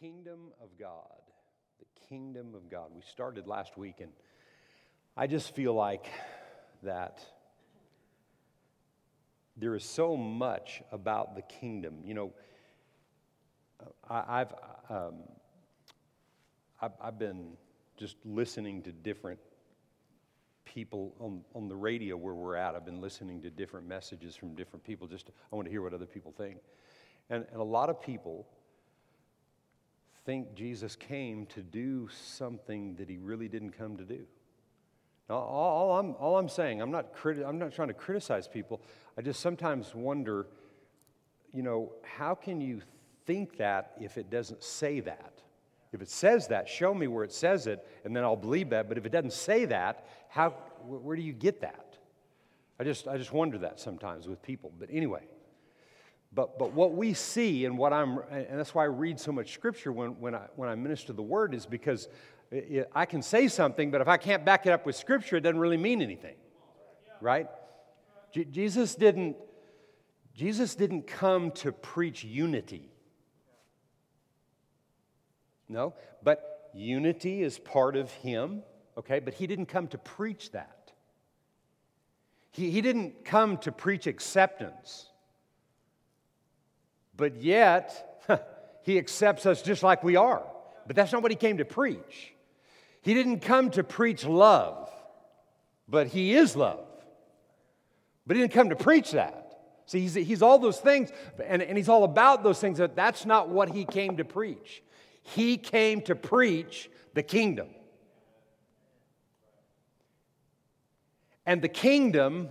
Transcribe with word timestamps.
kingdom 0.00 0.52
of 0.62 0.70
God. 0.78 1.20
The 1.78 2.06
kingdom 2.08 2.54
of 2.54 2.70
God. 2.70 2.90
We 2.94 3.02
started 3.02 3.46
last 3.46 3.76
week, 3.76 3.96
and 4.00 4.10
I 5.16 5.26
just 5.26 5.54
feel 5.54 5.74
like 5.74 6.06
that 6.82 7.20
there 9.56 9.74
is 9.74 9.84
so 9.84 10.16
much 10.16 10.82
about 10.90 11.36
the 11.36 11.42
kingdom. 11.42 11.98
You 12.04 12.14
know, 12.14 12.32
I, 14.08 14.38
have 14.38 14.54
um, 14.88 15.14
I've, 16.80 16.92
I've 17.00 17.18
been 17.18 17.56
just 17.98 18.16
listening 18.24 18.82
to 18.82 18.92
different 18.92 19.38
people 20.64 21.14
on, 21.20 21.42
on 21.54 21.68
the 21.68 21.76
radio 21.76 22.16
where 22.16 22.34
we're 22.34 22.56
at. 22.56 22.74
I've 22.74 22.86
been 22.86 23.02
listening 23.02 23.42
to 23.42 23.50
different 23.50 23.86
messages 23.86 24.34
from 24.34 24.54
different 24.54 24.82
people. 24.82 25.06
Just 25.06 25.28
I 25.52 25.56
want 25.56 25.66
to 25.66 25.70
hear 25.70 25.82
what 25.82 25.92
other 25.92 26.06
people 26.06 26.32
think. 26.36 26.56
And, 27.28 27.44
and 27.52 27.60
a 27.60 27.64
lot 27.64 27.90
of 27.90 28.00
people 28.00 28.46
think 30.30 30.54
Jesus 30.54 30.94
came 30.94 31.44
to 31.46 31.60
do 31.60 32.08
something 32.36 32.94
that 32.94 33.10
he 33.10 33.18
really 33.18 33.48
didn't 33.48 33.72
come 33.72 33.96
to 33.96 34.04
do. 34.04 34.20
Now, 35.28 35.38
all, 35.38 35.90
all 35.90 35.98
I'm, 35.98 36.14
all 36.20 36.38
I'm 36.38 36.48
saying, 36.48 36.80
I'm 36.80 36.92
not, 36.92 37.12
criti- 37.16 37.44
I'm 37.44 37.58
not 37.58 37.72
trying 37.72 37.88
to 37.88 37.94
criticize 37.94 38.46
people. 38.46 38.80
I 39.18 39.22
just 39.22 39.40
sometimes 39.40 39.92
wonder, 39.92 40.46
you 41.52 41.64
know, 41.64 41.90
how 42.04 42.36
can 42.36 42.60
you 42.60 42.80
think 43.26 43.56
that 43.56 43.94
if 44.00 44.16
it 44.16 44.30
doesn't 44.30 44.62
say 44.62 45.00
that? 45.00 45.42
If 45.92 46.00
it 46.00 46.08
says 46.08 46.46
that, 46.46 46.68
show 46.68 46.94
me 46.94 47.08
where 47.08 47.24
it 47.24 47.32
says 47.32 47.66
it, 47.66 47.84
and 48.04 48.14
then 48.14 48.22
I'll 48.22 48.36
believe 48.36 48.70
that. 48.70 48.88
But 48.88 48.98
if 48.98 49.06
it 49.06 49.10
doesn't 49.10 49.32
say 49.32 49.64
that, 49.64 50.06
how, 50.28 50.50
where 50.86 51.16
do 51.16 51.22
you 51.22 51.32
get 51.32 51.62
that? 51.62 51.96
I 52.78 52.84
just, 52.84 53.08
I 53.08 53.16
just 53.18 53.32
wonder 53.32 53.58
that 53.58 53.80
sometimes 53.80 54.28
with 54.28 54.40
people. 54.42 54.70
But 54.78 54.90
anyway, 54.92 55.24
but, 56.32 56.58
but 56.58 56.72
what 56.72 56.94
we 56.94 57.12
see 57.12 57.64
and 57.64 57.76
what 57.76 57.92
I'm, 57.92 58.18
and 58.30 58.58
that's 58.58 58.74
why 58.74 58.84
I 58.84 58.86
read 58.86 59.18
so 59.18 59.32
much 59.32 59.52
scripture 59.52 59.92
when, 59.92 60.20
when, 60.20 60.34
I, 60.34 60.46
when 60.54 60.68
I 60.68 60.76
minister 60.76 61.12
the 61.12 61.22
word, 61.22 61.54
is 61.54 61.66
because 61.66 62.08
it, 62.52 62.88
I 62.94 63.04
can 63.04 63.22
say 63.22 63.48
something, 63.48 63.90
but 63.90 64.00
if 64.00 64.08
I 64.08 64.16
can't 64.16 64.44
back 64.44 64.66
it 64.66 64.70
up 64.70 64.86
with 64.86 64.94
scripture, 64.94 65.36
it 65.36 65.40
doesn't 65.40 65.58
really 65.58 65.76
mean 65.76 66.02
anything. 66.02 66.36
Right? 67.20 67.48
Jesus 68.32 68.94
didn't, 68.94 69.36
Jesus 70.34 70.76
didn't 70.76 71.06
come 71.06 71.50
to 71.52 71.72
preach 71.72 72.22
unity. 72.24 72.92
No, 75.68 75.94
but 76.22 76.70
unity 76.74 77.42
is 77.42 77.58
part 77.58 77.96
of 77.96 78.10
him, 78.12 78.62
okay? 78.96 79.18
But 79.18 79.34
he 79.34 79.46
didn't 79.46 79.66
come 79.66 79.88
to 79.88 79.98
preach 79.98 80.52
that. 80.52 80.92
He, 82.52 82.70
he 82.70 82.80
didn't 82.80 83.24
come 83.24 83.58
to 83.58 83.72
preach 83.72 84.06
acceptance. 84.06 85.09
But 87.20 87.42
yet, 87.42 88.24
he 88.82 88.96
accepts 88.96 89.44
us 89.44 89.60
just 89.60 89.82
like 89.82 90.02
we 90.02 90.16
are. 90.16 90.42
But 90.86 90.96
that's 90.96 91.12
not 91.12 91.20
what 91.20 91.30
he 91.30 91.36
came 91.36 91.58
to 91.58 91.66
preach. 91.66 92.32
He 93.02 93.12
didn't 93.12 93.40
come 93.40 93.70
to 93.72 93.84
preach 93.84 94.24
love, 94.24 94.88
but 95.86 96.06
he 96.06 96.32
is 96.32 96.56
love. 96.56 96.86
But 98.26 98.36
he 98.36 98.42
didn't 98.42 98.54
come 98.54 98.70
to 98.70 98.76
preach 98.76 99.12
that. 99.12 99.60
See, 99.84 100.00
he's, 100.00 100.14
he's 100.14 100.40
all 100.40 100.58
those 100.58 100.80
things, 100.80 101.10
and, 101.44 101.60
and 101.60 101.76
he's 101.76 101.90
all 101.90 102.04
about 102.04 102.42
those 102.42 102.58
things, 102.58 102.78
but 102.78 102.96
that's 102.96 103.26
not 103.26 103.50
what 103.50 103.68
he 103.68 103.84
came 103.84 104.16
to 104.16 104.24
preach. 104.24 104.82
He 105.22 105.58
came 105.58 106.00
to 106.02 106.14
preach 106.14 106.88
the 107.12 107.22
kingdom. 107.22 107.68
And 111.44 111.60
the 111.60 111.68
kingdom, 111.68 112.48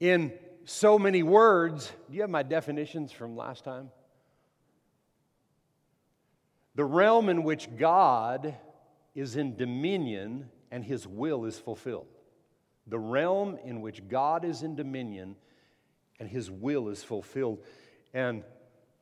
in 0.00 0.32
so 0.66 0.98
many 0.98 1.22
words. 1.22 1.92
Do 2.10 2.16
you 2.16 2.22
have 2.22 2.30
my 2.30 2.42
definitions 2.42 3.12
from 3.12 3.36
last 3.36 3.64
time? 3.64 3.90
The 6.74 6.84
realm 6.84 7.28
in 7.28 7.42
which 7.44 7.74
God 7.76 8.54
is 9.14 9.36
in 9.36 9.56
dominion 9.56 10.50
and 10.70 10.84
his 10.84 11.06
will 11.06 11.46
is 11.46 11.58
fulfilled. 11.58 12.08
The 12.88 12.98
realm 12.98 13.58
in 13.64 13.80
which 13.80 14.06
God 14.08 14.44
is 14.44 14.62
in 14.62 14.76
dominion 14.76 15.36
and 16.20 16.28
his 16.28 16.50
will 16.50 16.88
is 16.88 17.02
fulfilled. 17.02 17.62
And 18.12 18.42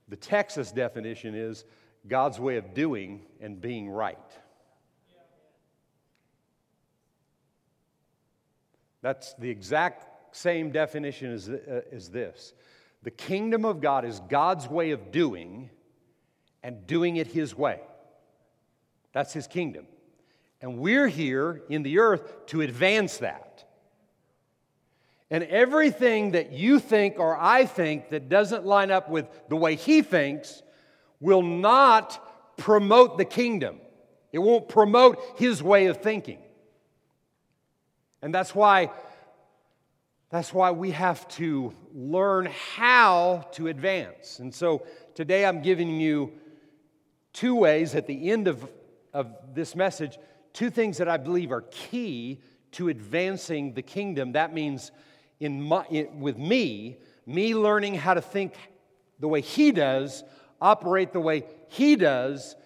the 0.09 0.17
Texas 0.17 0.71
definition 0.71 1.35
is 1.35 1.65
God's 2.07 2.39
way 2.39 2.59
of 2.59 2.75
doing 2.75 3.23
and 3.41 3.61
being 3.61 3.89
right. 3.89 4.19
That's 9.01 9.35
the 9.35 9.51
exact 9.51 10.14
same 10.35 10.71
definition 10.71 11.33
as, 11.33 11.49
uh, 11.49 11.83
as 11.93 12.11
this 12.11 12.55
the 13.03 13.11
kingdom 13.11 13.65
of 13.65 13.81
God 13.81 14.05
is 14.05 14.21
God's 14.29 14.67
way 14.67 14.91
of 14.91 15.13
doing 15.13 15.71
and 16.63 16.87
doing 16.87 17.17
it 17.17 17.27
His 17.27 17.55
way. 17.55 17.81
That's 19.13 19.33
His 19.33 19.47
kingdom. 19.47 19.87
And 20.63 20.79
we're 20.79 21.09
here 21.09 21.63
in 21.69 21.83
the 21.83 21.99
earth 21.99 22.47
to 22.47 22.63
advance 22.63 23.19
that. 23.19 23.65
And 25.31 25.45
everything 25.45 26.33
that 26.33 26.53
you 26.53 26.79
think 26.79 27.19
or 27.19 27.37
I 27.39 27.67
think 27.67 28.09
that 28.09 28.31
doesn't 28.31 28.65
line 28.65 28.91
up 28.91 29.11
with 29.11 29.27
the 29.49 29.57
way 29.57 29.77
He 29.77 30.01
thinks 30.01 30.63
will 31.21 31.43
not 31.43 32.57
promote 32.57 33.19
the 33.19 33.25
kingdom. 33.27 33.81
It 34.33 34.39
won't 34.39 34.69
promote 34.71 35.23
His 35.37 35.63
way 35.63 35.87
of 35.87 35.99
thinking. 35.99 36.39
And 38.23 38.35
that's 38.35 38.55
why 38.55 38.91
that's 40.31 40.53
why 40.53 40.71
we 40.73 40.91
have 40.91 41.27
to 41.29 41.73
learn 41.93 42.49
how 42.75 43.47
to 43.53 43.69
advance. 43.69 44.41
And 44.41 44.53
so 44.53 44.85
today 45.15 45.45
I'm 45.47 45.63
giving 45.63 46.01
you 46.01 46.33
two 47.33 47.55
ways 47.55 47.95
at 47.95 48.07
the 48.07 48.31
end 48.31 48.49
of, 48.49 48.67
of 49.13 49.33
this 49.55 49.77
message, 49.77 50.19
two 50.53 50.71
things 50.71 50.99
that 50.99 51.09
I 51.09 51.19
believe 51.19 51.53
are 51.53 51.63
key 51.63 52.41
to 52.73 52.89
advancing 52.89 53.75
the 53.75 53.83
kingdom. 53.83 54.33
That 54.33 54.53
means 54.53 54.91
in 55.39 55.63
my, 55.63 55.85
in, 55.91 56.21
with 56.21 56.39
me, 56.39 56.99
me 57.27 57.55
learning 57.55 57.95
how 57.95 58.15
to 58.15 58.21
think 58.21 58.55
the 59.21 59.29
way 59.29 59.41
he 59.41 59.73
does, 59.73 60.25
operate 60.61 61.13
the 61.13 61.21
way 61.21 61.45
he 61.69 61.97
does, 61.97 62.57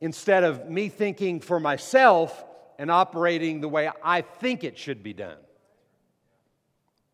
instead 0.00 0.44
of 0.44 0.68
me 0.68 0.88
thinking 0.88 1.40
for 1.40 1.58
myself 1.58 2.44
and 2.78 2.90
operating 2.90 3.60
the 3.60 3.68
way 3.68 3.90
I 4.02 4.20
think 4.20 4.62
it 4.62 4.78
should 4.78 5.02
be 5.02 5.12
done. 5.12 5.38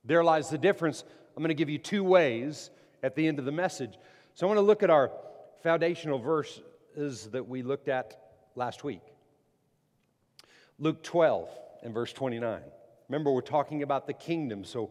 There 0.04 0.24
lies 0.24 0.50
the 0.50 0.58
difference. 0.58 1.04
I'm 1.36 1.42
going 1.42 1.48
to 1.48 1.54
give 1.54 1.70
you 1.70 1.78
two 1.78 2.04
ways 2.04 2.70
at 3.02 3.14
the 3.14 3.26
end 3.26 3.38
of 3.38 3.44
the 3.44 3.52
message. 3.52 3.94
So 4.34 4.46
I 4.46 4.48
want 4.48 4.58
to 4.58 4.62
look 4.62 4.82
at 4.82 4.90
our 4.90 5.10
foundational 5.62 6.18
verses 6.18 7.28
that 7.30 7.46
we 7.48 7.62
looked 7.62 7.88
at 7.88 8.18
last 8.54 8.84
week. 8.84 9.02
Luke 10.78 11.02
12 11.02 11.48
and 11.82 11.94
verse 11.94 12.12
29. 12.12 12.60
Remember, 13.08 13.30
we're 13.30 13.40
talking 13.40 13.82
about 13.82 14.06
the 14.06 14.12
kingdom, 14.12 14.64
so 14.64 14.90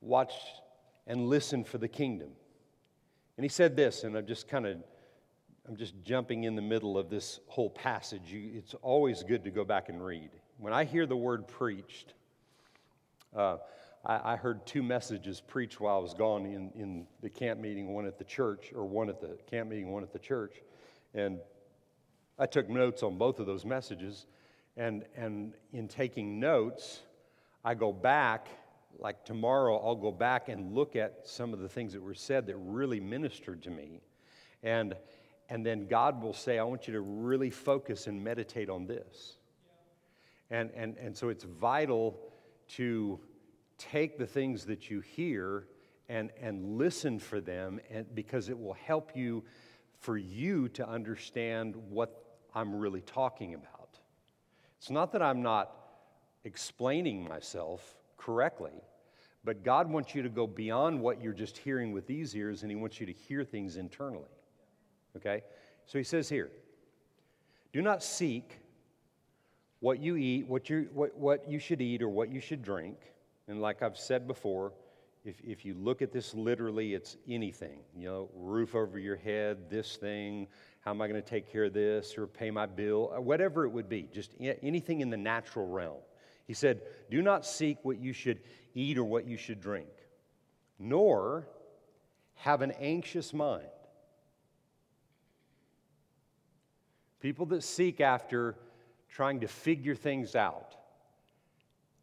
watch 0.00 0.32
and 1.06 1.28
listen 1.28 1.64
for 1.64 1.78
the 1.78 1.88
kingdom. 1.88 2.28
And 3.36 3.44
he 3.44 3.48
said 3.48 3.76
this, 3.76 4.04
and 4.04 4.16
I'm 4.16 4.26
just 4.26 4.48
kind 4.48 4.66
of 4.66 4.76
I'm 5.68 5.76
just 5.76 5.94
jumping 6.02 6.44
in 6.44 6.56
the 6.56 6.62
middle 6.62 6.98
of 6.98 7.10
this 7.10 7.38
whole 7.46 7.70
passage. 7.70 8.32
It's 8.32 8.74
always 8.82 9.22
good 9.22 9.44
to 9.44 9.50
go 9.50 9.64
back 9.64 9.88
and 9.88 10.04
read. 10.04 10.30
When 10.58 10.72
I 10.72 10.84
hear 10.84 11.06
the 11.06 11.16
word 11.16 11.46
preached, 11.46 12.14
uh, 13.36 13.58
I, 14.04 14.32
I 14.32 14.36
heard 14.36 14.66
two 14.66 14.82
messages 14.82 15.40
preached 15.40 15.80
while 15.80 15.96
I 15.96 16.00
was 16.00 16.14
gone 16.14 16.46
in, 16.46 16.70
in 16.74 17.06
the 17.22 17.30
camp 17.30 17.60
meeting, 17.60 17.92
one 17.92 18.06
at 18.06 18.18
the 18.18 18.24
church, 18.24 18.72
or 18.74 18.84
one 18.84 19.08
at 19.08 19.20
the 19.20 19.38
camp 19.50 19.70
meeting, 19.70 19.90
one 19.90 20.02
at 20.02 20.12
the 20.12 20.18
church. 20.18 20.54
And 21.14 21.38
I 22.38 22.46
took 22.46 22.68
notes 22.68 23.02
on 23.02 23.18
both 23.18 23.38
of 23.38 23.46
those 23.46 23.64
messages. 23.64 24.26
And, 24.76 25.04
and 25.16 25.54
in 25.72 25.88
taking 25.88 26.40
notes, 26.40 27.00
I 27.64 27.74
go 27.74 27.92
back, 27.92 28.48
like 28.98 29.24
tomorrow, 29.24 29.76
I'll 29.76 29.94
go 29.94 30.12
back 30.12 30.48
and 30.48 30.74
look 30.74 30.96
at 30.96 31.26
some 31.26 31.52
of 31.52 31.60
the 31.60 31.68
things 31.68 31.92
that 31.92 32.02
were 32.02 32.14
said 32.14 32.46
that 32.46 32.56
really 32.56 33.00
ministered 33.00 33.62
to 33.64 33.70
me. 33.70 34.00
And, 34.62 34.94
and 35.50 35.66
then 35.66 35.86
God 35.86 36.22
will 36.22 36.32
say, 36.32 36.58
I 36.58 36.64
want 36.64 36.86
you 36.86 36.94
to 36.94 37.00
really 37.00 37.50
focus 37.50 38.06
and 38.06 38.22
meditate 38.22 38.70
on 38.70 38.86
this. 38.86 39.36
And, 40.50 40.70
and, 40.74 40.96
and 40.96 41.16
so 41.16 41.28
it's 41.28 41.44
vital 41.44 42.18
to 42.68 43.20
take 43.80 44.18
the 44.18 44.26
things 44.26 44.66
that 44.66 44.90
you 44.90 45.00
hear 45.00 45.66
and, 46.08 46.30
and 46.40 46.76
listen 46.76 47.18
for 47.18 47.40
them 47.40 47.80
and, 47.90 48.14
because 48.14 48.48
it 48.48 48.58
will 48.58 48.74
help 48.74 49.16
you 49.16 49.42
for 49.98 50.16
you 50.16 50.68
to 50.68 50.86
understand 50.88 51.74
what 51.88 52.38
I'm 52.54 52.74
really 52.74 53.00
talking 53.00 53.54
about. 53.54 53.98
It's 54.78 54.90
not 54.90 55.12
that 55.12 55.22
I'm 55.22 55.42
not 55.42 55.72
explaining 56.44 57.24
myself 57.24 57.96
correctly, 58.16 58.82
but 59.44 59.62
God 59.62 59.90
wants 59.90 60.14
you 60.14 60.22
to 60.22 60.28
go 60.28 60.46
beyond 60.46 61.00
what 61.00 61.22
you're 61.22 61.32
just 61.32 61.56
hearing 61.56 61.92
with 61.92 62.06
these 62.06 62.34
ears 62.34 62.62
and 62.62 62.70
He 62.70 62.76
wants 62.76 63.00
you 63.00 63.06
to 63.06 63.12
hear 63.12 63.44
things 63.44 63.76
internally. 63.76 64.24
Okay? 65.16 65.42
So 65.86 65.98
He 65.98 66.04
says 66.04 66.28
here 66.28 66.50
do 67.72 67.82
not 67.82 68.02
seek 68.02 68.58
what 69.78 70.00
you 70.00 70.16
eat, 70.16 70.46
what 70.46 70.68
you, 70.68 70.88
what, 70.92 71.16
what 71.16 71.48
you 71.48 71.58
should 71.58 71.80
eat, 71.80 72.02
or 72.02 72.08
what 72.08 72.30
you 72.30 72.40
should 72.40 72.62
drink 72.62 72.96
and 73.50 73.60
like 73.60 73.82
I've 73.82 73.98
said 73.98 74.28
before, 74.28 74.72
if, 75.24 75.40
if 75.42 75.64
you 75.64 75.74
look 75.74 76.02
at 76.02 76.12
this 76.12 76.34
literally, 76.34 76.94
it's 76.94 77.16
anything. 77.28 77.80
You 77.96 78.06
know, 78.06 78.30
roof 78.32 78.76
over 78.76 78.96
your 78.96 79.16
head, 79.16 79.68
this 79.68 79.96
thing, 79.96 80.46
how 80.82 80.92
am 80.92 81.02
I 81.02 81.08
going 81.08 81.20
to 81.20 81.28
take 81.28 81.50
care 81.50 81.64
of 81.64 81.74
this 81.74 82.16
or 82.16 82.28
pay 82.28 82.52
my 82.52 82.66
bill, 82.66 83.12
uh, 83.14 83.20
whatever 83.20 83.64
it 83.64 83.70
would 83.70 83.88
be, 83.88 84.08
just 84.12 84.36
anything 84.40 85.00
in 85.00 85.10
the 85.10 85.16
natural 85.16 85.66
realm. 85.66 85.98
He 86.46 86.54
said, 86.54 86.82
Do 87.10 87.22
not 87.22 87.44
seek 87.44 87.78
what 87.82 87.98
you 87.98 88.12
should 88.12 88.38
eat 88.74 88.96
or 88.96 89.04
what 89.04 89.26
you 89.26 89.36
should 89.36 89.60
drink, 89.60 89.88
nor 90.78 91.48
have 92.34 92.62
an 92.62 92.70
anxious 92.80 93.34
mind. 93.34 93.66
People 97.18 97.46
that 97.46 97.64
seek 97.64 98.00
after 98.00 98.56
trying 99.08 99.40
to 99.40 99.48
figure 99.48 99.96
things 99.96 100.36
out, 100.36 100.76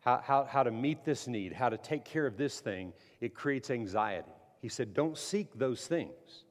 how, 0.07 0.21
how, 0.23 0.43
how 0.45 0.63
to 0.63 0.71
meet 0.71 1.03
this 1.03 1.27
need, 1.27 1.51
how 1.51 1.67
to 1.67 1.77
take 1.77 2.05
care 2.05 2.25
of 2.25 2.37
this 2.37 2.61
thing, 2.61 2.93
it 3.19 3.35
creates 3.35 3.69
anxiety. 3.69 4.31
He 4.61 4.69
said, 4.69 4.93
Don't 4.93 5.17
seek 5.17 5.59
those 5.59 5.85
things. 5.85 6.45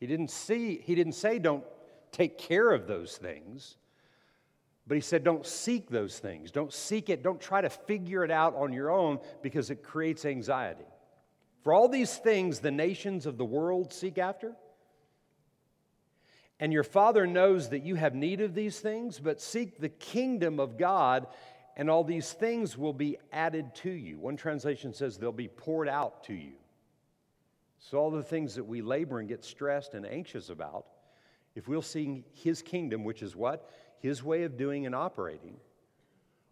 He 0.00 0.06
didn't, 0.06 0.30
see, 0.30 0.80
he 0.82 0.94
didn't 0.94 1.12
say 1.12 1.38
don't 1.38 1.64
take 2.12 2.38
care 2.38 2.70
of 2.70 2.86
those 2.86 3.18
things, 3.18 3.76
but 4.86 4.94
he 4.94 5.02
said 5.02 5.22
don't 5.22 5.44
seek 5.44 5.90
those 5.90 6.18
things. 6.18 6.50
Don't 6.50 6.72
seek 6.72 7.10
it. 7.10 7.22
Don't 7.22 7.40
try 7.40 7.60
to 7.60 7.68
figure 7.68 8.24
it 8.24 8.30
out 8.30 8.54
on 8.54 8.72
your 8.72 8.90
own 8.90 9.18
because 9.42 9.70
it 9.70 9.82
creates 9.82 10.24
anxiety. 10.24 10.84
For 11.62 11.74
all 11.74 11.88
these 11.88 12.16
things 12.16 12.60
the 12.60 12.70
nations 12.70 13.26
of 13.26 13.36
the 13.36 13.44
world 13.44 13.92
seek 13.92 14.16
after, 14.16 14.54
and 16.58 16.72
your 16.72 16.84
Father 16.84 17.26
knows 17.26 17.68
that 17.68 17.84
you 17.84 17.96
have 17.96 18.14
need 18.14 18.40
of 18.40 18.54
these 18.54 18.80
things, 18.80 19.18
but 19.18 19.42
seek 19.42 19.78
the 19.78 19.90
kingdom 19.90 20.58
of 20.58 20.78
God, 20.78 21.26
and 21.76 21.90
all 21.90 22.02
these 22.02 22.32
things 22.32 22.78
will 22.78 22.94
be 22.94 23.18
added 23.32 23.74
to 23.76 23.90
you. 23.90 24.18
One 24.18 24.36
translation 24.36 24.94
says 24.94 25.18
they'll 25.18 25.30
be 25.30 25.48
poured 25.48 25.88
out 25.88 26.24
to 26.24 26.34
you. 26.34 26.54
So, 27.78 27.98
all 27.98 28.10
the 28.10 28.22
things 28.22 28.54
that 28.54 28.64
we 28.64 28.80
labor 28.80 29.20
and 29.20 29.28
get 29.28 29.44
stressed 29.44 29.94
and 29.94 30.06
anxious 30.06 30.48
about, 30.48 30.86
if 31.54 31.68
we'll 31.68 31.82
see 31.82 32.24
His 32.32 32.62
kingdom, 32.62 33.04
which 33.04 33.22
is 33.22 33.36
what? 33.36 33.70
His 33.98 34.24
way 34.24 34.44
of 34.44 34.56
doing 34.56 34.86
and 34.86 34.94
operating, 34.94 35.56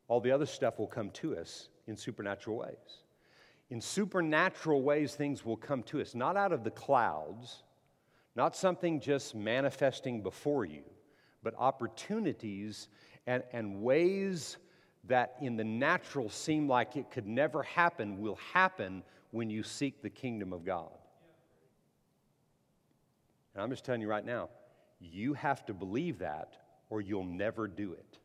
all 0.07 0.21
the 0.21 0.31
other 0.31 0.47
stuff 0.47 0.79
will 0.79 0.87
come 0.87 1.11
to 1.11 1.37
us 1.37 1.71
in 1.87 1.97
supernatural 1.97 2.59
ways. 2.59 3.03
In 3.71 3.81
supernatural 3.81 4.83
ways, 4.83 5.15
things 5.15 5.45
will 5.45 5.57
come 5.57 5.83
to 5.85 6.01
us, 6.01 6.15
not 6.15 6.37
out 6.37 6.53
of 6.53 6.63
the 6.63 6.71
clouds, 6.71 7.63
not 8.37 8.55
something 8.55 9.01
just 9.01 9.35
manifesting 9.35 10.23
before 10.23 10.67
you, 10.67 10.83
but 11.43 11.55
opportunities 11.57 12.89
and, 13.27 13.43
and 13.53 13.81
ways 13.81 14.59
that 15.09 15.37
in 15.41 15.57
the 15.57 15.65
natural 15.65 16.31
seem 16.31 16.69
like 16.69 16.97
it 16.97 17.11
could 17.11 17.27
never 17.27 17.63
happen 17.63 18.21
will 18.21 18.39
happen 18.53 19.03
when 19.31 19.51
you 19.51 19.63
seek 19.63 20.01
the 20.01 20.11
kingdom 20.11 20.53
of 20.53 20.65
God. 20.65 20.91
And 23.55 23.63
I'm 23.63 23.71
just 23.71 23.85
telling 23.85 24.01
you 24.01 24.09
right 24.09 24.25
now, 24.25 24.49
you 25.01 25.35
have 25.35 25.65
to 25.67 25.75
believe 25.75 26.21
that 26.21 26.55
or 26.91 27.01
you'll 27.01 27.25
never 27.25 27.69
do 27.69 27.93
it. 27.93 28.19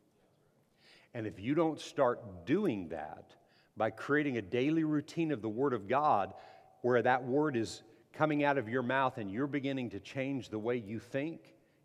And 1.14 1.26
if 1.26 1.40
you 1.40 1.54
don't 1.54 1.80
start 1.80 2.46
doing 2.46 2.88
that 2.88 3.34
by 3.76 3.90
creating 3.90 4.36
a 4.36 4.42
daily 4.42 4.84
routine 4.84 5.32
of 5.32 5.42
the 5.42 5.48
Word 5.48 5.72
of 5.72 5.88
God 5.88 6.32
where 6.82 7.02
that 7.02 7.24
Word 7.24 7.56
is 7.56 7.82
coming 8.12 8.44
out 8.44 8.58
of 8.58 8.68
your 8.68 8.82
mouth 8.82 9.18
and 9.18 9.30
you're 9.30 9.46
beginning 9.46 9.90
to 9.90 10.00
change 10.00 10.48
the 10.48 10.58
way 10.58 10.76
you 10.76 10.98
think, 10.98 11.40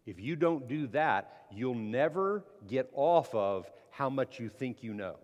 if 0.06 0.20
you 0.20 0.36
don't 0.36 0.68
do 0.68 0.88
that, 0.88 1.46
you'll 1.52 1.74
never 1.74 2.44
get 2.68 2.90
off 2.94 3.34
of 3.34 3.72
how 3.96 4.10
much 4.10 4.40
you 4.42 4.50
think 4.50 4.84
you 4.84 4.94
know. 4.94 5.16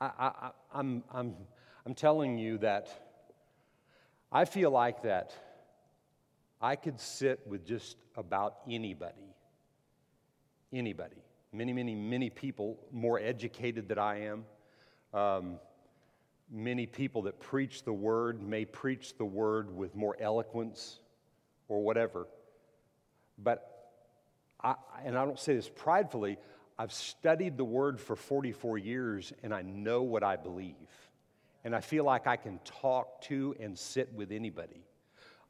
I, 0.00 0.10
am 0.28 0.52
I'm, 0.74 1.04
I'm, 1.12 1.34
I'm 1.86 1.94
telling 1.94 2.36
you 2.36 2.58
that 2.58 2.88
I 4.32 4.44
feel 4.44 4.70
like 4.72 5.02
that 5.02 5.32
I 6.60 6.74
could 6.74 7.00
sit 7.00 7.46
with 7.46 7.64
just 7.64 7.96
about 8.16 8.56
anybody. 8.68 9.34
Anybody. 10.72 11.22
Many, 11.52 11.72
many, 11.72 11.94
many 11.94 12.28
people 12.28 12.80
more 12.90 13.20
educated 13.20 13.88
than 13.88 14.00
I 14.00 14.22
am. 14.22 14.44
Um, 15.14 15.60
many 16.50 16.86
people 16.86 17.22
that 17.22 17.38
preach 17.38 17.84
the 17.84 17.92
word 17.92 18.42
may 18.42 18.64
preach 18.64 19.16
the 19.16 19.24
word 19.24 19.74
with 19.74 19.94
more 19.94 20.16
eloquence 20.18 20.98
or 21.68 21.80
whatever. 21.84 22.26
But, 23.38 23.75
I, 24.62 24.74
and 25.04 25.16
I 25.16 25.24
don't 25.24 25.38
say 25.38 25.54
this 25.54 25.68
pridefully, 25.68 26.38
I've 26.78 26.92
studied 26.92 27.56
the 27.56 27.64
word 27.64 28.00
for 28.00 28.16
44 28.16 28.78
years 28.78 29.32
and 29.42 29.54
I 29.54 29.62
know 29.62 30.02
what 30.02 30.22
I 30.22 30.36
believe 30.36 30.74
and 31.66 31.74
I 31.74 31.80
feel 31.80 32.04
like 32.04 32.28
I 32.28 32.36
can 32.36 32.60
talk 32.64 33.22
to 33.22 33.56
and 33.58 33.76
sit 33.76 34.14
with 34.14 34.30
anybody. 34.30 34.84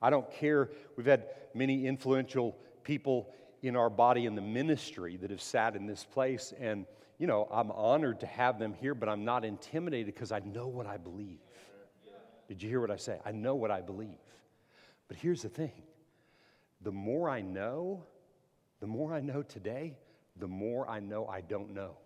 I 0.00 0.08
don't 0.08 0.30
care. 0.30 0.70
We've 0.96 1.04
had 1.04 1.26
many 1.52 1.86
influential 1.86 2.56
people 2.84 3.34
in 3.62 3.76
our 3.76 3.90
body 3.90 4.24
in 4.24 4.34
the 4.34 4.40
ministry 4.40 5.18
that 5.18 5.28
have 5.28 5.42
sat 5.42 5.76
in 5.76 5.86
this 5.86 6.04
place, 6.04 6.54
and 6.58 6.86
you 7.18 7.26
know, 7.26 7.46
I'm 7.50 7.70
honored 7.70 8.20
to 8.20 8.26
have 8.26 8.58
them 8.58 8.72
here, 8.72 8.94
but 8.94 9.10
I'm 9.10 9.26
not 9.26 9.44
intimidated 9.44 10.06
because 10.06 10.32
I 10.32 10.38
know 10.38 10.68
what 10.68 10.86
I 10.86 10.96
believe. 10.96 11.40
Did 12.48 12.62
you 12.62 12.70
hear 12.70 12.80
what 12.80 12.90
I 12.90 12.96
say? 12.96 13.18
I 13.26 13.32
know 13.32 13.54
what 13.54 13.70
I 13.70 13.82
believe. 13.82 14.16
But 15.08 15.18
here's 15.18 15.42
the 15.42 15.50
thing 15.50 15.82
the 16.80 16.92
more 16.92 17.28
I 17.28 17.42
know, 17.42 18.04
the 18.80 18.86
more 18.86 19.14
I 19.14 19.20
know 19.20 19.42
today, 19.42 19.96
the 20.38 20.48
more 20.48 20.88
I 20.88 21.00
know 21.00 21.26
I 21.26 21.40
don't 21.40 21.74
know. 21.74 21.96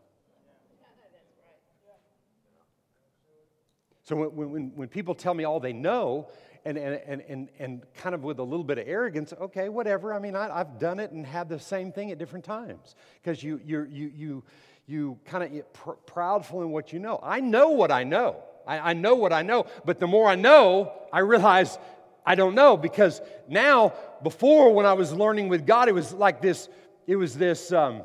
So 4.02 4.16
when, 4.16 4.50
when, 4.50 4.72
when 4.74 4.88
people 4.88 5.14
tell 5.14 5.34
me 5.34 5.44
all 5.44 5.60
they 5.60 5.72
know, 5.72 6.28
and, 6.64 6.76
and, 6.76 7.22
and, 7.22 7.48
and 7.58 7.82
kind 7.94 8.14
of 8.14 8.22
with 8.22 8.38
a 8.38 8.42
little 8.42 8.64
bit 8.64 8.78
of 8.78 8.86
arrogance, 8.86 9.32
okay, 9.40 9.68
whatever. 9.68 10.12
I 10.12 10.18
mean, 10.18 10.36
I, 10.36 10.58
have 10.58 10.78
done 10.78 11.00
it 11.00 11.10
and 11.10 11.24
had 11.24 11.48
the 11.48 11.58
same 11.58 11.92
thing 11.92 12.10
at 12.10 12.18
different 12.18 12.44
times. 12.44 12.96
Because 13.22 13.42
you, 13.42 13.60
you, 13.64 13.86
you, 13.90 14.12
you, 14.14 14.44
you 14.86 15.18
kind 15.24 15.44
of 15.44 15.52
get 15.52 15.72
pr- 15.72 15.92
proudful 16.06 16.62
in 16.62 16.70
what 16.70 16.92
you 16.92 16.98
know. 16.98 17.18
I 17.22 17.40
know 17.40 17.70
what 17.70 17.90
I 17.90 18.04
know. 18.04 18.42
I, 18.66 18.90
I 18.90 18.92
know 18.92 19.14
what 19.14 19.32
I 19.32 19.42
know. 19.42 19.66
But 19.84 20.00
the 20.00 20.06
more 20.06 20.28
I 20.28 20.34
know, 20.34 20.92
I 21.12 21.20
realize 21.20 21.78
I 22.24 22.34
don't 22.34 22.54
know. 22.54 22.76
Because 22.76 23.20
now, 23.48 23.94
before 24.22 24.72
when 24.74 24.86
I 24.86 24.92
was 24.92 25.12
learning 25.12 25.48
with 25.48 25.66
God, 25.66 25.88
it 25.88 25.94
was 25.94 26.12
like 26.12 26.40
this, 26.40 26.68
it 27.06 27.16
was 27.16 27.36
this, 27.36 27.72
um, 27.72 28.02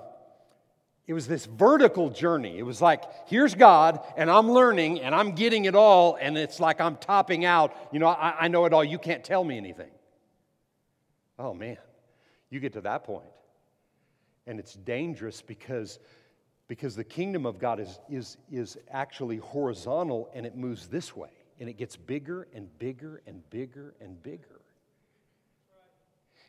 it 1.08 1.14
was 1.14 1.28
this 1.28 1.46
vertical 1.46 2.10
journey. 2.10 2.58
It 2.58 2.64
was 2.64 2.82
like, 2.82 3.04
here's 3.28 3.54
God, 3.54 4.00
and 4.18 4.30
I'm 4.30 4.52
learning, 4.52 5.02
and 5.02 5.14
I'm 5.14 5.34
getting 5.34 5.66
it 5.66 5.76
all, 5.76 6.18
and 6.20 6.36
it's 6.38 6.60
like 6.60 6.82
I'm 6.82 6.98
topping 6.98 7.46
out. 7.46 7.76
You 7.92 8.00
know, 8.00 8.08
I, 8.08 8.46
I 8.46 8.48
know 8.48 8.66
it 8.66 8.74
all. 8.74 8.84
You 8.84 8.98
can't 8.98 9.24
tell 9.24 9.44
me 9.44 9.58
anything. 9.58 9.92
Oh, 11.38 11.54
man. 11.54 11.78
You 12.50 12.60
get 12.60 12.74
to 12.74 12.82
that 12.82 13.04
point, 13.04 13.28
and 14.48 14.60
it's 14.60 14.74
dangerous 14.74 15.42
because, 15.42 16.00
because 16.68 16.96
the 16.96 17.04
kingdom 17.04 17.46
of 17.46 17.60
God 17.60 17.80
is, 17.80 18.00
is, 18.10 18.38
is 18.52 18.78
actually 18.90 19.38
horizontal, 19.38 20.30
and 20.34 20.46
it 20.46 20.56
moves 20.56 20.88
this 20.88 21.16
way, 21.16 21.32
and 21.60 21.70
it 21.70 21.78
gets 21.78 21.96
bigger 21.96 22.48
and 22.54 22.68
bigger 22.80 23.22
and 23.26 23.48
bigger 23.50 23.94
and 24.02 24.22
bigger. 24.22 24.62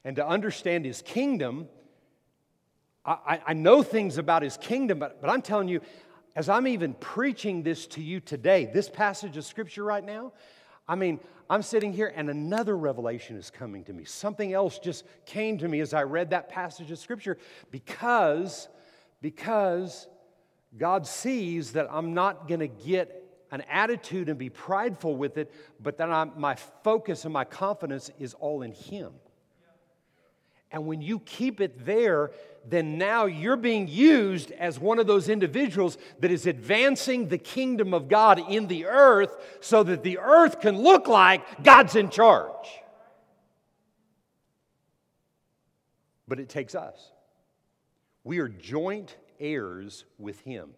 And 0.05 0.17
to 0.17 0.27
understand 0.27 0.85
his 0.85 1.03
kingdom, 1.03 1.69
I, 3.05 3.41
I 3.47 3.53
know 3.55 3.83
things 3.83 4.19
about 4.19 4.43
his 4.43 4.57
kingdom, 4.57 4.99
but, 4.99 5.21
but 5.21 5.31
I'm 5.31 5.43
telling 5.43 5.69
you, 5.69 5.81
as 6.35 6.49
I'm 6.49 6.67
even 6.67 6.95
preaching 6.95 7.63
this 7.63 7.87
to 7.89 8.03
you 8.03 8.21
today, 8.21 8.67
this 8.67 8.89
passage 8.89 9.37
of 9.37 9.45
scripture 9.45 9.85
right 9.85 10.05
now, 10.05 10.33
I 10.89 10.95
mean, 10.95 11.21
I'm 11.49 11.63
sitting 11.63 11.93
here 11.93 12.13
and 12.15 12.29
another 12.29 12.77
revelation 12.77 13.37
is 13.37 13.51
coming 13.51 13.85
to 13.85 13.93
me. 13.93 14.05
Something 14.05 14.53
else 14.53 14.79
just 14.79 15.05
came 15.25 15.59
to 15.59 15.69
me 15.69 15.81
as 15.81 15.95
I 15.95 16.03
read 16.03 16.31
that 16.31 16.49
passage 16.49 16.91
of 16.91 16.99
scripture 16.99 17.39
because, 17.71 18.69
because 19.23 20.09
God 20.77 21.07
sees 21.07 21.73
that 21.73 21.89
I'm 21.91 22.15
not 22.15 22.49
going 22.49 22.61
to 22.61 22.69
get 22.69 23.26
an 23.51 23.63
attitude 23.71 24.29
and 24.29 24.39
be 24.39 24.51
prideful 24.51 25.17
with 25.17 25.39
it, 25.39 25.53
but 25.81 25.97
then 25.97 26.11
I'm, 26.11 26.33
my 26.37 26.57
focus 26.83 27.25
and 27.25 27.33
my 27.33 27.45
confidence 27.45 28.11
is 28.19 28.35
all 28.35 28.63
in 28.63 28.73
Him. 28.73 29.13
And 30.73 30.87
when 30.87 31.01
you 31.01 31.21
keep 31.21 31.61
it 31.61 31.87
there, 31.87 32.33
then 32.69 32.99
now 32.99 33.27
you're 33.27 33.57
being 33.57 33.87
used 33.87 34.51
as 34.53 34.81
one 34.81 34.99
of 34.99 35.07
those 35.07 35.29
individuals 35.29 35.97
that 36.21 36.31
is 36.33 36.47
advancing 36.47 37.29
the 37.29 37.39
kingdom 37.39 37.95
of 37.95 38.09
God 38.09 38.51
in 38.51 38.67
the 38.67 38.87
earth 38.87 39.37
so 39.61 39.85
that 39.85 40.03
the 40.03 40.19
earth 40.19 40.61
can 40.61 40.79
look 40.79 41.07
like 41.07 41.63
God's 41.63 41.95
in 41.95 42.11
charge. 42.11 42.67
But 46.27 46.41
it 46.41 46.49
takes 46.49 46.75
us. 46.75 47.13
We 48.25 48.41
are 48.41 48.49
joint 48.49 49.17
heirs 49.39 50.05
with 50.19 50.41
Him. 50.41 50.71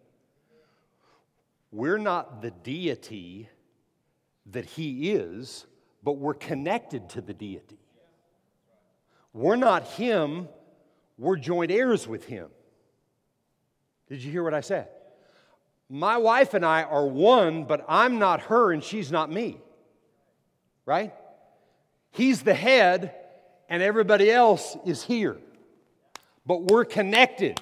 We're 1.71 1.97
not 1.97 2.41
the 2.41 2.51
deity 2.51 3.49
that 4.47 4.65
He 4.65 5.11
is, 5.11 5.65
but 6.03 6.13
we're 6.13 6.33
connected 6.33 7.09
to 7.09 7.21
the 7.21 7.33
deity. 7.33 7.79
We're 9.33 9.55
not 9.55 9.83
Him, 9.83 10.47
we're 11.17 11.37
joint 11.37 11.71
heirs 11.71 12.07
with 12.07 12.25
Him. 12.25 12.49
Did 14.07 14.23
you 14.23 14.31
hear 14.31 14.43
what 14.43 14.53
I 14.53 14.61
said? 14.61 14.87
my 15.89 16.17
wife 16.17 16.53
and 16.53 16.63
I 16.63 16.83
are 16.83 17.07
one, 17.07 17.63
but 17.63 17.83
I'm 17.89 18.19
not 18.19 18.41
her 18.41 18.71
and 18.71 18.83
she's 18.83 19.11
not 19.11 19.31
me. 19.31 19.57
Right? 20.85 21.13
He's 22.11 22.43
the 22.43 22.53
head 22.53 23.15
and 23.69 23.81
everybody 23.81 24.29
else 24.31 24.77
is 24.85 25.03
here. 25.03 25.37
But 26.45 26.63
we're 26.71 26.85
connected. 26.85 27.59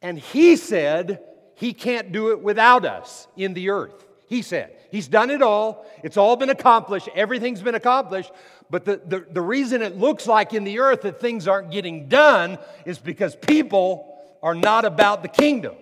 And 0.00 0.18
he 0.18 0.56
said 0.56 1.22
he 1.60 1.74
can't 1.74 2.10
do 2.10 2.30
it 2.30 2.40
without 2.40 2.86
us 2.86 3.28
in 3.36 3.52
the 3.52 3.68
earth. 3.68 4.06
He 4.28 4.40
said. 4.40 4.74
He's 4.90 5.08
done 5.08 5.28
it 5.28 5.42
all. 5.42 5.84
It's 6.02 6.16
all 6.16 6.34
been 6.36 6.48
accomplished. 6.48 7.10
Everything's 7.14 7.60
been 7.60 7.74
accomplished. 7.74 8.32
But 8.70 8.86
the, 8.86 9.02
the, 9.06 9.26
the 9.30 9.42
reason 9.42 9.82
it 9.82 9.98
looks 9.98 10.26
like 10.26 10.54
in 10.54 10.64
the 10.64 10.78
earth 10.78 11.02
that 11.02 11.20
things 11.20 11.46
aren't 11.46 11.70
getting 11.70 12.08
done 12.08 12.56
is 12.86 12.98
because 12.98 13.36
people 13.36 14.18
are 14.42 14.54
not 14.54 14.86
about 14.86 15.20
the 15.20 15.28
kingdom. 15.28 15.74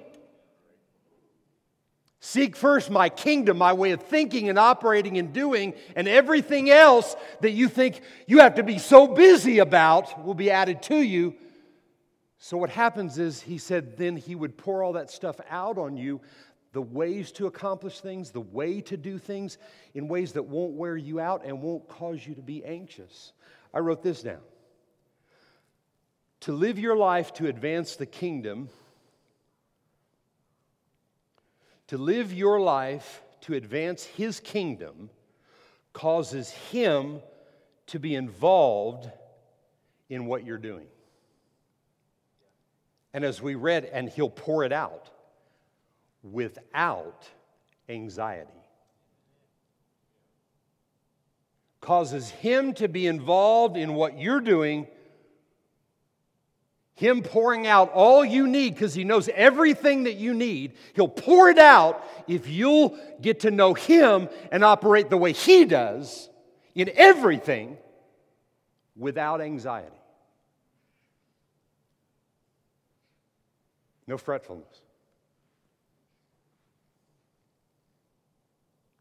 Seek 2.19 2.57
first 2.57 2.91
my 2.91 3.09
kingdom, 3.09 3.57
my 3.59 3.73
way 3.73 3.93
of 3.93 4.03
thinking 4.03 4.49
and 4.49 4.59
operating 4.59 5.17
and 5.17 5.33
doing, 5.33 5.75
and 5.95 6.09
everything 6.09 6.71
else 6.71 7.15
that 7.41 7.53
you 7.53 7.69
think 7.69 8.01
you 8.27 8.41
have 8.41 8.57
to 8.57 8.65
be 8.65 8.81
so 8.81 9.07
busy 9.07 9.61
about 9.61 10.25
will 10.25 10.35
be 10.35 10.51
added 10.51 10.83
to 10.83 10.97
you. 10.97 11.37
So, 12.39 12.57
what 12.57 12.71
happens 12.71 13.19
is, 13.19 13.43
he 13.43 13.59
said, 13.59 13.97
then 13.97 14.17
he 14.17 14.35
would 14.35 14.57
pour 14.57 14.83
all 14.83 14.93
that 14.93 15.11
stuff 15.11 15.41
out 15.51 15.77
on 15.77 15.97
you 15.97 16.21
the 16.73 16.83
ways 16.83 17.33
to 17.33 17.47
accomplish 17.47 18.01
things, 18.01 18.31
the 18.31 18.41
way 18.41 18.81
to 18.83 18.97
do 18.97 19.19
things 19.19 19.59
in 19.95 20.07
ways 20.07 20.33
that 20.35 20.45
won't 20.45 20.75
wear 20.75 20.97
you 20.97 21.19
out 21.19 21.45
and 21.45 21.61
won't 21.63 21.89
cause 21.89 22.25
you 22.27 22.35
to 22.35 22.43
be 22.43 22.65
anxious. 22.65 23.33
I 23.75 23.81
wrote 23.81 24.03
this 24.03 24.23
down. 24.23 24.41
To 26.41 26.53
live 26.53 26.79
your 26.79 26.97
life 26.97 27.33
to 27.35 27.49
advance 27.49 27.97
the 27.97 28.07
kingdom 28.07 28.69
to 31.89 31.99
live 31.99 32.33
your 32.33 32.61
life 32.61 33.23
to 33.43 33.55
advance 33.55 34.05
His 34.05 34.41
kingdom 34.41 35.11
causes 35.93 36.51
Him 36.51 37.21
to 37.87 37.99
be 37.99 38.15
involved 38.15 39.11
in 40.09 40.27
what 40.27 40.45
you're 40.45 40.59
doing. 40.59 40.87
And 43.13 43.25
as 43.25 43.41
we 43.41 43.55
read, 43.55 43.85
and 43.85 44.09
He'll 44.09 44.31
pour 44.31 44.65
it 44.65 44.73
out 44.73 45.11
without 46.23 47.29
anxiety. 47.89 48.51
Causes 51.81 52.31
Him 52.31 52.75
to 52.75 52.89
be 52.89 53.07
involved 53.07 53.77
in 53.77 53.95
what 53.95 54.19
you're 54.19 54.41
doing 54.41 54.87
him 56.99 57.23
pouring 57.23 57.65
out 57.65 57.93
all 57.93 58.25
you 58.25 58.49
need 58.49 58.75
because 58.75 58.93
He 58.93 59.05
knows 59.05 59.29
everything 59.29 60.03
that 60.03 60.17
you 60.17 60.35
need. 60.35 60.73
He'll 60.95 61.07
pour 61.07 61.49
it 61.49 61.57
out 61.57 62.05
if 62.27 62.49
you'll 62.49 62.99
get 63.21 63.41
to 63.41 63.53
know 63.53 63.73
Him 63.73 64.29
and 64.51 64.65
operate 64.65 65.09
the 65.09 65.17
way 65.17 65.33
He 65.33 65.65
does 65.65 66.29
in 66.75 66.91
everything 66.97 67.77
without 68.97 69.41
anxiety. 69.41 69.95
No 74.09 74.17
fretfulness. 74.17 74.81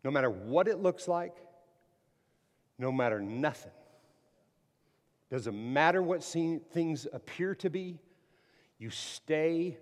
No 0.04 0.12
matter 0.12 0.30
what 0.30 0.68
it 0.68 0.80
looks 0.80 1.08
like, 1.08 1.36
no 2.78 2.92
matter 2.92 3.20
nothing. 3.20 3.72
Doesn't 5.32 5.56
matter 5.74 6.02
what 6.04 6.24
things 6.24 7.08
appear 7.12 7.56
to 7.56 7.70
be, 7.70 8.00
you 8.80 8.90
stay 8.90 9.78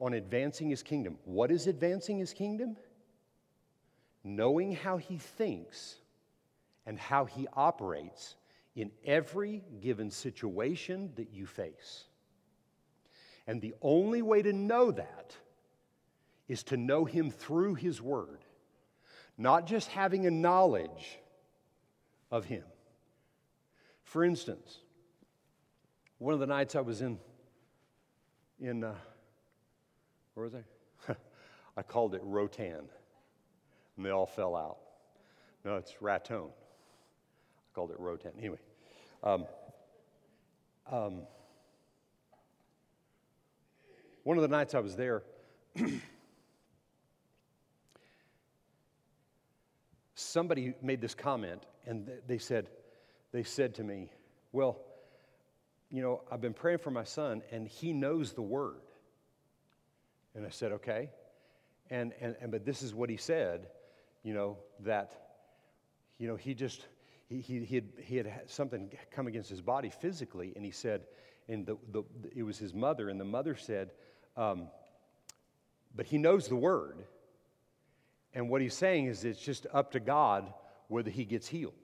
on 0.00 0.14
advancing 0.14 0.70
his 0.70 0.82
kingdom. 0.82 1.18
What 1.24 1.50
is 1.50 1.66
advancing 1.66 2.18
his 2.18 2.32
kingdom? 2.32 2.76
Knowing 4.24 4.72
how 4.72 4.96
he 4.96 5.18
thinks 5.18 5.96
and 6.86 6.98
how 6.98 7.26
he 7.26 7.46
operates 7.52 8.36
in 8.74 8.90
every 9.04 9.62
given 9.80 10.10
situation 10.10 11.12
that 11.16 11.32
you 11.32 11.46
face. 11.46 12.04
And 13.46 13.60
the 13.60 13.74
only 13.82 14.22
way 14.22 14.42
to 14.42 14.52
know 14.52 14.90
that 14.90 15.36
is 16.48 16.62
to 16.64 16.76
know 16.76 17.04
him 17.04 17.30
through 17.30 17.74
his 17.74 18.00
word, 18.00 18.44
not 19.36 19.66
just 19.66 19.88
having 19.88 20.26
a 20.26 20.30
knowledge 20.30 21.18
of 22.30 22.44
him. 22.46 22.64
For 24.02 24.24
instance, 24.24 24.78
one 26.18 26.34
of 26.34 26.40
the 26.40 26.46
nights 26.46 26.74
I 26.74 26.80
was 26.80 27.02
in, 27.02 27.18
in 28.60 28.84
uh, 28.84 28.94
where 30.34 30.44
was 30.44 30.54
I? 30.54 31.14
I 31.76 31.82
called 31.82 32.14
it 32.14 32.20
Rotan, 32.24 32.88
and 33.96 34.06
they 34.06 34.10
all 34.10 34.26
fell 34.26 34.54
out. 34.54 34.78
No, 35.64 35.76
it's 35.76 36.00
Raton. 36.00 36.48
I 36.48 37.74
called 37.74 37.90
it 37.90 37.98
Rotan. 37.98 38.32
Anyway, 38.38 38.58
um, 39.22 39.46
um, 40.90 41.22
one 44.24 44.36
of 44.36 44.42
the 44.42 44.48
nights 44.48 44.74
I 44.74 44.80
was 44.80 44.96
there, 44.96 45.22
somebody 50.14 50.74
made 50.82 51.00
this 51.00 51.14
comment, 51.14 51.64
and 51.86 52.10
they 52.26 52.38
said, 52.38 52.68
they 53.32 53.42
said 53.42 53.74
to 53.76 53.84
me, 53.84 54.10
Well, 54.52 54.80
you 55.90 56.02
know, 56.02 56.22
I've 56.30 56.40
been 56.40 56.54
praying 56.54 56.78
for 56.78 56.90
my 56.90 57.04
son 57.04 57.42
and 57.52 57.68
he 57.68 57.92
knows 57.92 58.32
the 58.32 58.42
word. 58.42 58.80
And 60.34 60.46
I 60.46 60.50
said, 60.50 60.72
Okay. 60.72 61.10
And, 61.90 62.12
and, 62.20 62.34
and 62.40 62.50
but 62.50 62.64
this 62.64 62.82
is 62.82 62.94
what 62.94 63.10
he 63.10 63.16
said, 63.16 63.66
you 64.22 64.32
know, 64.32 64.56
that, 64.80 65.12
you 66.18 66.26
know, 66.26 66.36
he 66.36 66.54
just, 66.54 66.86
he, 67.28 67.40
he, 67.40 67.64
he, 67.64 67.74
had, 67.74 67.88
he 68.02 68.16
had 68.16 68.42
something 68.46 68.90
come 69.10 69.26
against 69.26 69.50
his 69.50 69.60
body 69.60 69.90
physically, 69.90 70.52
and 70.56 70.64
he 70.64 70.70
said, 70.70 71.02
and 71.48 71.66
the, 71.66 71.76
the, 71.92 72.02
it 72.34 72.42
was 72.42 72.56
his 72.56 72.72
mother, 72.72 73.10
and 73.10 73.20
the 73.20 73.24
mother 73.24 73.54
said, 73.54 73.90
um, 74.36 74.68
but 75.94 76.06
he 76.06 76.18
knows 76.18 76.48
the 76.48 76.56
word. 76.56 77.04
And 78.34 78.48
what 78.48 78.60
he's 78.60 78.74
saying 78.74 79.06
is 79.06 79.24
it's 79.24 79.40
just 79.40 79.66
up 79.72 79.92
to 79.92 80.00
God 80.00 80.52
whether 80.88 81.10
he 81.10 81.24
gets 81.24 81.46
healed. 81.46 81.74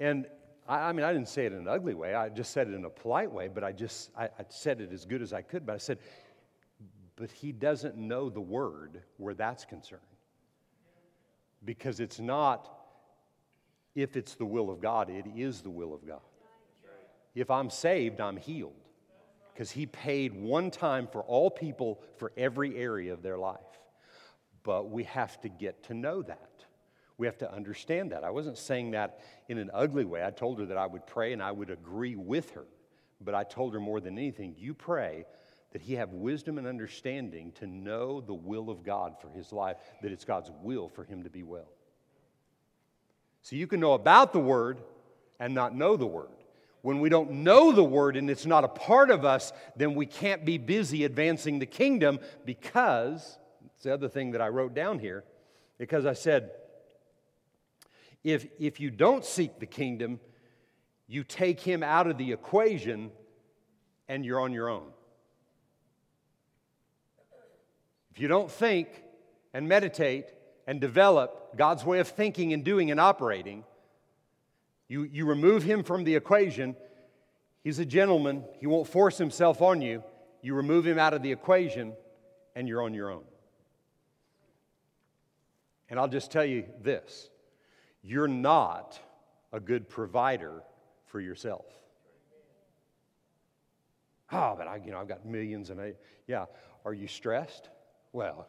And 0.00 0.26
I, 0.68 0.88
I, 0.88 0.92
mean, 0.92 1.04
I 1.04 1.12
didn't 1.12 1.28
say 1.28 1.46
it 1.46 1.52
in 1.52 1.58
an 1.58 1.68
ugly 1.68 1.94
way. 1.94 2.14
I 2.14 2.28
just 2.28 2.52
said 2.52 2.68
it 2.68 2.74
in 2.74 2.84
a 2.84 2.90
polite 2.90 3.30
way, 3.30 3.48
but 3.48 3.64
I 3.64 3.72
just, 3.72 4.10
I, 4.16 4.24
I 4.24 4.44
said 4.48 4.80
it 4.80 4.92
as 4.92 5.04
good 5.04 5.22
as 5.22 5.32
I 5.32 5.42
could. 5.42 5.64
But 5.64 5.74
I 5.74 5.78
said, 5.78 5.98
but 7.14 7.30
he 7.30 7.52
doesn't 7.52 7.96
know 7.96 8.28
the 8.28 8.40
word 8.40 9.02
where 9.16 9.34
that's 9.34 9.64
concerned. 9.64 10.02
Because 11.64 12.00
it's 12.00 12.20
not 12.20 12.76
if 13.96 14.16
it's 14.16 14.34
the 14.34 14.44
will 14.44 14.70
of 14.70 14.80
God, 14.80 15.08
it 15.08 15.24
is 15.34 15.62
the 15.62 15.70
will 15.70 15.94
of 15.94 16.06
God. 16.06 16.20
If 17.34 17.50
I'm 17.50 17.70
saved, 17.70 18.20
I'm 18.20 18.36
healed. 18.36 18.74
Because 19.56 19.70
he 19.70 19.86
paid 19.86 20.34
one 20.34 20.70
time 20.70 21.08
for 21.10 21.22
all 21.22 21.50
people 21.50 22.02
for 22.18 22.30
every 22.36 22.76
area 22.76 23.14
of 23.14 23.22
their 23.22 23.38
life. 23.38 23.56
But 24.62 24.90
we 24.90 25.04
have 25.04 25.40
to 25.40 25.48
get 25.48 25.84
to 25.84 25.94
know 25.94 26.20
that. 26.20 26.50
We 27.16 27.26
have 27.26 27.38
to 27.38 27.50
understand 27.50 28.12
that. 28.12 28.22
I 28.22 28.28
wasn't 28.28 28.58
saying 28.58 28.90
that 28.90 29.20
in 29.48 29.56
an 29.56 29.70
ugly 29.72 30.04
way. 30.04 30.22
I 30.22 30.30
told 30.30 30.58
her 30.58 30.66
that 30.66 30.76
I 30.76 30.86
would 30.86 31.06
pray 31.06 31.32
and 31.32 31.42
I 31.42 31.52
would 31.52 31.70
agree 31.70 32.16
with 32.16 32.50
her. 32.50 32.66
But 33.18 33.34
I 33.34 33.44
told 33.44 33.72
her 33.72 33.80
more 33.80 33.98
than 33.98 34.18
anything, 34.18 34.54
you 34.58 34.74
pray 34.74 35.24
that 35.72 35.80
he 35.80 35.94
have 35.94 36.10
wisdom 36.12 36.58
and 36.58 36.66
understanding 36.66 37.52
to 37.52 37.66
know 37.66 38.20
the 38.20 38.34
will 38.34 38.68
of 38.68 38.84
God 38.84 39.14
for 39.22 39.30
his 39.30 39.54
life, 39.54 39.78
that 40.02 40.12
it's 40.12 40.26
God's 40.26 40.50
will 40.62 40.90
for 40.90 41.04
him 41.04 41.22
to 41.22 41.30
be 41.30 41.44
well. 41.44 41.72
So 43.40 43.56
you 43.56 43.66
can 43.66 43.80
know 43.80 43.94
about 43.94 44.34
the 44.34 44.38
word 44.38 44.82
and 45.40 45.54
not 45.54 45.74
know 45.74 45.96
the 45.96 46.06
word. 46.06 46.28
When 46.82 47.00
we 47.00 47.08
don't 47.08 47.30
know 47.30 47.72
the 47.72 47.84
word 47.84 48.16
and 48.16 48.30
it's 48.30 48.46
not 48.46 48.64
a 48.64 48.68
part 48.68 49.10
of 49.10 49.24
us, 49.24 49.52
then 49.76 49.94
we 49.94 50.06
can't 50.06 50.44
be 50.44 50.58
busy 50.58 51.04
advancing 51.04 51.58
the 51.58 51.66
kingdom 51.66 52.20
because, 52.44 53.38
it's 53.74 53.82
the 53.82 53.92
other 53.92 54.08
thing 54.08 54.32
that 54.32 54.40
I 54.40 54.48
wrote 54.48 54.74
down 54.74 54.98
here, 54.98 55.24
because 55.78 56.06
I 56.06 56.12
said, 56.12 56.50
if, 58.22 58.46
if 58.58 58.80
you 58.80 58.90
don't 58.90 59.24
seek 59.24 59.58
the 59.58 59.66
kingdom, 59.66 60.20
you 61.06 61.24
take 61.24 61.60
him 61.60 61.82
out 61.82 62.06
of 62.06 62.18
the 62.18 62.32
equation 62.32 63.10
and 64.08 64.24
you're 64.24 64.40
on 64.40 64.52
your 64.52 64.68
own. 64.68 64.88
If 68.12 68.20
you 68.20 68.28
don't 68.28 68.50
think 68.50 68.88
and 69.52 69.68
meditate 69.68 70.26
and 70.66 70.80
develop 70.80 71.56
God's 71.56 71.84
way 71.84 72.00
of 72.00 72.08
thinking 72.08 72.52
and 72.52 72.64
doing 72.64 72.90
and 72.90 72.98
operating, 72.98 73.64
you, 74.88 75.02
you 75.04 75.26
remove 75.26 75.62
him 75.62 75.82
from 75.82 76.04
the 76.04 76.14
equation. 76.14 76.76
He's 77.64 77.78
a 77.78 77.86
gentleman, 77.86 78.44
he 78.58 78.66
won't 78.66 78.88
force 78.88 79.18
himself 79.18 79.60
on 79.60 79.82
you. 79.82 80.02
You 80.42 80.54
remove 80.54 80.86
him 80.86 80.98
out 80.98 81.12
of 81.12 81.22
the 81.22 81.32
equation, 81.32 81.92
and 82.54 82.68
you're 82.68 82.82
on 82.82 82.94
your 82.94 83.10
own. 83.10 83.24
And 85.88 85.98
I'll 85.98 86.08
just 86.08 86.30
tell 86.30 86.44
you 86.44 86.64
this 86.82 87.30
you're 88.02 88.28
not 88.28 89.00
a 89.52 89.58
good 89.58 89.88
provider 89.88 90.62
for 91.06 91.20
yourself. 91.20 91.66
Oh, 94.32 94.54
but 94.56 94.66
I, 94.66 94.80
you 94.84 94.90
know, 94.92 94.98
I've 94.98 95.08
got 95.08 95.24
millions 95.24 95.70
and 95.70 95.80
I, 95.80 95.94
yeah. 96.26 96.46
Are 96.84 96.94
you 96.94 97.06
stressed? 97.06 97.68
Well, 98.12 98.46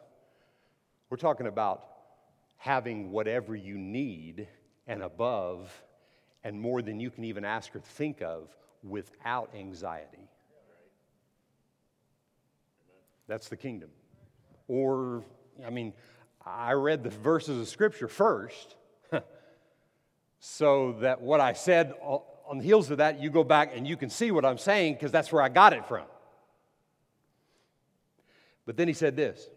we're 1.10 1.16
talking 1.16 1.46
about 1.46 1.84
having 2.56 3.10
whatever 3.10 3.54
you 3.54 3.78
need 3.78 4.48
and 4.86 5.02
above, 5.02 5.72
and 6.48 6.58
more 6.58 6.80
than 6.80 6.98
you 6.98 7.10
can 7.10 7.24
even 7.24 7.44
ask 7.44 7.76
or 7.76 7.80
think 7.80 8.22
of 8.22 8.48
without 8.82 9.50
anxiety. 9.54 10.30
That's 13.26 13.50
the 13.50 13.56
kingdom. 13.56 13.90
Or, 14.66 15.24
I 15.66 15.68
mean, 15.68 15.92
I 16.46 16.72
read 16.72 17.04
the 17.04 17.10
verses 17.10 17.60
of 17.60 17.68
Scripture 17.68 18.08
first, 18.08 18.76
so 20.40 20.92
that 21.00 21.20
what 21.20 21.40
I 21.40 21.52
said 21.52 21.92
on 22.00 22.56
the 22.56 22.64
heels 22.64 22.90
of 22.90 22.96
that, 22.96 23.20
you 23.20 23.28
go 23.28 23.44
back 23.44 23.72
and 23.76 23.86
you 23.86 23.98
can 23.98 24.08
see 24.08 24.30
what 24.30 24.46
I'm 24.46 24.56
saying 24.56 24.94
because 24.94 25.12
that's 25.12 25.30
where 25.30 25.42
I 25.42 25.50
got 25.50 25.74
it 25.74 25.84
from. 25.84 26.06
But 28.64 28.78
then 28.78 28.88
he 28.88 28.94
said 28.94 29.16
this 29.16 29.50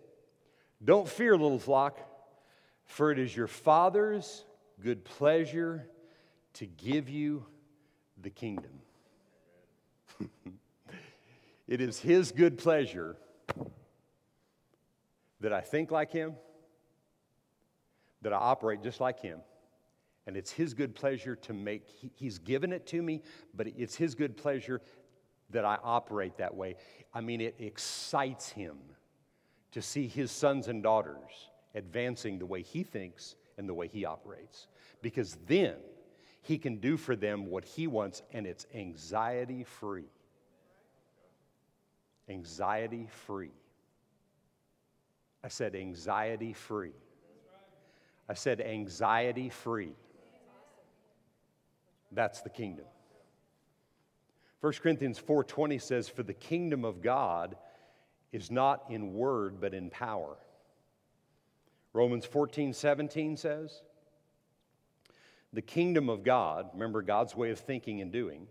Don't 0.83 1.07
fear, 1.07 1.37
little 1.37 1.57
flock, 1.57 1.97
for 2.83 3.13
it 3.13 3.19
is 3.19 3.33
your 3.33 3.47
Father's 3.47 4.43
good 4.81 5.05
pleasure 5.05 5.87
to 6.53 6.65
give 6.65 7.09
you 7.09 7.45
the 8.21 8.29
kingdom. 8.29 8.71
it 11.67 11.81
is 11.81 11.99
His 11.99 12.31
good 12.31 12.57
pleasure 12.57 13.15
that 15.39 15.53
I 15.53 15.61
think 15.61 15.91
like 15.91 16.11
Him, 16.11 16.35
that 18.21 18.33
I 18.33 18.37
operate 18.37 18.83
just 18.83 18.99
like 18.99 19.19
Him. 19.19 19.39
And 20.27 20.37
it's 20.37 20.51
His 20.51 20.73
good 20.73 20.93
pleasure 20.93 21.35
to 21.37 21.53
make, 21.53 21.83
He's 22.15 22.37
given 22.37 22.71
it 22.71 22.85
to 22.87 23.01
me, 23.01 23.23
but 23.55 23.67
it's 23.67 23.95
His 23.95 24.15
good 24.15 24.37
pleasure 24.37 24.81
that 25.49 25.65
I 25.65 25.77
operate 25.83 26.37
that 26.37 26.55
way. 26.55 26.75
I 27.13 27.21
mean, 27.21 27.41
it 27.41 27.55
excites 27.59 28.49
Him 28.49 28.77
to 29.71 29.81
see 29.81 30.07
His 30.07 30.31
sons 30.31 30.67
and 30.67 30.83
daughters 30.83 31.49
advancing 31.73 32.37
the 32.37 32.45
way 32.45 32.61
He 32.61 32.83
thinks 32.83 33.35
and 33.57 33.67
the 33.67 33.73
way 33.73 33.87
He 33.87 34.05
operates. 34.05 34.67
Because 35.01 35.37
then 35.47 35.75
He 36.41 36.57
can 36.57 36.77
do 36.77 36.97
for 36.97 37.15
them 37.15 37.45
what 37.47 37.65
He 37.65 37.87
wants, 37.87 38.21
and 38.33 38.47
it's 38.47 38.65
anxiety 38.73 39.63
free. 39.63 40.09
Anxiety 42.27 43.07
free. 43.25 43.51
I 45.43 45.47
said 45.47 45.75
anxiety 45.75 46.53
free. 46.53 46.93
I 48.29 48.33
said 48.33 48.61
anxiety 48.61 49.49
free. 49.49 49.93
That's 52.11 52.41
the 52.41 52.49
kingdom. 52.49 52.85
1 54.61 54.73
Corinthians 54.81 55.19
4:20 55.19 55.81
says 55.81 56.07
for 56.07 56.23
the 56.23 56.33
kingdom 56.33 56.85
of 56.85 57.01
God 57.01 57.55
is 58.31 58.51
not 58.51 58.85
in 58.89 59.13
word 59.13 59.59
but 59.59 59.73
in 59.73 59.89
power. 59.89 60.37
Romans 61.93 62.25
14:17 62.25 63.37
says 63.37 63.81
the 65.53 65.61
kingdom 65.61 66.09
of 66.09 66.23
God, 66.23 66.69
remember 66.73 67.01
God's 67.01 67.35
way 67.35 67.51
of 67.51 67.59
thinking 67.59 68.01
and 68.01 68.11
doing, 68.11 68.47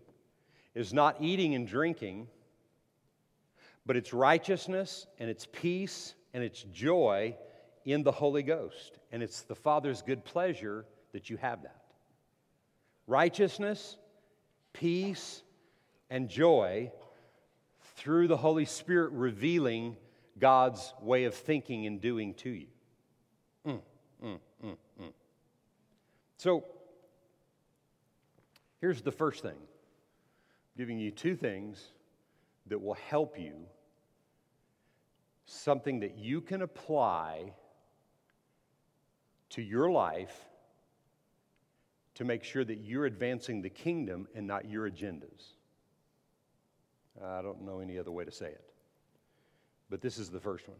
is 0.75 0.93
not 0.93 1.17
eating 1.19 1.55
and 1.55 1.67
drinking, 1.67 2.27
but 3.85 3.97
it's 3.97 4.13
righteousness 4.13 5.07
and 5.19 5.29
it's 5.29 5.47
peace 5.51 6.13
and 6.33 6.43
it's 6.43 6.63
joy 6.71 7.35
in 7.85 8.03
the 8.03 8.11
Holy 8.11 8.43
Ghost. 8.43 8.99
And 9.11 9.23
it's 9.23 9.41
the 9.41 9.55
Father's 9.55 10.01
good 10.01 10.23
pleasure 10.23 10.85
that 11.13 11.29
you 11.29 11.37
have 11.37 11.63
that. 11.63 11.81
Righteousness, 13.07 13.97
peace, 14.73 15.41
and 16.09 16.29
joy 16.29 16.91
through 17.95 18.27
the 18.27 18.37
Holy 18.37 18.65
Spirit 18.65 19.11
revealing 19.11 19.97
God's 20.39 20.93
way 21.01 21.25
of 21.25 21.33
thinking 21.33 21.85
and 21.85 21.99
doing 21.99 22.33
to 22.35 22.49
you. 22.49 22.67
Mm, 23.65 23.79
mm, 24.23 24.39
mm, 24.63 24.77
mm. 25.01 25.11
so, 26.37 26.65
here's 28.81 29.01
the 29.01 29.11
first 29.11 29.41
thing 29.41 29.51
I'm 29.51 30.77
giving 30.77 30.99
you 30.99 31.11
two 31.11 31.35
things 31.35 31.81
that 32.67 32.81
will 32.81 32.95
help 32.95 33.39
you 33.39 33.53
something 35.45 35.99
that 36.01 36.17
you 36.17 36.41
can 36.41 36.61
apply 36.61 37.53
to 39.49 39.61
your 39.61 39.89
life 39.91 40.33
to 42.15 42.23
make 42.23 42.43
sure 42.43 42.63
that 42.63 42.79
you're 42.79 43.05
advancing 43.05 43.61
the 43.61 43.69
kingdom 43.69 44.27
and 44.35 44.45
not 44.45 44.69
your 44.69 44.89
agendas. 44.89 45.53
I 47.23 47.41
don't 47.41 47.61
know 47.63 47.79
any 47.79 47.97
other 47.97 48.11
way 48.11 48.25
to 48.25 48.31
say 48.31 48.47
it. 48.47 48.63
But 49.89 50.01
this 50.01 50.17
is 50.17 50.29
the 50.29 50.39
first 50.39 50.67
one 50.67 50.77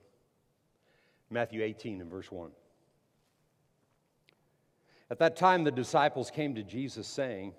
Matthew 1.29 1.63
18 1.63 2.01
and 2.01 2.09
verse 2.09 2.31
1. 2.31 2.51
At 5.09 5.19
that 5.19 5.35
time, 5.35 5.65
the 5.65 5.71
disciples 5.71 6.31
came 6.31 6.55
to 6.55 6.63
Jesus 6.63 7.07
saying, 7.07 7.53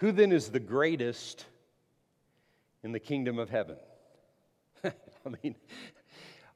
Who 0.00 0.12
then 0.12 0.32
is 0.32 0.48
the 0.48 0.60
greatest 0.60 1.44
in 2.82 2.92
the 2.92 2.98
kingdom 2.98 3.38
of 3.38 3.50
heaven? 3.50 3.76
I 4.84 4.90
mean, 5.42 5.54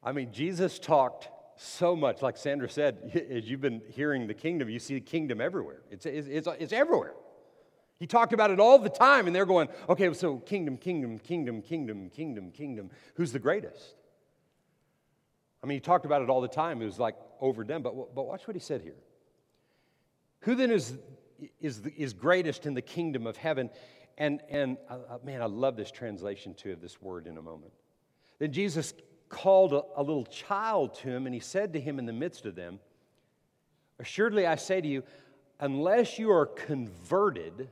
I 0.02 0.12
mean, 0.12 0.32
Jesus 0.32 0.78
talked 0.78 1.28
so 1.56 1.94
much, 1.94 2.22
like 2.22 2.38
Sandra 2.38 2.70
said, 2.70 3.22
as 3.30 3.48
you've 3.48 3.60
been 3.60 3.82
hearing 3.90 4.26
the 4.26 4.34
kingdom, 4.34 4.70
you 4.70 4.78
see 4.78 4.94
the 4.94 5.00
kingdom 5.00 5.42
everywhere. 5.42 5.82
It's, 5.90 6.06
it's, 6.06 6.26
it's, 6.26 6.48
it's 6.58 6.72
everywhere. 6.72 7.14
He 8.00 8.06
talked 8.06 8.32
about 8.32 8.50
it 8.50 8.58
all 8.58 8.78
the 8.78 8.88
time, 8.88 9.26
and 9.26 9.36
they're 9.36 9.46
going, 9.46 9.68
okay, 9.90 10.12
so 10.14 10.38
kingdom, 10.38 10.78
kingdom, 10.78 11.18
kingdom, 11.18 11.60
kingdom, 11.60 12.08
kingdom, 12.10 12.50
kingdom. 12.50 12.90
Who's 13.14 13.30
the 13.30 13.38
greatest? 13.38 13.94
I 15.62 15.66
mean, 15.66 15.76
he 15.76 15.80
talked 15.80 16.06
about 16.06 16.22
it 16.22 16.30
all 16.30 16.40
the 16.40 16.48
time. 16.48 16.80
It 16.80 16.86
was 16.86 16.98
like 16.98 17.14
overdone. 17.40 17.82
But, 17.82 18.14
but 18.14 18.26
watch 18.26 18.46
what 18.48 18.56
he 18.56 18.60
said 18.60 18.80
here. 18.80 18.96
Who 20.40 20.54
then 20.54 20.70
is, 20.70 20.94
is, 21.60 21.82
the, 21.82 21.92
is 21.96 22.12
greatest 22.12 22.66
in 22.66 22.74
the 22.74 22.82
kingdom 22.82 23.26
of 23.26 23.36
heaven? 23.36 23.70
And, 24.18 24.40
and 24.48 24.76
uh, 24.88 24.98
uh 25.08 25.18
man, 25.24 25.42
I 25.42 25.46
love 25.46 25.76
this 25.76 25.90
translation 25.90 26.54
too 26.54 26.72
of 26.72 26.80
this 26.80 27.00
word 27.00 27.26
in 27.26 27.38
a 27.38 27.42
moment. 27.42 27.72
Then 28.38 28.52
Jesus 28.52 28.94
called 29.28 29.72
a, 29.72 29.82
a 29.96 30.02
little 30.02 30.26
child 30.26 30.94
to 30.96 31.08
him, 31.08 31.26
and 31.26 31.34
he 31.34 31.40
said 31.40 31.72
to 31.72 31.80
him 31.80 31.98
in 31.98 32.06
the 32.06 32.12
midst 32.12 32.46
of 32.46 32.54
them, 32.54 32.78
Assuredly, 33.98 34.46
I 34.46 34.56
say 34.56 34.80
to 34.80 34.88
you, 34.88 35.04
unless 35.60 36.18
you 36.18 36.30
are 36.32 36.46
converted, 36.46 37.68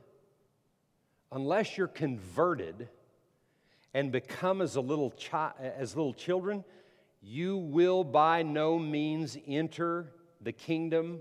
unless 1.31 1.77
you're 1.77 1.87
converted 1.87 2.87
and 3.93 4.11
become 4.11 4.61
as 4.61 4.75
a 4.75 4.81
little 4.81 5.11
chi- 5.11 5.53
as 5.59 5.95
little 5.95 6.13
children, 6.13 6.63
you 7.21 7.57
will 7.57 8.03
by 8.03 8.43
no 8.43 8.79
means 8.79 9.37
enter 9.47 10.13
the 10.41 10.51
kingdom 10.51 11.19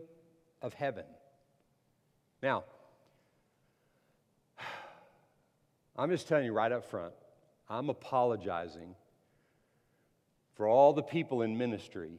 of 0.61 0.75
heaven. 0.75 1.05
Now, 2.43 2.65
I'm 5.97 6.11
just 6.11 6.27
telling 6.27 6.45
you 6.45 6.53
right 6.53 6.73
up 6.73 6.85
front, 6.85 7.13
I'm 7.69 7.89
apologizing 7.89 8.95
for 10.55 10.67
all 10.67 10.93
the 10.93 11.03
people 11.03 11.43
in 11.43 11.57
ministry 11.57 12.19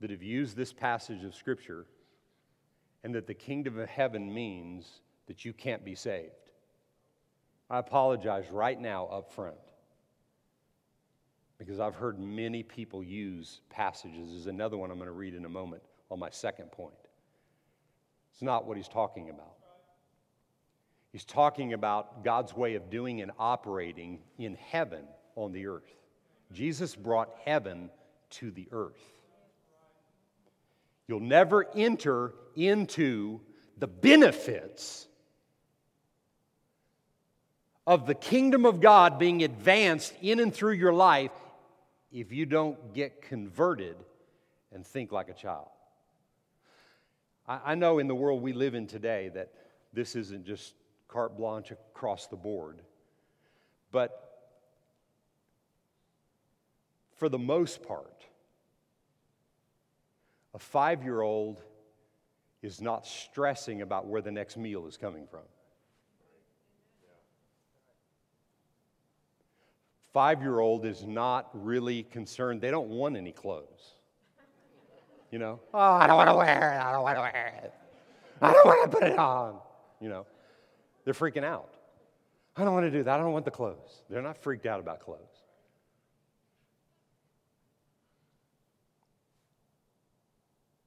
that 0.00 0.10
have 0.10 0.22
used 0.22 0.56
this 0.56 0.72
passage 0.72 1.24
of 1.24 1.34
Scripture 1.34 1.86
and 3.02 3.14
that 3.14 3.26
the 3.26 3.34
kingdom 3.34 3.78
of 3.78 3.88
heaven 3.88 4.32
means 4.32 5.00
that 5.26 5.44
you 5.44 5.52
can't 5.52 5.84
be 5.84 5.94
saved. 5.94 6.32
I 7.70 7.78
apologize 7.78 8.44
right 8.50 8.80
now 8.80 9.06
up 9.06 9.32
front 9.32 9.56
because 11.58 11.80
I've 11.80 11.94
heard 11.94 12.18
many 12.18 12.62
people 12.62 13.02
use 13.02 13.60
passages. 13.68 14.30
There's 14.30 14.46
another 14.46 14.76
one 14.76 14.90
I'm 14.90 14.98
going 14.98 15.08
to 15.08 15.12
read 15.12 15.34
in 15.34 15.44
a 15.44 15.48
moment 15.50 15.82
on 16.10 16.18
my 16.18 16.30
second 16.30 16.70
point. 16.70 17.07
It's 18.38 18.42
not 18.44 18.66
what 18.66 18.76
he's 18.76 18.86
talking 18.86 19.30
about. 19.30 19.56
He's 21.10 21.24
talking 21.24 21.72
about 21.72 22.22
God's 22.22 22.54
way 22.54 22.76
of 22.76 22.88
doing 22.88 23.20
and 23.20 23.32
operating 23.36 24.20
in 24.38 24.54
heaven 24.54 25.02
on 25.34 25.50
the 25.50 25.66
earth. 25.66 25.92
Jesus 26.52 26.94
brought 26.94 27.30
heaven 27.44 27.90
to 28.30 28.52
the 28.52 28.68
earth. 28.70 29.02
You'll 31.08 31.18
never 31.18 31.66
enter 31.74 32.32
into 32.54 33.40
the 33.76 33.88
benefits 33.88 35.08
of 37.88 38.06
the 38.06 38.14
kingdom 38.14 38.66
of 38.66 38.80
God 38.80 39.18
being 39.18 39.42
advanced 39.42 40.14
in 40.22 40.38
and 40.38 40.54
through 40.54 40.74
your 40.74 40.92
life 40.92 41.32
if 42.12 42.30
you 42.30 42.46
don't 42.46 42.94
get 42.94 43.20
converted 43.20 43.96
and 44.70 44.86
think 44.86 45.10
like 45.10 45.28
a 45.28 45.34
child. 45.34 45.66
I, 47.48 47.74
know 47.74 47.98
in 47.98 48.08
the 48.08 48.14
world 48.14 48.42
we 48.42 48.52
live 48.52 48.74
in 48.74 48.86
today 48.86 49.30
that 49.34 49.50
this 49.94 50.14
isn't 50.14 50.44
just 50.44 50.74
carte 51.08 51.36
blanche 51.36 51.70
across 51.70 52.26
the 52.26 52.36
board, 52.36 52.82
but 53.90 54.50
for 57.16 57.28
the 57.28 57.38
most 57.38 57.82
part, 57.82 58.26
a 60.52 60.58
five 60.58 61.02
year 61.02 61.22
old 61.22 61.62
is 62.60 62.80
not 62.80 63.06
stressing 63.06 63.80
about 63.80 64.06
where 64.06 64.20
the 64.20 64.32
next 64.32 64.56
meal 64.56 64.86
is 64.86 64.96
coming 64.96 65.26
from. 65.26 65.40
five 70.18 70.42
year 70.42 70.58
old 70.58 70.84
is 70.84 71.06
not 71.06 71.48
really 71.52 72.02
concerned. 72.02 72.60
They 72.60 72.72
don't 72.72 72.88
want 72.88 73.16
any 73.16 73.30
clothes. 73.30 73.94
You 75.30 75.38
know, 75.38 75.60
oh, 75.74 75.78
I 75.78 76.06
don't 76.06 76.16
want 76.16 76.30
to 76.30 76.36
wear 76.36 76.72
it. 76.72 76.80
I 76.82 76.92
don't 76.92 77.02
want 77.02 77.16
to 77.16 77.20
wear 77.20 77.60
it. 77.62 77.74
I 78.40 78.52
don't 78.52 78.66
want 78.66 78.90
to 78.90 78.96
put 78.98 79.06
it 79.06 79.18
on. 79.18 79.58
You 80.00 80.08
know, 80.08 80.26
they're 81.04 81.14
freaking 81.14 81.44
out. 81.44 81.74
I 82.56 82.64
don't 82.64 82.72
want 82.72 82.86
to 82.86 82.90
do 82.90 83.02
that. 83.02 83.20
I 83.20 83.22
don't 83.22 83.32
want 83.32 83.44
the 83.44 83.50
clothes. 83.50 84.02
They're 84.08 84.22
not 84.22 84.42
freaked 84.42 84.66
out 84.66 84.80
about 84.80 85.00
clothes. 85.00 85.20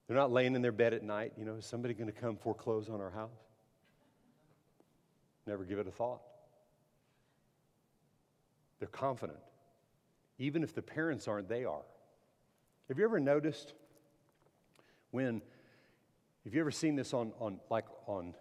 They're 0.08 0.17
not 0.17 0.32
laying 0.32 0.56
in 0.56 0.62
their 0.62 0.73
bed 0.73 0.93
at 0.93 1.04
night, 1.04 1.32
you 1.38 1.45
know, 1.45 1.56
is 1.56 1.65
somebody 1.65 1.93
going 1.93 2.12
to 2.12 2.19
come 2.19 2.36
foreclose 2.36 2.89
on 2.89 2.99
our 2.99 3.12
house? 3.12 3.30
Never 5.47 5.63
give 5.63 5.80
it 5.80 5.88
a 5.88 5.91
thought. 5.91 6.19
They're 8.80 8.89
confident. 8.89 9.39
Even 10.38 10.63
if 10.63 10.75
the 10.75 10.82
parents 10.82 11.30
aren't, 11.30 11.47
they 11.47 11.63
are. 11.63 11.86
Have 12.89 12.97
you 12.97 13.06
ever 13.06 13.21
noticed 13.21 13.73
when, 15.12 15.41
have 16.43 16.54
you 16.54 16.62
ever 16.62 16.71
seen 16.71 16.95
this 16.95 17.13
on, 17.13 17.34
on 17.39 17.60
like 17.69 17.86
on 18.08 18.34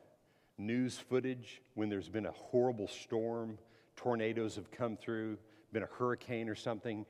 news 0.57 0.97
footage 0.97 1.61
when 1.75 1.89
there's 1.89 2.09
been 2.09 2.27
a 2.27 2.33
horrible 2.33 2.89
storm, 2.89 3.59
tornadoes 3.97 4.57
have 4.57 4.71
come 4.71 4.97
through, 4.97 5.37
been 5.73 5.83
a 5.83 5.89
hurricane 5.99 6.49
or 6.49 6.55
something, 6.55 7.05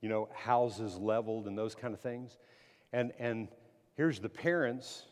you 0.00 0.08
know, 0.08 0.28
houses 0.34 0.96
leveled 0.96 1.46
and 1.46 1.56
those 1.56 1.74
kind 1.74 1.94
of 1.94 2.00
things. 2.00 2.38
And, 2.92 3.12
and 3.18 3.48
here's 3.94 4.20
the 4.20 4.28
parents, 4.28 5.04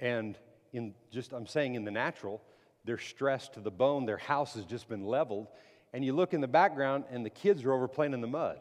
and 0.00 0.36
in 0.72 0.94
just, 1.10 1.32
I'm 1.32 1.46
saying 1.46 1.74
in 1.74 1.84
the 1.84 1.90
natural, 1.90 2.42
they're 2.84 2.98
stressed 2.98 3.54
to 3.54 3.60
the 3.60 3.70
bone, 3.70 4.06
their 4.06 4.18
house 4.18 4.54
has 4.54 4.64
just 4.64 4.88
been 4.88 5.04
leveled, 5.04 5.48
and 5.92 6.04
you 6.04 6.12
look 6.12 6.34
in 6.34 6.40
the 6.40 6.48
background 6.48 7.04
and 7.10 7.24
the 7.24 7.30
kids 7.30 7.64
are 7.64 7.72
over 7.72 7.88
playing 7.88 8.12
in 8.12 8.20
the 8.20 8.26
mud. 8.26 8.60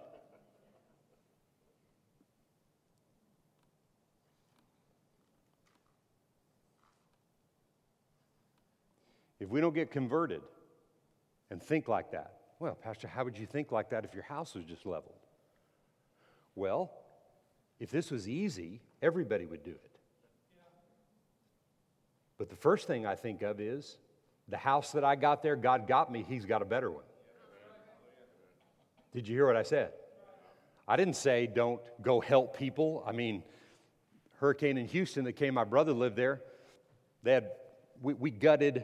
If 9.47 9.51
we 9.51 9.61
don't 9.61 9.73
get 9.73 9.91
converted 9.91 10.41
and 11.49 11.63
think 11.63 11.87
like 11.87 12.11
that, 12.11 12.33
well, 12.59 12.75
Pastor, 12.75 13.07
how 13.07 13.23
would 13.23 13.37
you 13.37 13.45
think 13.45 13.71
like 13.71 13.91
that 13.91 14.03
if 14.03 14.13
your 14.13 14.23
house 14.23 14.53
was 14.53 14.65
just 14.65 14.85
leveled? 14.85 15.15
Well, 16.53 16.91
if 17.79 17.89
this 17.89 18.11
was 18.11 18.27
easy, 18.27 18.81
everybody 19.01 19.45
would 19.45 19.63
do 19.63 19.71
it. 19.71 19.99
But 22.37 22.49
the 22.49 22.57
first 22.57 22.87
thing 22.87 23.05
I 23.05 23.15
think 23.15 23.41
of 23.41 23.61
is 23.61 23.97
the 24.49 24.57
house 24.57 24.91
that 24.91 25.05
I 25.05 25.15
got 25.15 25.41
there, 25.41 25.55
God 25.55 25.87
got 25.87 26.11
me, 26.11 26.25
He's 26.27 26.43
got 26.43 26.61
a 26.61 26.65
better 26.65 26.91
one. 26.91 27.05
Did 29.13 29.29
you 29.29 29.35
hear 29.37 29.47
what 29.47 29.55
I 29.55 29.63
said? 29.63 29.93
I 30.89 30.97
didn't 30.97 31.15
say 31.15 31.47
don't 31.47 31.79
go 32.01 32.19
help 32.19 32.57
people. 32.57 33.01
I 33.07 33.13
mean, 33.13 33.43
hurricane 34.41 34.77
in 34.77 34.87
Houston 34.87 35.23
that 35.23 35.37
came, 35.37 35.53
my 35.53 35.63
brother 35.63 35.93
lived 35.93 36.17
there. 36.17 36.41
They 37.23 37.31
had, 37.31 37.51
we, 38.01 38.13
we 38.13 38.29
gutted 38.29 38.83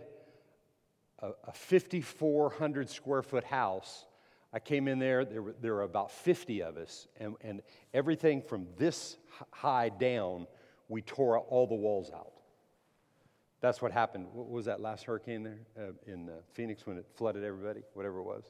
a, 1.23 1.29
a 1.47 1.53
5,400 1.53 2.89
square 2.89 3.21
foot 3.21 3.43
house. 3.43 4.05
I 4.51 4.59
came 4.59 4.87
in 4.87 4.99
there, 4.99 5.25
there 5.25 5.41
were, 5.41 5.55
there 5.59 5.73
were 5.73 5.81
about 5.81 6.11
50 6.11 6.61
of 6.61 6.77
us, 6.77 7.07
and, 7.19 7.35
and 7.41 7.61
everything 7.93 8.41
from 8.41 8.67
this 8.77 9.17
high 9.49 9.89
down, 9.89 10.45
we 10.89 11.01
tore 11.01 11.39
all 11.39 11.65
the 11.65 11.75
walls 11.75 12.11
out. 12.13 12.33
That's 13.61 13.81
what 13.81 13.91
happened. 13.91 14.27
What 14.33 14.49
was 14.49 14.65
that 14.65 14.81
last 14.81 15.05
hurricane 15.05 15.43
there 15.43 15.59
uh, 15.79 16.11
in 16.11 16.29
uh, 16.29 16.33
Phoenix 16.51 16.85
when 16.85 16.97
it 16.97 17.07
flooded 17.15 17.43
everybody, 17.43 17.81
whatever 17.93 18.19
it 18.19 18.23
was? 18.23 18.43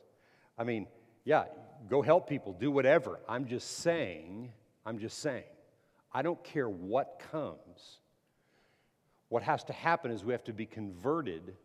I 0.58 0.64
mean, 0.64 0.88
yeah, 1.24 1.46
go 1.88 2.02
help 2.02 2.28
people, 2.28 2.54
do 2.54 2.72
whatever. 2.72 3.20
I'm 3.30 3.46
just 3.46 3.78
saying, 3.78 4.52
I'm 4.86 4.98
just 4.98 5.20
saying, 5.20 5.44
I 6.12 6.22
don't 6.22 6.44
care 6.44 6.68
what 6.68 7.22
comes. 7.32 8.00
What 9.30 9.44
has 9.44 9.64
to 9.66 9.74
happen 9.74 10.12
is 10.12 10.26
we 10.26 10.34
have 10.34 10.44
to 10.46 10.54
be 10.54 10.66
converted 10.66 11.56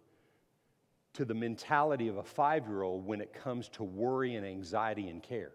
to 1.18 1.24
the 1.24 1.34
mentality 1.34 2.06
of 2.06 2.16
a 2.16 2.22
five 2.22 2.68
year 2.68 2.82
old 2.82 3.04
when 3.04 3.20
it 3.20 3.32
comes 3.32 3.68
to 3.68 3.82
worry 3.82 4.36
and 4.36 4.46
anxiety 4.46 5.08
and 5.08 5.20
care. 5.20 5.50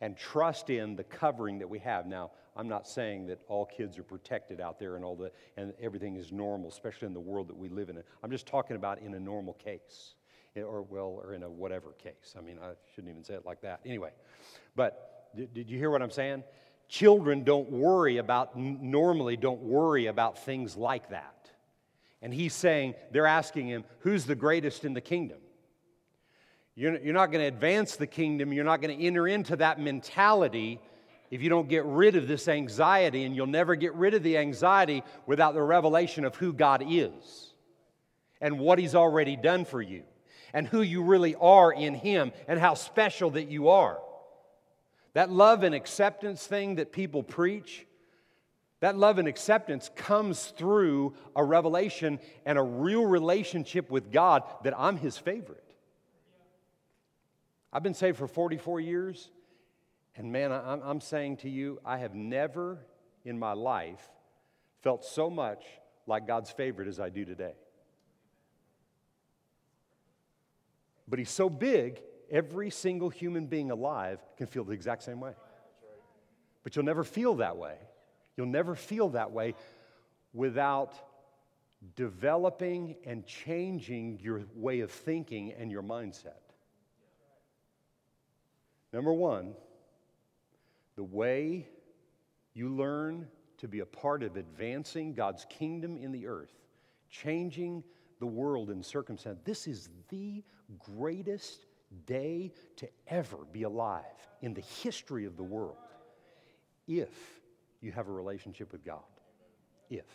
And 0.00 0.16
trust 0.16 0.70
in 0.70 0.96
the 0.96 1.04
covering 1.04 1.58
that 1.58 1.68
we 1.68 1.78
have. 1.80 2.06
Now, 2.06 2.30
I'm 2.56 2.66
not 2.66 2.88
saying 2.88 3.26
that 3.26 3.42
all 3.48 3.66
kids 3.66 3.98
are 3.98 4.02
protected 4.02 4.62
out 4.62 4.78
there 4.78 4.96
and 4.96 5.04
all 5.04 5.14
the 5.14 5.30
and 5.58 5.74
everything 5.78 6.16
is 6.16 6.32
normal, 6.32 6.70
especially 6.70 7.06
in 7.06 7.12
the 7.12 7.20
world 7.20 7.48
that 7.48 7.56
we 7.56 7.68
live 7.68 7.90
in. 7.90 8.02
I'm 8.22 8.30
just 8.30 8.46
talking 8.46 8.76
about 8.76 8.98
in 9.00 9.12
a 9.12 9.20
normal 9.20 9.52
case, 9.54 10.14
or 10.56 10.80
well, 10.80 11.20
or 11.22 11.34
in 11.34 11.42
a 11.42 11.50
whatever 11.50 11.92
case. 12.02 12.34
I 12.38 12.40
mean, 12.40 12.58
I 12.62 12.70
shouldn't 12.94 13.10
even 13.10 13.24
say 13.24 13.34
it 13.34 13.44
like 13.44 13.60
that. 13.60 13.80
Anyway, 13.84 14.10
but 14.74 15.32
did, 15.36 15.52
did 15.52 15.70
you 15.70 15.76
hear 15.76 15.90
what 15.90 16.00
I'm 16.00 16.10
saying? 16.10 16.44
Children 16.88 17.44
don't 17.44 17.70
worry 17.70 18.16
about 18.16 18.56
normally 18.56 19.36
don't 19.36 19.60
worry 19.60 20.06
about 20.06 20.42
things 20.46 20.76
like 20.78 21.10
that. 21.10 21.43
And 22.24 22.32
he's 22.32 22.54
saying, 22.54 22.94
they're 23.12 23.26
asking 23.26 23.68
him, 23.68 23.84
who's 23.98 24.24
the 24.24 24.34
greatest 24.34 24.86
in 24.86 24.94
the 24.94 25.02
kingdom? 25.02 25.36
You're, 26.74 26.98
you're 26.98 27.12
not 27.12 27.30
going 27.30 27.42
to 27.42 27.48
advance 27.48 27.96
the 27.96 28.06
kingdom. 28.06 28.50
You're 28.50 28.64
not 28.64 28.80
going 28.80 28.98
to 28.98 29.04
enter 29.04 29.28
into 29.28 29.56
that 29.56 29.78
mentality 29.78 30.80
if 31.30 31.42
you 31.42 31.50
don't 31.50 31.68
get 31.68 31.84
rid 31.84 32.16
of 32.16 32.26
this 32.26 32.48
anxiety. 32.48 33.24
And 33.24 33.36
you'll 33.36 33.46
never 33.46 33.74
get 33.74 33.94
rid 33.94 34.14
of 34.14 34.22
the 34.22 34.38
anxiety 34.38 35.02
without 35.26 35.52
the 35.52 35.60
revelation 35.60 36.24
of 36.24 36.34
who 36.36 36.54
God 36.54 36.82
is 36.88 37.52
and 38.40 38.58
what 38.58 38.78
he's 38.78 38.94
already 38.94 39.36
done 39.36 39.66
for 39.66 39.82
you 39.82 40.02
and 40.54 40.66
who 40.66 40.80
you 40.80 41.02
really 41.02 41.34
are 41.34 41.72
in 41.72 41.92
him 41.92 42.32
and 42.48 42.58
how 42.58 42.72
special 42.72 43.30
that 43.32 43.50
you 43.50 43.68
are. 43.68 43.98
That 45.12 45.30
love 45.30 45.62
and 45.62 45.74
acceptance 45.74 46.46
thing 46.46 46.76
that 46.76 46.90
people 46.90 47.22
preach, 47.22 47.86
that 48.84 48.98
love 48.98 49.16
and 49.16 49.26
acceptance 49.26 49.90
comes 49.96 50.44
through 50.58 51.14
a 51.34 51.42
revelation 51.42 52.20
and 52.44 52.58
a 52.58 52.62
real 52.62 53.06
relationship 53.06 53.90
with 53.90 54.12
God 54.12 54.42
that 54.62 54.78
I'm 54.78 54.98
His 54.98 55.16
favorite. 55.16 55.64
I've 57.72 57.82
been 57.82 57.94
saved 57.94 58.18
for 58.18 58.28
44 58.28 58.80
years, 58.80 59.30
and 60.16 60.30
man, 60.30 60.52
I'm 60.52 61.00
saying 61.00 61.38
to 61.38 61.48
you, 61.48 61.80
I 61.82 61.96
have 61.96 62.14
never 62.14 62.84
in 63.24 63.38
my 63.38 63.54
life 63.54 64.06
felt 64.82 65.02
so 65.02 65.30
much 65.30 65.64
like 66.06 66.26
God's 66.26 66.50
favorite 66.50 66.86
as 66.86 67.00
I 67.00 67.08
do 67.08 67.24
today. 67.24 67.54
But 71.08 71.20
He's 71.20 71.30
so 71.30 71.48
big, 71.48 72.02
every 72.30 72.68
single 72.68 73.08
human 73.08 73.46
being 73.46 73.70
alive 73.70 74.20
can 74.36 74.46
feel 74.46 74.64
the 74.64 74.72
exact 74.72 75.04
same 75.04 75.20
way. 75.20 75.32
But 76.62 76.76
you'll 76.76 76.84
never 76.84 77.02
feel 77.02 77.36
that 77.36 77.56
way 77.56 77.76
You'll 78.36 78.46
never 78.46 78.74
feel 78.74 79.10
that 79.10 79.30
way 79.30 79.54
without 80.32 80.94
developing 81.96 82.96
and 83.04 83.26
changing 83.26 84.18
your 84.22 84.42
way 84.54 84.80
of 84.80 84.90
thinking 84.90 85.52
and 85.52 85.70
your 85.70 85.82
mindset. 85.82 86.40
Number 88.92 89.12
one, 89.12 89.54
the 90.96 91.04
way 91.04 91.68
you 92.54 92.68
learn 92.68 93.26
to 93.58 93.68
be 93.68 93.80
a 93.80 93.86
part 93.86 94.22
of 94.22 94.36
advancing 94.36 95.14
God's 95.14 95.46
kingdom 95.48 95.96
in 95.96 96.12
the 96.12 96.26
earth, 96.26 96.52
changing 97.10 97.82
the 98.20 98.26
world 98.26 98.70
and 98.70 98.84
circumstance. 98.84 99.40
This 99.44 99.66
is 99.66 99.88
the 100.08 100.42
greatest 100.78 101.66
day 102.06 102.52
to 102.76 102.88
ever 103.08 103.38
be 103.52 103.64
alive 103.64 104.04
in 104.42 104.54
the 104.54 104.62
history 104.82 105.24
of 105.24 105.36
the 105.36 105.42
world. 105.42 105.76
If 106.86 107.10
you 107.84 107.92
have 107.92 108.08
a 108.08 108.12
relationship 108.12 108.72
with 108.72 108.84
God. 108.84 109.02
If. 109.90 110.06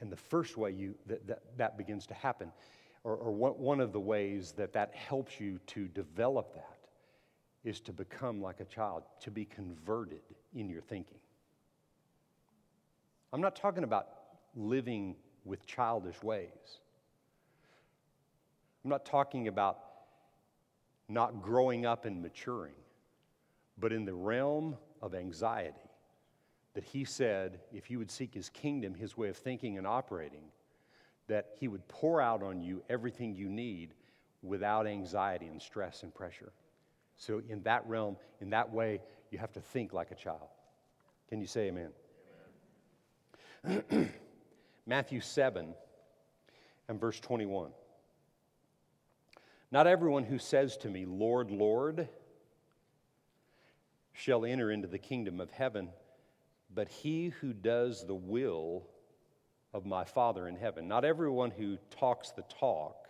And 0.00 0.10
the 0.10 0.16
first 0.16 0.56
way 0.56 0.72
you, 0.72 0.94
that, 1.06 1.26
that, 1.26 1.42
that 1.56 1.78
begins 1.78 2.06
to 2.08 2.14
happen, 2.14 2.52
or, 3.04 3.14
or 3.16 3.32
one 3.32 3.80
of 3.80 3.92
the 3.92 4.00
ways 4.00 4.52
that 4.56 4.72
that 4.72 4.94
helps 4.94 5.40
you 5.40 5.58
to 5.68 5.86
develop 5.88 6.54
that, 6.54 6.78
is 7.64 7.80
to 7.80 7.92
become 7.92 8.42
like 8.42 8.60
a 8.60 8.64
child, 8.64 9.04
to 9.20 9.30
be 9.30 9.44
converted 9.44 10.20
in 10.54 10.68
your 10.68 10.82
thinking. 10.82 11.18
I'm 13.32 13.40
not 13.40 13.56
talking 13.56 13.84
about 13.84 14.08
living 14.54 15.16
with 15.44 15.66
childish 15.66 16.22
ways. 16.22 16.80
I'm 18.84 18.90
not 18.90 19.04
talking 19.04 19.48
about 19.48 19.78
not 21.08 21.42
growing 21.42 21.86
up 21.86 22.04
and 22.04 22.22
maturing, 22.22 22.74
but 23.78 23.92
in 23.92 24.04
the 24.04 24.14
realm 24.14 24.76
of 25.02 25.14
anxiety 25.14 25.85
that 26.76 26.84
he 26.84 27.04
said 27.06 27.58
if 27.72 27.90
you 27.90 27.98
would 27.98 28.10
seek 28.10 28.34
his 28.34 28.50
kingdom, 28.50 28.94
his 28.94 29.16
way 29.16 29.30
of 29.30 29.36
thinking 29.36 29.78
and 29.78 29.86
operating, 29.86 30.44
that 31.26 31.46
he 31.58 31.68
would 31.68 31.88
pour 31.88 32.20
out 32.20 32.42
on 32.42 32.60
you 32.60 32.82
everything 32.90 33.34
you 33.34 33.48
need 33.48 33.94
without 34.42 34.86
anxiety 34.86 35.46
and 35.46 35.62
stress 35.62 36.02
and 36.02 36.14
pressure. 36.14 36.52
So, 37.16 37.40
in 37.48 37.62
that 37.62 37.86
realm, 37.86 38.18
in 38.42 38.50
that 38.50 38.70
way, 38.70 39.00
you 39.30 39.38
have 39.38 39.52
to 39.54 39.60
think 39.60 39.94
like 39.94 40.10
a 40.10 40.14
child. 40.14 40.48
Can 41.30 41.40
you 41.40 41.46
say 41.46 41.72
amen? 43.64 44.10
Matthew 44.86 45.22
7 45.22 45.72
and 46.88 47.00
verse 47.00 47.18
21. 47.20 47.70
Not 49.72 49.86
everyone 49.86 50.24
who 50.24 50.38
says 50.38 50.76
to 50.78 50.90
me, 50.90 51.06
Lord, 51.06 51.50
Lord, 51.50 52.06
shall 54.12 54.44
enter 54.44 54.70
into 54.70 54.88
the 54.88 54.98
kingdom 54.98 55.40
of 55.40 55.50
heaven, 55.50 55.88
but 56.74 56.88
he 56.88 57.28
who 57.40 57.52
does 57.52 58.06
the 58.06 58.14
will 58.14 58.86
of 59.72 59.84
my 59.84 60.04
Father 60.04 60.48
in 60.48 60.56
heaven. 60.56 60.88
Not 60.88 61.04
everyone 61.04 61.50
who 61.50 61.76
talks 61.90 62.30
the 62.30 62.44
talk 62.60 63.08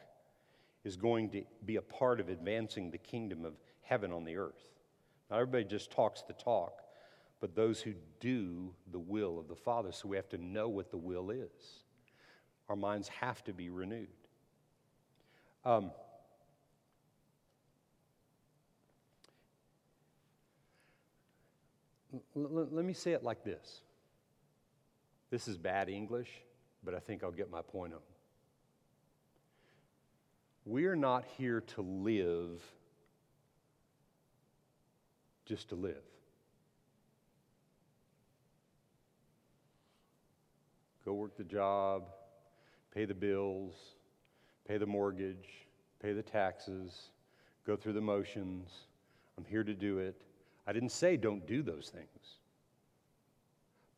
is 0.85 0.97
going 0.97 1.31
to 1.31 1.43
be 1.65 1.77
a 1.77 1.83
part 1.83 2.21
of 2.21 2.29
advancing 2.29 2.91
the 2.91 2.99
kingdom 2.99 3.45
of 3.45 3.55
heaven 3.83 4.13
on 4.13 4.25
the 4.25 4.37
earth. 4.37 4.71
Not 5.31 5.41
everybody 5.41 5.65
just 5.65 5.91
talks 5.91 6.23
the 6.23 6.33
talk, 6.33 6.83
but 7.41 7.55
those 7.55 7.81
who 7.81 7.95
do 8.21 8.73
the 8.93 8.99
will 8.99 9.39
of 9.39 9.49
the 9.49 9.57
Father. 9.57 9.93
So 9.93 10.09
we 10.09 10.17
have 10.17 10.29
to 10.31 10.39
know 10.39 10.69
what 10.69 10.91
the 10.91 10.97
will 10.97 11.31
is. 11.31 11.83
Our 12.69 12.77
minds 12.77 13.09
have 13.09 13.43
to 13.45 13.53
be 13.53 13.71
renewed. 13.71 14.09
Um, 15.65 15.91
l- 22.37 22.69
let 22.71 22.85
me 22.85 22.93
say 22.93 23.13
it 23.13 23.23
like 23.23 23.45
this. 23.45 23.81
This 25.31 25.49
is 25.49 25.57
bad 25.57 25.89
English, 25.89 26.31
but 26.85 26.95
I 26.95 26.99
think 26.99 27.25
I'll 27.25 27.33
get 27.33 27.51
my 27.51 27.63
point 27.63 27.95
on. 27.95 28.01
We 30.65 30.87
are 30.87 30.97
not 30.97 31.25
here 31.37 31.61
to 31.61 31.83
live 31.83 32.61
just 35.45 35.69
to 35.69 35.75
live. 35.77 36.03
Go 41.05 41.15
work 41.15 41.37
the 41.37 41.45
job, 41.45 42.09
pay 42.93 43.05
the 43.05 43.15
bills, 43.15 43.75
pay 44.67 44.77
the 44.77 44.87
mortgage, 44.87 45.67
pay 46.03 46.13
the 46.13 46.23
taxes, 46.23 47.11
go 47.65 47.77
through 47.77 47.93
the 47.93 48.01
motions. 48.01 48.71
I'm 49.39 49.45
here 49.45 49.63
to 49.63 49.75
do 49.75 49.99
it. 49.99 50.21
I 50.67 50.73
didn't 50.73 50.91
say 50.91 51.17
don't 51.17 51.47
do 51.47 51.63
those 51.63 51.91
things. 51.93 52.07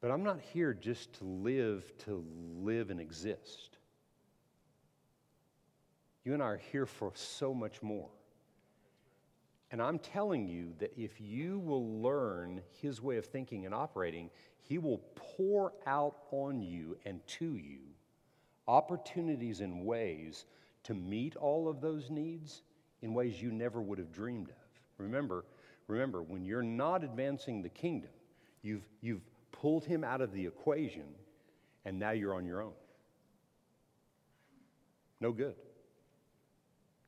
But 0.00 0.10
I'm 0.10 0.22
not 0.22 0.40
here 0.40 0.74
just 0.74 1.12
to 1.14 1.24
live 1.24 1.92
to 2.04 2.24
live 2.60 2.90
and 2.90 3.00
exist. 3.00 3.78
You 6.24 6.34
and 6.34 6.42
I 6.42 6.46
are 6.46 6.60
here 6.72 6.86
for 6.86 7.12
so 7.14 7.52
much 7.54 7.82
more. 7.82 8.10
And 9.70 9.82
I'm 9.82 9.98
telling 9.98 10.46
you 10.46 10.72
that 10.78 10.92
if 10.96 11.20
you 11.20 11.58
will 11.58 12.00
learn 12.00 12.62
his 12.80 13.02
way 13.02 13.16
of 13.16 13.26
thinking 13.26 13.66
and 13.66 13.74
operating, 13.74 14.30
he 14.56 14.78
will 14.78 15.00
pour 15.14 15.72
out 15.86 16.16
on 16.30 16.62
you 16.62 16.96
and 17.04 17.26
to 17.26 17.56
you 17.56 17.80
opportunities 18.68 19.60
and 19.62 19.84
ways 19.84 20.44
to 20.84 20.94
meet 20.94 21.34
all 21.36 21.68
of 21.68 21.80
those 21.80 22.10
needs 22.10 22.62
in 23.02 23.14
ways 23.14 23.42
you 23.42 23.50
never 23.50 23.80
would 23.80 23.98
have 23.98 24.12
dreamed 24.12 24.50
of. 24.50 24.56
Remember, 24.98 25.44
remember, 25.88 26.22
when 26.22 26.44
you're 26.44 26.62
not 26.62 27.02
advancing 27.02 27.62
the 27.62 27.68
kingdom, 27.68 28.10
you've, 28.62 28.86
you've 29.00 29.22
pulled 29.50 29.84
him 29.84 30.04
out 30.04 30.20
of 30.20 30.32
the 30.32 30.46
equation, 30.46 31.04
and 31.84 31.98
now 31.98 32.10
you're 32.12 32.34
on 32.34 32.44
your 32.44 32.62
own. 32.62 32.74
No 35.20 35.32
good. 35.32 35.56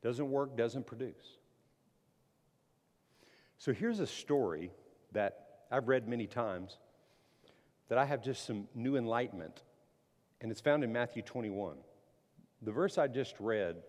Doesn't 0.01 0.29
work, 0.29 0.57
doesn't 0.57 0.85
produce. 0.85 1.37
So 3.57 3.71
here's 3.71 3.99
a 3.99 4.07
story 4.07 4.71
that 5.11 5.61
I've 5.71 5.87
read 5.87 6.07
many 6.07 6.25
times 6.27 6.77
that 7.87 7.97
I 7.97 8.05
have 8.05 8.23
just 8.23 8.45
some 8.45 8.67
new 8.73 8.97
enlightenment, 8.97 9.61
and 10.41 10.51
it's 10.51 10.61
found 10.61 10.83
in 10.83 10.91
Matthew 10.91 11.21
21. 11.21 11.75
The 12.63 12.71
verse 12.71 12.97
I 12.97 13.07
just 13.07 13.35
read 13.39 13.83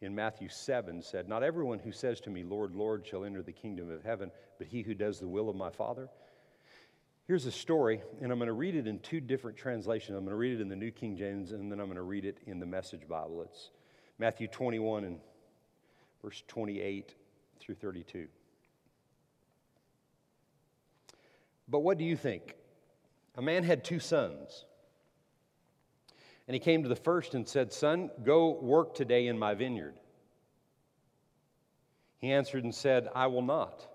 in 0.00 0.14
Matthew 0.14 0.48
7 0.48 1.02
said, 1.02 1.28
Not 1.28 1.42
everyone 1.42 1.78
who 1.78 1.92
says 1.92 2.20
to 2.20 2.30
me, 2.30 2.42
Lord, 2.42 2.74
Lord, 2.74 3.06
shall 3.06 3.24
enter 3.24 3.42
the 3.42 3.52
kingdom 3.52 3.90
of 3.90 4.04
heaven, 4.04 4.30
but 4.58 4.68
he 4.68 4.82
who 4.82 4.94
does 4.94 5.18
the 5.18 5.28
will 5.28 5.48
of 5.48 5.56
my 5.56 5.70
Father. 5.70 6.08
Here's 7.26 7.46
a 7.46 7.52
story, 7.52 8.00
and 8.22 8.32
I'm 8.32 8.38
going 8.38 8.46
to 8.46 8.54
read 8.54 8.74
it 8.74 8.86
in 8.86 9.00
two 9.00 9.20
different 9.20 9.56
translations. 9.58 10.16
I'm 10.16 10.24
going 10.24 10.30
to 10.30 10.36
read 10.36 10.54
it 10.54 10.62
in 10.62 10.68
the 10.68 10.76
New 10.76 10.90
King 10.90 11.16
James, 11.16 11.52
and 11.52 11.70
then 11.70 11.78
I'm 11.78 11.86
going 11.86 11.96
to 11.96 12.02
read 12.02 12.24
it 12.24 12.38
in 12.46 12.58
the 12.58 12.66
Message 12.66 13.06
Bible. 13.06 13.42
It's 13.42 13.70
Matthew 14.18 14.48
21 14.48 15.04
and 15.04 15.18
verse 16.22 16.42
28 16.48 17.14
through 17.60 17.74
32. 17.74 18.28
But 21.68 21.80
what 21.80 21.98
do 21.98 22.04
you 22.04 22.16
think? 22.16 22.54
A 23.36 23.42
man 23.42 23.62
had 23.62 23.84
two 23.84 24.00
sons. 24.00 24.64
And 26.48 26.54
he 26.54 26.58
came 26.58 26.82
to 26.82 26.88
the 26.88 26.96
first 26.96 27.34
and 27.34 27.46
said, 27.46 27.72
Son, 27.72 28.10
go 28.24 28.58
work 28.60 28.94
today 28.94 29.26
in 29.26 29.38
my 29.38 29.54
vineyard. 29.54 29.94
He 32.18 32.32
answered 32.32 32.64
and 32.64 32.74
said, 32.74 33.08
I 33.14 33.26
will 33.26 33.42
not. 33.42 33.86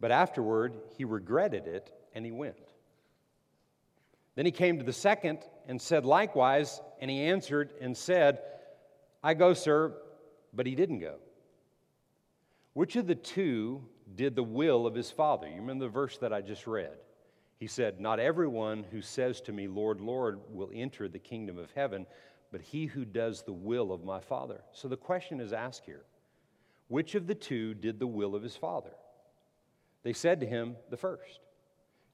But 0.00 0.12
afterward, 0.12 0.74
he 0.96 1.04
regretted 1.04 1.66
it 1.66 1.90
and 2.14 2.24
he 2.24 2.30
went. 2.30 2.56
Then 4.36 4.46
he 4.46 4.52
came 4.52 4.78
to 4.78 4.84
the 4.84 4.92
second 4.92 5.40
and 5.66 5.80
said 5.80 6.04
likewise, 6.04 6.80
and 7.00 7.10
he 7.10 7.22
answered 7.22 7.70
and 7.80 7.96
said, 7.96 8.40
I 9.22 9.34
go, 9.34 9.54
sir, 9.54 9.92
but 10.54 10.66
he 10.66 10.74
didn't 10.74 11.00
go. 11.00 11.16
Which 12.74 12.96
of 12.96 13.06
the 13.06 13.14
two 13.14 13.82
did 14.14 14.36
the 14.36 14.42
will 14.42 14.86
of 14.86 14.94
his 14.94 15.10
Father. 15.10 15.48
You 15.48 15.56
remember 15.56 15.86
the 15.86 15.90
verse 15.90 16.18
that 16.18 16.32
I 16.32 16.42
just 16.42 16.66
read? 16.66 16.96
He 17.58 17.66
said, 17.66 18.00
Not 18.00 18.20
everyone 18.20 18.84
who 18.90 19.00
says 19.00 19.40
to 19.42 19.52
me, 19.52 19.68
Lord, 19.68 20.00
Lord, 20.00 20.40
will 20.50 20.70
enter 20.72 21.08
the 21.08 21.18
kingdom 21.18 21.58
of 21.58 21.70
heaven, 21.72 22.06
but 22.52 22.60
he 22.60 22.86
who 22.86 23.04
does 23.04 23.42
the 23.42 23.52
will 23.52 23.92
of 23.92 24.04
my 24.04 24.20
Father. 24.20 24.60
So 24.72 24.88
the 24.88 24.96
question 24.96 25.40
is 25.40 25.52
asked 25.52 25.84
here 25.84 26.04
Which 26.88 27.14
of 27.14 27.26
the 27.26 27.34
two 27.34 27.74
did 27.74 27.98
the 27.98 28.06
will 28.06 28.34
of 28.34 28.42
his 28.42 28.56
Father? 28.56 28.92
They 30.02 30.12
said 30.12 30.40
to 30.40 30.46
him, 30.46 30.76
The 30.90 30.96
first. 30.96 31.40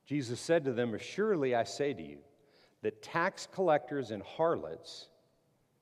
Jesus 0.06 0.40
said 0.40 0.64
to 0.64 0.72
them, 0.72 0.94
Assuredly 0.94 1.54
I 1.54 1.64
say 1.64 1.92
to 1.92 2.02
you, 2.02 2.18
that 2.82 3.02
tax 3.02 3.46
collectors 3.52 4.10
and 4.10 4.22
harlots, 4.22 5.08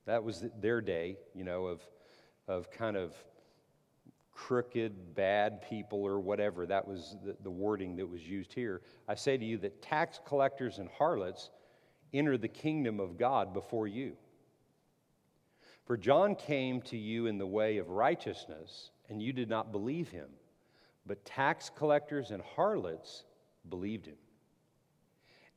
that 0.06 0.22
was 0.22 0.44
their 0.60 0.80
day, 0.80 1.16
you 1.34 1.44
know, 1.44 1.66
of, 1.66 1.80
of 2.46 2.70
kind 2.70 2.96
of 2.96 3.14
crooked, 4.32 5.14
bad 5.14 5.62
people, 5.62 6.02
or 6.02 6.20
whatever. 6.20 6.66
That 6.66 6.86
was 6.86 7.16
the, 7.24 7.36
the, 7.42 7.50
wording 7.50 7.96
that 7.96 8.08
was 8.08 8.22
used 8.22 8.52
here. 8.52 8.82
I 9.08 9.14
say 9.14 9.36
to 9.36 9.44
you 9.44 9.58
that 9.58 9.82
tax 9.82 10.20
collectors 10.26 10.78
and 10.78 10.88
harlots 10.88 11.50
enter 12.12 12.38
the 12.38 12.48
kingdom 12.48 13.00
of 13.00 13.18
God 13.18 13.52
before 13.52 13.86
you. 13.86 14.16
For 15.84 15.96
John 15.96 16.34
came 16.34 16.80
to 16.82 16.96
you 16.96 17.26
in 17.26 17.38
the 17.38 17.46
way 17.46 17.78
of 17.78 17.88
righteousness, 17.88 18.90
and 19.08 19.20
you 19.20 19.32
did 19.32 19.48
not 19.48 19.72
believe 19.72 20.08
him. 20.08 20.28
But 21.06 21.24
tax 21.24 21.70
collectors 21.76 22.30
and 22.30 22.42
harlots 22.42 23.24
believed 23.68 24.06
him. 24.06 24.18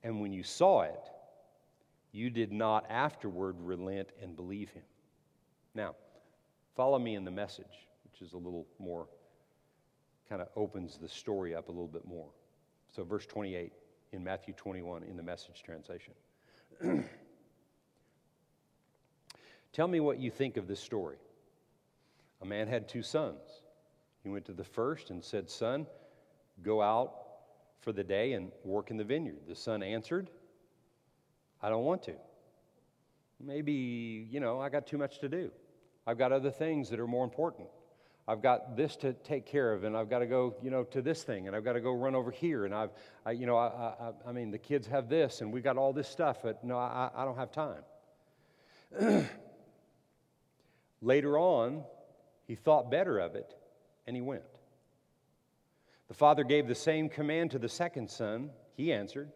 And 0.03 0.19
when 0.19 0.33
you 0.33 0.43
saw 0.43 0.81
it, 0.81 1.09
you 2.11 2.29
did 2.29 2.51
not 2.51 2.85
afterward 2.89 3.55
relent 3.59 4.09
and 4.21 4.35
believe 4.35 4.69
him. 4.69 4.83
Now, 5.75 5.95
follow 6.75 6.99
me 6.99 7.15
in 7.15 7.25
the 7.25 7.31
message 7.31 7.87
which 8.13 8.27
is 8.27 8.33
a 8.33 8.37
little 8.37 8.67
more, 8.79 9.07
kind 10.29 10.41
of 10.41 10.47
opens 10.55 10.97
the 10.97 11.09
story 11.09 11.55
up 11.55 11.67
a 11.67 11.71
little 11.71 11.87
bit 11.87 12.05
more. 12.05 12.27
So, 12.95 13.03
verse 13.03 13.25
28 13.25 13.73
in 14.11 14.23
Matthew 14.23 14.53
21 14.53 15.03
in 15.03 15.17
the 15.17 15.23
message 15.23 15.63
translation. 15.63 16.13
Tell 19.73 19.87
me 19.87 19.99
what 19.99 20.19
you 20.19 20.29
think 20.29 20.57
of 20.57 20.67
this 20.67 20.79
story. 20.79 21.17
A 22.43 22.45
man 22.45 22.67
had 22.67 22.87
two 22.87 23.01
sons. 23.01 23.41
He 24.21 24.29
went 24.29 24.45
to 24.45 24.53
the 24.53 24.63
first 24.63 25.09
and 25.09 25.23
said, 25.23 25.49
Son, 25.49 25.87
go 26.61 26.81
out 26.81 27.13
for 27.81 27.91
the 27.91 28.03
day 28.03 28.33
and 28.33 28.51
work 28.63 28.91
in 28.91 28.97
the 28.97 29.03
vineyard. 29.03 29.39
The 29.47 29.55
son 29.55 29.81
answered, 29.81 30.29
I 31.61 31.69
don't 31.69 31.83
want 31.83 32.03
to. 32.03 32.13
Maybe, 33.39 34.27
you 34.29 34.39
know, 34.39 34.59
I 34.61 34.69
got 34.69 34.85
too 34.85 34.97
much 34.97 35.19
to 35.19 35.29
do. 35.29 35.51
I've 36.05 36.17
got 36.17 36.31
other 36.31 36.51
things 36.51 36.89
that 36.89 36.99
are 36.99 37.07
more 37.07 37.23
important. 37.23 37.67
I've 38.27 38.41
got 38.41 38.77
this 38.77 38.95
to 38.97 39.13
take 39.13 39.45
care 39.45 39.73
of, 39.73 39.83
and 39.83 39.97
I've 39.97 40.09
got 40.09 40.19
to 40.19 40.25
go, 40.25 40.55
you 40.61 40.69
know, 40.69 40.83
to 40.85 41.01
this 41.01 41.23
thing, 41.23 41.47
and 41.47 41.55
I've 41.55 41.65
got 41.65 41.73
to 41.73 41.81
go 41.81 41.91
run 41.91 42.15
over 42.15 42.31
here, 42.31 42.63
and 42.63 42.73
I've, 42.73 42.91
I, 43.25 43.31
you 43.31 43.45
know, 43.45 43.57
I, 43.57 43.67
I, 43.67 44.29
I 44.29 44.31
mean, 44.31 44.49
the 44.49 44.57
kids 44.57 44.87
have 44.87 45.09
this, 45.09 45.41
and 45.41 45.51
we've 45.51 45.63
got 45.63 45.77
all 45.77 45.91
this 45.91 46.07
stuff, 46.07 46.37
but 46.41 46.63
no, 46.63 46.77
I, 46.77 47.09
I 47.13 47.25
don't 47.25 47.35
have 47.35 47.51
time. 47.51 47.83
Later 51.01 51.37
on, 51.37 51.83
he 52.47 52.55
thought 52.55 52.89
better 52.89 53.19
of 53.19 53.35
it, 53.35 53.53
and 54.07 54.15
he 54.15 54.21
went. 54.21 54.43
The 56.07 56.13
father 56.13 56.45
gave 56.45 56.67
the 56.67 56.75
same 56.75 57.09
command 57.09 57.51
to 57.51 57.59
the 57.59 57.67
second 57.67 58.09
son. 58.09 58.51
He 58.75 58.93
answered, 58.93 59.31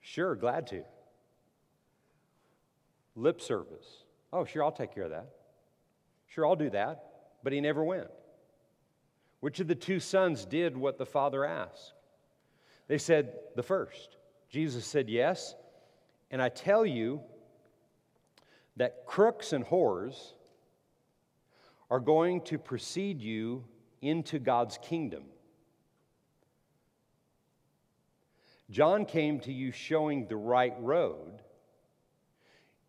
Sure, 0.00 0.34
glad 0.34 0.68
to. 0.68 0.84
Lip 3.14 3.42
service. 3.42 4.04
Oh, 4.32 4.46
sure, 4.46 4.64
I'll 4.64 4.72
take 4.72 4.94
care 4.94 5.04
of 5.04 5.10
that. 5.10 5.26
Sure, 6.28 6.46
I'll 6.46 6.56
do 6.56 6.70
that. 6.70 7.04
But 7.42 7.52
he 7.52 7.60
never 7.60 7.84
went. 7.84 8.08
Which 9.42 9.58
of 9.58 9.66
the 9.66 9.74
two 9.74 9.98
sons 9.98 10.44
did 10.44 10.76
what 10.76 10.98
the 10.98 11.04
father 11.04 11.44
asked? 11.44 11.94
They 12.86 12.96
said, 12.96 13.34
The 13.56 13.62
first. 13.64 14.16
Jesus 14.48 14.86
said, 14.86 15.08
Yes. 15.10 15.56
And 16.30 16.40
I 16.40 16.48
tell 16.48 16.86
you 16.86 17.20
that 18.76 19.04
crooks 19.04 19.52
and 19.52 19.66
whores 19.66 20.34
are 21.90 21.98
going 21.98 22.42
to 22.42 22.56
precede 22.56 23.20
you 23.20 23.64
into 24.00 24.38
God's 24.38 24.78
kingdom. 24.80 25.24
John 28.70 29.04
came 29.04 29.40
to 29.40 29.52
you 29.52 29.72
showing 29.72 30.28
the 30.28 30.36
right 30.36 30.74
road. 30.78 31.42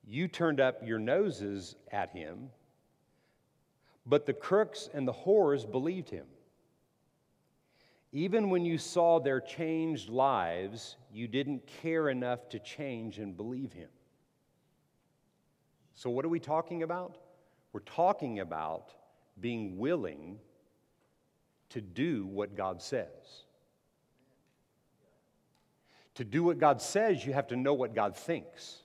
You 0.06 0.28
turned 0.28 0.60
up 0.60 0.86
your 0.86 1.00
noses 1.00 1.78
at 1.92 2.12
him, 2.12 2.52
but 4.06 4.28
the 4.28 4.34
crooks 4.34 4.88
and 4.94 5.08
the 5.08 5.14
whores 5.14 5.70
believed 5.70 6.12
him. 6.12 6.28
Even 8.16 8.52
when 8.52 8.64
you 8.64 8.78
saw 8.78 9.20
their 9.20 9.42
changed 9.42 10.08
lives, 10.08 10.98
you 11.12 11.28
didn't 11.28 11.66
care 11.82 12.10
enough 12.10 12.48
to 12.50 12.60
change 12.60 13.18
and 13.18 13.36
believe 13.36 13.74
him. 13.74 13.90
So, 15.96 16.12
what 16.12 16.24
are 16.24 16.30
we 16.30 16.40
talking 16.40 16.84
about? 16.84 17.18
We're 17.72 17.80
talking 17.80 18.40
about 18.40 18.94
being 19.40 19.80
willing 19.80 20.38
to 21.70 21.82
do 21.82 22.28
what 22.28 22.56
God 22.56 22.84
says. 22.84 23.08
To 26.16 26.24
do 26.24 26.44
what 26.44 26.60
God 26.60 26.84
says, 26.84 27.26
you 27.26 27.34
have 27.34 27.48
to 27.48 27.56
know 27.56 27.74
what 27.74 27.96
God 27.96 28.16
thinks. 28.16 28.78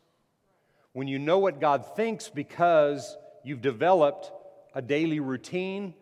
When 0.94 1.06
you 1.06 1.18
know 1.18 1.38
what 1.38 1.60
God 1.60 1.84
thinks 1.96 2.30
because 2.30 3.14
you've 3.44 3.60
developed 3.60 4.32
a 4.74 4.80
daily 4.80 5.20
routine 5.20 5.92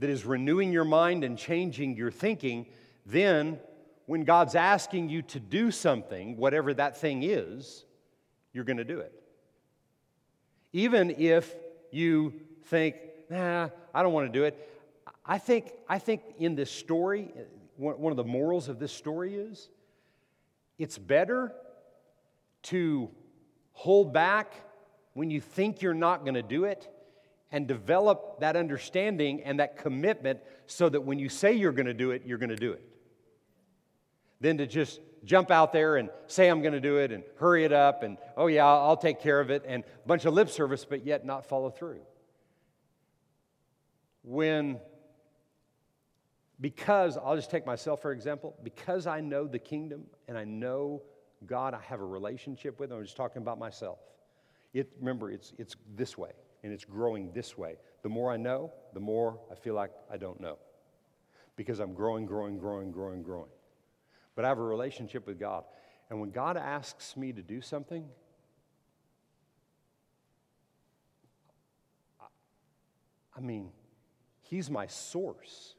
that 0.00 0.10
is 0.10 0.24
renewing 0.24 0.72
your 0.72 0.84
mind 0.84 1.24
and 1.24 1.38
changing 1.38 1.96
your 1.96 2.10
thinking, 2.10 2.66
then 3.06 3.58
when 4.06 4.24
God's 4.24 4.54
asking 4.54 5.08
you 5.08 5.22
to 5.22 5.38
do 5.38 5.70
something, 5.70 6.36
whatever 6.36 6.74
that 6.74 6.96
thing 6.96 7.22
is, 7.22 7.84
you're 8.52 8.64
going 8.64 8.78
to 8.78 8.84
do 8.84 8.98
it. 8.98 9.12
Even 10.72 11.10
if 11.10 11.54
you 11.92 12.32
think, 12.64 12.96
nah, 13.28 13.68
I 13.94 14.02
don't 14.02 14.12
want 14.12 14.32
to 14.32 14.38
do 14.38 14.44
it. 14.44 14.68
I 15.24 15.38
think, 15.38 15.72
I 15.88 15.98
think 15.98 16.22
in 16.38 16.54
this 16.54 16.70
story, 16.70 17.30
one 17.76 18.10
of 18.10 18.16
the 18.16 18.24
morals 18.24 18.68
of 18.68 18.78
this 18.78 18.92
story 18.92 19.34
is 19.34 19.68
it's 20.78 20.98
better 20.98 21.52
to 22.64 23.10
hold 23.72 24.12
back 24.12 24.52
when 25.12 25.30
you 25.30 25.40
think 25.40 25.82
you're 25.82 25.94
not 25.94 26.24
going 26.24 26.34
to 26.34 26.42
do 26.42 26.64
it 26.64 26.88
and 27.52 27.66
develop 27.66 28.40
that 28.40 28.56
understanding 28.56 29.42
and 29.42 29.60
that 29.60 29.76
commitment 29.76 30.40
so 30.66 30.88
that 30.88 31.00
when 31.00 31.18
you 31.18 31.28
say 31.28 31.52
you're 31.52 31.72
going 31.72 31.86
to 31.86 31.94
do 31.94 32.12
it, 32.12 32.22
you're 32.24 32.38
going 32.38 32.50
to 32.50 32.56
do 32.56 32.72
it. 32.72 32.82
Than 34.40 34.58
to 34.58 34.66
just 34.66 35.00
jump 35.24 35.50
out 35.50 35.72
there 35.72 35.96
and 35.96 36.10
say 36.26 36.48
I'm 36.48 36.62
going 36.62 36.72
to 36.72 36.80
do 36.80 36.98
it 36.98 37.12
and 37.12 37.24
hurry 37.36 37.64
it 37.64 37.72
up 37.72 38.02
and, 38.02 38.16
oh 38.36 38.46
yeah, 38.46 38.66
I'll 38.66 38.96
take 38.96 39.20
care 39.20 39.40
of 39.40 39.50
it 39.50 39.64
and 39.66 39.82
a 39.82 40.08
bunch 40.08 40.24
of 40.24 40.32
lip 40.32 40.48
service, 40.48 40.84
but 40.84 41.04
yet 41.04 41.26
not 41.26 41.44
follow 41.44 41.70
through. 41.70 42.00
When, 44.22 44.78
because, 46.60 47.16
I'll 47.16 47.36
just 47.36 47.50
take 47.50 47.66
myself 47.66 48.00
for 48.00 48.12
example, 48.12 48.56
because 48.62 49.06
I 49.06 49.20
know 49.20 49.46
the 49.46 49.58
kingdom 49.58 50.04
and 50.28 50.38
I 50.38 50.44
know 50.44 51.02
God, 51.46 51.74
I 51.74 51.80
have 51.82 52.00
a 52.00 52.06
relationship 52.06 52.78
with 52.78 52.90
him, 52.92 52.98
I'm 52.98 53.04
just 53.04 53.16
talking 53.16 53.42
about 53.42 53.58
myself. 53.58 53.98
It, 54.72 54.90
remember, 55.00 55.30
it's, 55.30 55.52
it's 55.58 55.74
this 55.96 56.16
way 56.16 56.30
and 56.62 56.72
it's 56.72 56.84
growing 56.84 57.32
this 57.32 57.56
way. 57.56 57.76
The 58.02 58.08
more 58.08 58.30
I 58.30 58.36
know, 58.36 58.72
the 58.94 59.00
more 59.00 59.38
I 59.50 59.54
feel 59.54 59.74
like 59.74 59.90
I 60.10 60.16
don't 60.16 60.40
know 60.40 60.58
because 61.56 61.78
I'm 61.78 61.92
growing, 61.92 62.24
growing, 62.24 62.58
growing, 62.58 62.90
growing, 62.90 63.22
growing. 63.22 63.50
But 64.34 64.44
I 64.44 64.48
have 64.48 64.58
a 64.58 64.62
relationship 64.62 65.26
with 65.26 65.38
God. 65.38 65.64
And 66.08 66.20
when 66.20 66.30
God 66.30 66.56
asks 66.56 67.16
me 67.16 67.32
to 67.32 67.42
do 67.42 67.60
something, 67.60 68.08
I 73.36 73.40
mean, 73.40 73.70
He's 74.40 74.70
my 74.70 74.86
source. 74.86 75.74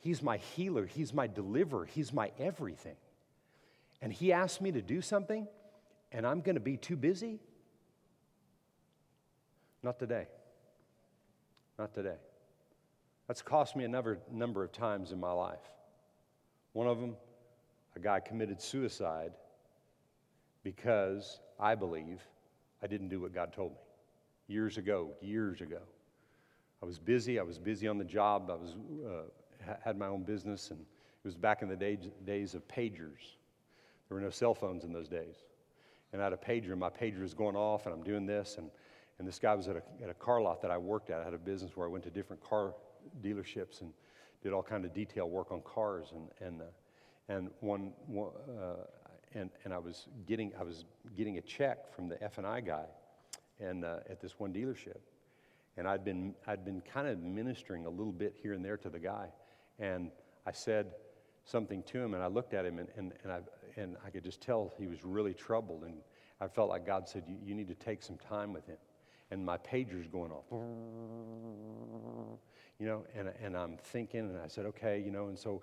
He's 0.00 0.22
my 0.22 0.36
healer. 0.36 0.86
He's 0.86 1.14
my 1.14 1.26
deliverer. 1.26 1.86
He's 1.86 2.12
my 2.12 2.32
everything. 2.38 2.96
And 4.02 4.12
He 4.12 4.32
asks 4.32 4.60
me 4.60 4.72
to 4.72 4.82
do 4.82 5.00
something, 5.00 5.46
and 6.12 6.26
I'm 6.26 6.40
going 6.40 6.56
to 6.56 6.60
be 6.60 6.76
too 6.76 6.96
busy 6.96 7.40
not 9.86 10.00
today. 10.00 10.26
Not 11.78 11.94
today. 11.94 12.16
That's 13.28 13.40
cost 13.40 13.76
me 13.76 13.84
a 13.84 13.88
number, 13.88 14.64
of 14.64 14.72
times 14.72 15.12
in 15.12 15.20
my 15.20 15.30
life. 15.30 15.62
One 16.72 16.88
of 16.88 17.00
them, 17.00 17.14
a 17.94 18.00
guy 18.00 18.18
committed 18.18 18.60
suicide 18.60 19.32
because 20.64 21.38
I 21.60 21.76
believe 21.76 22.20
I 22.82 22.88
didn't 22.88 23.10
do 23.10 23.20
what 23.20 23.32
God 23.32 23.52
told 23.52 23.72
me 23.72 23.78
years 24.48 24.76
ago, 24.76 25.10
years 25.20 25.60
ago. 25.60 25.82
I 26.82 26.86
was 26.86 26.98
busy. 26.98 27.38
I 27.38 27.42
was 27.42 27.56
busy 27.56 27.86
on 27.86 27.96
the 27.96 28.04
job. 28.04 28.50
I 28.50 28.54
was, 28.54 28.74
uh, 29.06 29.70
had 29.84 29.96
my 29.96 30.08
own 30.08 30.24
business, 30.24 30.72
and 30.72 30.80
it 30.80 31.24
was 31.24 31.36
back 31.36 31.62
in 31.62 31.68
the 31.68 31.76
day, 31.76 31.96
days 32.24 32.56
of 32.56 32.66
pagers. 32.66 33.36
There 34.08 34.16
were 34.16 34.20
no 34.20 34.30
cell 34.30 34.54
phones 34.54 34.82
in 34.82 34.92
those 34.92 35.08
days. 35.08 35.36
And 36.12 36.20
I 36.20 36.24
had 36.24 36.32
a 36.32 36.36
pager, 36.36 36.72
and 36.72 36.80
my 36.80 36.90
pager 36.90 37.20
was 37.20 37.34
going 37.34 37.54
off, 37.54 37.86
and 37.86 37.94
I'm 37.94 38.02
doing 38.02 38.26
this, 38.26 38.56
and 38.58 38.68
and 39.18 39.26
this 39.26 39.38
guy 39.38 39.54
was 39.54 39.68
at 39.68 39.76
a, 39.76 39.82
at 40.02 40.10
a 40.10 40.14
car 40.14 40.42
lot 40.42 40.60
that 40.62 40.70
I 40.70 40.76
worked 40.76 41.10
at. 41.10 41.20
I 41.20 41.24
had 41.24 41.34
a 41.34 41.38
business 41.38 41.72
where 41.74 41.86
I 41.86 41.90
went 41.90 42.04
to 42.04 42.10
different 42.10 42.42
car 42.42 42.74
dealerships 43.22 43.80
and 43.80 43.92
did 44.42 44.52
all 44.52 44.62
kind 44.62 44.84
of 44.84 44.92
detail 44.92 45.28
work 45.28 45.52
on 45.52 45.62
cars. 45.62 46.12
And, 46.12 46.28
and, 46.40 46.60
uh, 46.60 46.64
and, 47.28 47.50
one, 47.60 47.92
one 48.06 48.30
uh, 48.60 48.84
and, 49.34 49.50
and 49.64 49.72
I 49.72 49.78
was 49.78 50.08
getting, 50.26 50.52
I 50.58 50.64
was 50.64 50.84
getting 51.16 51.38
a 51.38 51.40
check 51.40 51.94
from 51.94 52.08
the 52.08 52.22
F&I 52.22 52.60
guy 52.60 52.84
and, 53.58 53.84
uh, 53.84 53.98
at 54.10 54.20
this 54.20 54.38
one 54.38 54.52
dealership. 54.52 54.98
And 55.78 55.88
I'd 55.88 56.04
been, 56.04 56.34
I'd 56.46 56.64
been 56.64 56.82
kind 56.82 57.08
of 57.08 57.18
ministering 57.18 57.86
a 57.86 57.90
little 57.90 58.12
bit 58.12 58.34
here 58.40 58.52
and 58.52 58.64
there 58.64 58.76
to 58.78 58.90
the 58.90 58.98
guy. 58.98 59.28
And 59.78 60.10
I 60.46 60.52
said 60.52 60.92
something 61.44 61.82
to 61.84 62.02
him, 62.02 62.14
and 62.14 62.22
I 62.22 62.26
looked 62.28 62.54
at 62.54 62.64
him, 62.64 62.78
and, 62.78 62.88
and, 62.96 63.12
and, 63.22 63.32
I, 63.32 63.40
and 63.76 63.96
I 64.04 64.10
could 64.10 64.24
just 64.24 64.40
tell 64.40 64.72
he 64.78 64.86
was 64.86 65.04
really 65.04 65.34
troubled. 65.34 65.84
And 65.84 65.96
I 66.40 66.48
felt 66.48 66.70
like 66.70 66.86
God 66.86 67.08
said, 67.08 67.24
you, 67.26 67.36
you 67.42 67.54
need 67.54 67.68
to 67.68 67.74
take 67.74 68.02
some 68.02 68.16
time 68.16 68.52
with 68.52 68.66
him 68.66 68.78
and 69.30 69.44
my 69.44 69.56
pager's 69.58 70.06
going 70.06 70.30
off. 70.30 70.44
You 72.78 72.86
know, 72.86 73.04
and, 73.14 73.32
and 73.42 73.56
I'm 73.56 73.76
thinking, 73.76 74.20
and 74.20 74.38
I 74.38 74.48
said, 74.48 74.66
okay, 74.66 75.02
you 75.04 75.10
know, 75.10 75.28
and 75.28 75.38
so, 75.38 75.62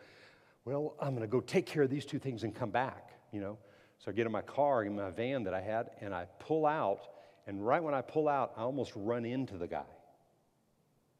well, 0.65 0.95
I'm 0.99 1.09
going 1.09 1.21
to 1.21 1.27
go 1.27 1.41
take 1.41 1.65
care 1.65 1.83
of 1.83 1.89
these 1.89 2.05
two 2.05 2.19
things 2.19 2.43
and 2.43 2.55
come 2.55 2.71
back, 2.71 3.11
you 3.31 3.39
know. 3.39 3.57
So 3.99 4.11
I 4.11 4.13
get 4.13 4.25
in 4.25 4.31
my 4.31 4.41
car, 4.41 4.83
in 4.83 4.95
my 4.95 5.11
van 5.11 5.43
that 5.43 5.53
I 5.53 5.61
had, 5.61 5.91
and 6.01 6.13
I 6.13 6.25
pull 6.39 6.65
out, 6.65 7.07
and 7.47 7.65
right 7.65 7.81
when 7.81 7.93
I 7.93 8.01
pull 8.01 8.27
out, 8.27 8.53
I 8.57 8.61
almost 8.61 8.93
run 8.95 9.25
into 9.25 9.57
the 9.57 9.67
guy 9.67 9.83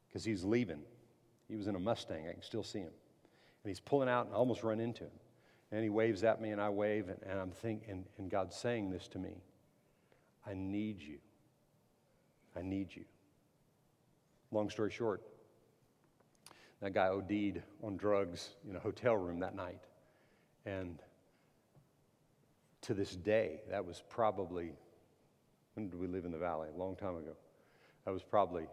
because 0.08 0.25
he's 0.25 0.43
leaving. 0.43 0.82
He 1.47 1.56
was 1.56 1.67
in 1.67 1.75
a 1.75 1.79
Mustang, 1.79 2.27
I 2.27 2.34
can 2.34 2.41
still 2.41 2.63
see 2.63 2.79
him. 2.79 2.91
And 3.63 3.69
he's 3.69 3.79
pulling 3.79 4.10
out, 4.10 4.25
and 4.25 4.36
I 4.36 4.38
almost 4.38 4.63
run 4.63 4.79
into 4.79 5.03
him. 5.03 5.12
And 5.71 5.84
he 5.84 5.89
waves 5.89 6.23
at 6.23 6.41
me, 6.41 6.49
and 6.49 6.62
I 6.62 6.69
wave, 6.69 7.10
and, 7.10 7.19
and 7.29 7.39
I'm 7.39 7.51
thinking, 7.51 7.89
and, 7.89 8.06
and 8.17 8.29
God's 8.29 8.56
saying 8.56 8.89
this 8.89 9.08
to 9.10 9.19
me 9.19 9.41
I 10.45 10.53
need 10.53 11.01
you. 11.01 11.19
I 12.58 12.62
need 12.62 12.96
you. 12.96 13.04
Long 14.52 14.70
story 14.70 14.92
short, 14.92 15.22
that 16.82 16.94
guy 16.94 17.08
OD'd 17.08 17.62
on 17.82 17.98
drugs 17.98 18.50
in 18.70 18.76
a 18.76 18.80
hotel 18.80 19.16
room 19.16 19.39
that 19.39 19.56
night. 19.56 19.82
And 20.66 21.00
to 22.82 22.94
this 22.94 23.16
day, 23.16 23.62
that 23.70 23.86
was 23.86 24.04
probably, 24.10 24.74
when 25.76 25.89
did 25.89 26.00
we 26.00 26.08
live 26.08 26.26
in 26.26 26.32
the 26.32 26.38
valley? 26.38 26.70
A 26.74 26.78
long 26.78 26.96
time 26.96 27.16
ago. 27.16 27.36
That 28.06 28.12
was 28.12 28.22
probably 28.22 28.68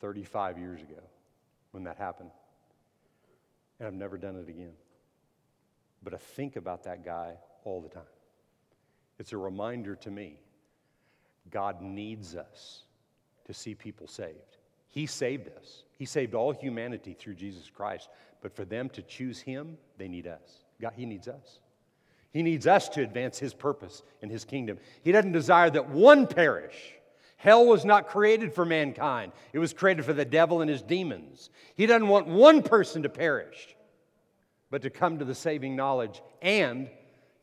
35 0.00 0.58
years 0.58 0.82
ago 0.82 1.00
when 1.70 1.84
that 1.84 1.96
happened. 1.96 2.30
And 3.78 3.86
I've 3.86 3.94
never 3.94 4.18
done 4.18 4.36
it 4.36 4.48
again. 4.48 4.72
But 6.02 6.14
I 6.14 6.18
think 6.18 6.56
about 6.56 6.84
that 6.84 7.04
guy 7.04 7.34
all 7.64 7.80
the 7.80 7.88
time. 7.88 8.02
It's 9.18 9.32
a 9.32 9.36
reminder 9.36 9.96
to 9.96 10.10
me 10.10 10.40
God 11.50 11.80
needs 11.80 12.34
us 12.34 12.82
to 13.46 13.54
see 13.54 13.74
people 13.74 14.06
saved. 14.06 14.58
He 14.88 15.06
saved 15.06 15.48
us. 15.58 15.84
He 15.98 16.04
saved 16.04 16.34
all 16.34 16.52
humanity 16.52 17.16
through 17.18 17.34
Jesus 17.34 17.70
Christ. 17.74 18.08
But 18.42 18.54
for 18.54 18.64
them 18.64 18.88
to 18.90 19.02
choose 19.02 19.40
Him, 19.40 19.78
they 19.98 20.08
need 20.08 20.26
us. 20.26 20.64
God, 20.80 20.92
He 20.96 21.06
needs 21.06 21.28
us. 21.28 21.60
He 22.32 22.42
needs 22.42 22.66
us 22.66 22.88
to 22.90 23.02
advance 23.02 23.38
His 23.38 23.54
purpose 23.54 24.02
and 24.22 24.30
His 24.30 24.44
kingdom. 24.44 24.78
He 25.02 25.12
doesn't 25.12 25.32
desire 25.32 25.70
that 25.70 25.88
one 25.88 26.26
perish. 26.26 26.94
Hell 27.36 27.66
was 27.66 27.84
not 27.84 28.08
created 28.08 28.54
for 28.54 28.64
mankind, 28.64 29.32
it 29.52 29.58
was 29.58 29.72
created 29.72 30.04
for 30.04 30.14
the 30.14 30.24
devil 30.24 30.62
and 30.62 30.70
his 30.70 30.82
demons. 30.82 31.50
He 31.74 31.86
doesn't 31.86 32.08
want 32.08 32.26
one 32.26 32.62
person 32.62 33.02
to 33.02 33.10
perish, 33.10 33.76
but 34.70 34.82
to 34.82 34.90
come 34.90 35.18
to 35.18 35.24
the 35.24 35.34
saving 35.34 35.76
knowledge 35.76 36.22
and 36.40 36.88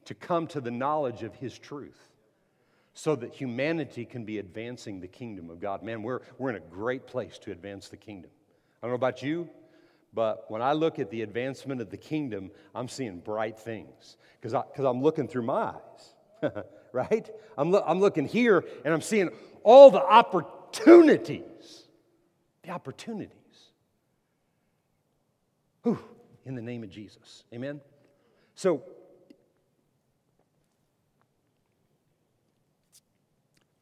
to 0.05 0.15
come 0.15 0.47
to 0.47 0.59
the 0.59 0.71
knowledge 0.71 1.23
of 1.23 1.35
His 1.35 1.57
truth 1.57 2.12
so 2.93 3.15
that 3.15 3.33
humanity 3.33 4.05
can 4.05 4.25
be 4.25 4.39
advancing 4.39 4.99
the 4.99 5.07
kingdom 5.07 5.49
of 5.49 5.59
God. 5.59 5.83
Man, 5.83 6.03
we're, 6.03 6.21
we're 6.37 6.49
in 6.49 6.55
a 6.55 6.59
great 6.59 7.07
place 7.07 7.39
to 7.39 7.51
advance 7.51 7.89
the 7.89 7.97
kingdom. 7.97 8.31
I 8.81 8.87
don't 8.87 8.91
know 8.91 8.95
about 8.95 9.23
you, 9.23 9.49
but 10.13 10.45
when 10.49 10.61
I 10.61 10.73
look 10.73 10.99
at 10.99 11.09
the 11.09 11.21
advancement 11.21 11.81
of 11.81 11.89
the 11.89 11.97
kingdom, 11.97 12.51
I'm 12.75 12.87
seeing 12.87 13.19
bright 13.19 13.57
things 13.57 14.17
because 14.41 14.53
I'm 14.53 15.01
looking 15.01 15.27
through 15.27 15.43
my 15.43 15.73
eyes, 16.43 16.53
right? 16.91 17.29
I'm, 17.57 17.71
lo- 17.71 17.83
I'm 17.85 17.99
looking 17.99 18.25
here 18.25 18.63
and 18.85 18.93
I'm 18.93 19.01
seeing 19.01 19.31
all 19.63 19.89
the 19.89 20.03
opportunities 20.03 21.83
the 22.63 22.71
opportunities. 22.71 23.37
Whew, 25.83 25.99
in 26.45 26.55
the 26.55 26.61
name 26.61 26.83
of 26.83 26.89
Jesus. 26.89 27.43
Amen? 27.53 27.81
So, 28.55 28.83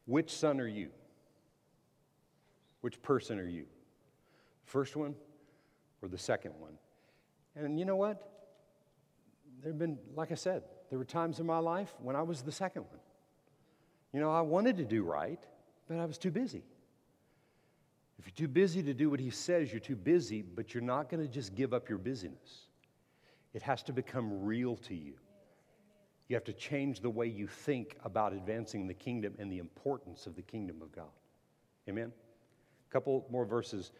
which 0.06 0.34
son 0.34 0.60
are 0.60 0.68
you? 0.68 0.90
Which 2.80 3.00
person 3.02 3.38
are 3.38 3.48
you? 3.48 3.66
First 4.64 4.96
one 4.96 5.14
or 6.00 6.08
the 6.08 6.18
second 6.18 6.52
one? 6.58 6.72
And 7.54 7.78
you 7.78 7.84
know 7.84 7.96
what? 7.96 8.28
There 9.62 9.70
have 9.70 9.78
been, 9.78 9.98
like 10.16 10.32
I 10.32 10.34
said, 10.34 10.64
there 10.90 10.98
were 10.98 11.04
times 11.04 11.38
in 11.38 11.46
my 11.46 11.58
life 11.58 11.94
when 12.00 12.16
I 12.16 12.22
was 12.22 12.42
the 12.42 12.52
second 12.52 12.82
one. 12.82 12.98
You 14.12 14.20
know, 14.20 14.30
I 14.30 14.40
wanted 14.40 14.76
to 14.78 14.84
do 14.84 15.04
right, 15.04 15.40
but 15.88 15.98
I 15.98 16.04
was 16.04 16.18
too 16.18 16.30
busy. 16.30 16.64
If 18.18 18.26
you're 18.26 18.46
too 18.46 18.52
busy 18.52 18.82
to 18.82 18.94
do 18.94 19.10
what 19.10 19.20
he 19.20 19.30
says, 19.30 19.72
you're 19.72 19.80
too 19.80 19.96
busy, 19.96 20.42
but 20.42 20.74
you're 20.74 20.82
not 20.82 21.08
going 21.08 21.22
to 21.22 21.28
just 21.28 21.54
give 21.54 21.72
up 21.72 21.88
your 21.88 21.98
busyness. 21.98 22.66
It 23.54 23.62
has 23.62 23.82
to 23.84 23.92
become 23.92 24.44
real 24.44 24.76
to 24.76 24.94
you. 24.94 25.14
You 26.32 26.36
have 26.36 26.44
to 26.44 26.54
change 26.54 27.00
the 27.00 27.10
way 27.10 27.26
you 27.26 27.46
think 27.46 27.98
about 28.06 28.32
advancing 28.32 28.86
the 28.86 28.94
kingdom 28.94 29.34
and 29.38 29.52
the 29.52 29.58
importance 29.58 30.26
of 30.26 30.34
the 30.34 30.40
kingdom 30.40 30.80
of 30.80 30.90
God. 30.90 31.10
Amen? 31.86 32.10
A 32.88 32.90
couple 32.90 33.26
more 33.30 33.44
verses 33.44 33.92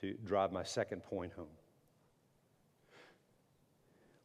to 0.00 0.14
drive 0.24 0.50
my 0.50 0.64
second 0.64 1.04
point 1.04 1.32
home. 1.34 1.46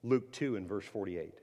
Luke 0.02 0.32
2 0.32 0.56
and 0.56 0.68
verse 0.68 0.86
48. 0.86 1.36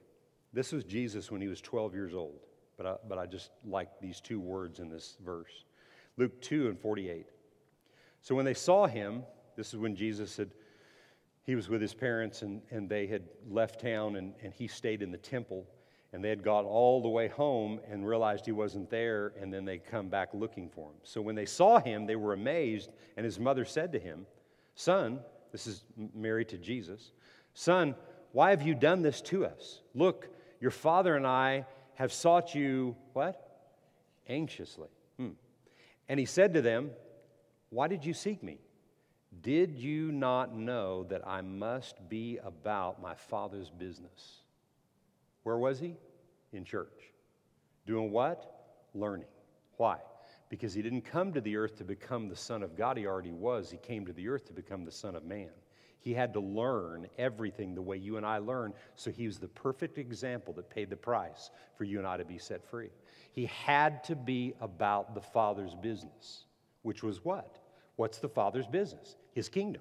This 0.53 0.73
was 0.73 0.83
Jesus 0.83 1.31
when 1.31 1.41
he 1.41 1.47
was 1.47 1.61
12 1.61 1.95
years 1.95 2.15
old, 2.15 2.41
but 2.77 2.85
I, 2.85 2.97
but 3.09 3.17
I 3.17 3.27
just 3.27 3.53
like 3.65 4.01
these 4.01 4.21
two 4.21 4.41
words 4.41 4.81
in 4.81 4.89
this 4.89 5.19
verse. 5.25 5.67
Luke 6.17 6.43
2 6.43 6.67
and 6.67 6.81
48. 6.81 7.27
So 8.23 8.35
when 8.35 8.45
they 8.45 8.55
saw 8.55 8.89
him, 8.89 9.23
this 9.55 9.73
is 9.73 9.79
when 9.79 9.95
Jesus 9.95 10.37
had, 10.37 10.51
he 11.45 11.55
was 11.55 11.69
with 11.69 11.81
his 11.81 11.95
parents 11.95 12.43
and, 12.43 12.61
and 12.73 12.89
they 12.89 13.07
had 13.07 13.23
left 13.49 13.81
town 13.81 14.17
and, 14.17 14.35
and 14.43 14.53
he 14.53 14.67
stayed 14.67 15.01
in 15.01 15.13
the 15.13 15.17
temple. 15.17 15.65
And 16.13 16.25
they 16.25 16.31
had 16.31 16.43
got 16.43 16.65
all 16.65 17.03
the 17.03 17.09
way 17.09 17.29
home 17.29 17.81
and 17.91 18.07
realized 18.07 18.47
he 18.47 18.53
wasn't 18.53 18.89
there, 18.89 19.33
and 19.41 19.53
then 19.53 19.65
they 19.65 19.79
come 19.79 20.09
back 20.09 20.31
looking 20.33 20.71
for 20.71 20.89
him. 20.89 20.97
So 21.03 21.21
when 21.21 21.35
they 21.35 21.45
saw 21.45 21.79
him, 21.79 22.07
they 22.07 22.17
were 22.17 22.33
amazed, 22.33 22.91
and 23.17 23.25
his 23.25 23.39
mother 23.39 23.65
said 23.65 23.93
to 23.93 23.99
him, 23.99 24.27
Son, 24.75 25.21
this 25.53 25.67
is 25.67 25.85
Mary 26.15 26.45
to 26.47 26.57
Jesus, 26.57 27.13
Son, 27.53 27.95
why 28.33 28.51
have 28.51 28.63
you 28.63 28.75
done 28.75 29.03
this 29.03 29.21
to 29.23 29.45
us? 29.45 29.81
Look, 29.95 30.29
your 30.61 30.71
father 30.71 31.17
and 31.17 31.27
I 31.27 31.67
have 31.95 32.13
sought 32.13 32.55
you, 32.55 32.97
what? 33.13 33.45
Anxiously. 34.29 34.89
Hmm. 35.19 35.31
And 36.09 36.21
he 36.21 36.27
said 36.27 36.55
to 36.55 36.63
them, 36.63 36.91
Why 37.71 37.89
did 37.89 38.05
you 38.05 38.15
seek 38.15 38.43
me? 38.43 38.61
Did 39.43 39.77
you 39.77 40.11
not 40.13 40.55
know 40.55 41.05
that 41.05 41.27
I 41.27 41.43
must 41.43 42.09
be 42.09 42.39
about 42.43 43.03
my 43.03 43.15
father's 43.15 43.71
business? 43.71 44.43
Where 45.49 45.57
was 45.57 45.81
he? 45.81 45.97
In 46.53 46.63
church. 46.63 47.11
Doing 47.87 48.13
what? 48.13 48.85
Learning. 48.93 49.29
Why? 49.79 49.97
Because 50.51 50.75
he 50.75 50.83
didn't 50.83 51.07
come 51.07 51.33
to 51.33 51.41
the 51.41 51.57
earth 51.57 51.79
to 51.79 51.85
become 51.85 52.29
the 52.29 52.37
Son 52.37 52.63
of 52.63 52.77
God, 52.77 52.99
he 52.99 53.07
already 53.07 53.33
was. 53.33 53.71
He 53.71 53.79
came 53.79 54.05
to 54.05 54.13
the 54.13 54.29
earth 54.29 54.45
to 54.49 54.53
become 54.53 54.85
the 54.85 54.93
Son 54.93 55.17
of 55.17 55.25
Man. 55.25 55.49
He 56.01 56.13
had 56.13 56.35
to 56.35 56.41
learn 56.41 57.07
everything 57.17 57.75
the 57.75 57.81
way 57.81 57.97
you 57.97 58.19
and 58.19 58.27
I 58.27 58.37
learn, 58.37 58.75
so 58.95 59.11
he 59.11 59.27
was 59.27 59.39
the 59.39 59.49
perfect 59.49 59.97
example 59.97 60.53
that 60.53 60.69
paid 60.69 60.91
the 60.91 60.97
price 60.97 61.49
for 61.79 61.85
you 61.85 61.97
and 61.97 62.07
I 62.07 62.19
to 62.19 62.27
be 62.27 62.37
set 62.37 62.63
free. 62.63 62.91
He 63.33 63.47
had 63.47 64.05
to 64.05 64.17
be 64.17 64.53
about 64.61 65.15
the 65.15 65.23
Father's 65.23 65.75
business, 65.75 66.45
which 66.83 67.03
was 67.03 67.25
what? 67.25 67.57
What's 67.97 68.19
the 68.19 68.29
Father's 68.29 68.67
business? 68.67 69.17
His 69.33 69.49
kingdom. 69.49 69.81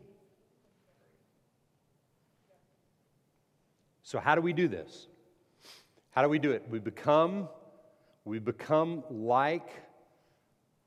So, 4.03 4.17
how 4.17 4.33
do 4.33 4.39
we 4.39 4.53
do 4.53 4.69
this? 4.69 5.07
How 6.17 6.23
do 6.23 6.29
we 6.29 6.39
do 6.39 6.49
it? 6.49 6.63
We 6.67 6.79
become, 6.79 7.47
we 8.25 8.39
become 8.39 9.03
like 9.11 9.69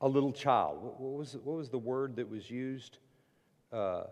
a 0.01 0.07
little 0.09 0.33
child. 0.33 0.79
What 0.81 0.99
was, 0.99 1.37
what 1.41 1.55
was 1.55 1.69
the 1.69 1.77
word 1.77 2.17
that 2.17 2.29
was 2.29 2.51
used? 2.51 2.97
Uh, 3.71 4.03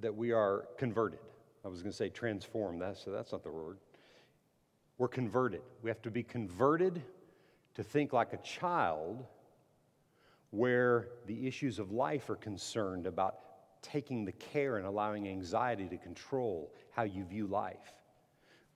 that 0.00 0.14
we 0.14 0.32
are 0.32 0.66
converted. 0.76 1.20
I 1.64 1.68
was 1.68 1.80
going 1.80 1.90
to 1.90 1.96
say 1.96 2.10
transformed, 2.10 2.82
that's, 2.82 3.04
that's 3.04 3.32
not 3.32 3.44
the 3.44 3.50
word. 3.50 3.78
We're 4.98 5.08
converted. 5.08 5.62
We 5.80 5.88
have 5.88 6.02
to 6.02 6.10
be 6.10 6.22
converted 6.22 7.00
to 7.74 7.82
think 7.82 8.12
like 8.12 8.34
a 8.34 8.42
child 8.42 9.24
where 10.50 11.08
the 11.24 11.46
issues 11.46 11.78
of 11.78 11.92
life 11.92 12.28
are 12.28 12.36
concerned 12.36 13.06
about 13.06 13.36
taking 13.80 14.26
the 14.26 14.32
care 14.32 14.76
and 14.76 14.86
allowing 14.86 15.28
anxiety 15.28 15.88
to 15.88 15.96
control 15.96 16.74
how 16.90 17.04
you 17.04 17.24
view 17.24 17.46
life. 17.46 17.94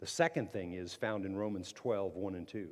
The 0.00 0.06
second 0.06 0.50
thing 0.50 0.72
is 0.72 0.94
found 0.94 1.24
in 1.24 1.36
Romans 1.36 1.72
12, 1.72 2.16
1 2.16 2.34
and 2.34 2.48
2. 2.48 2.68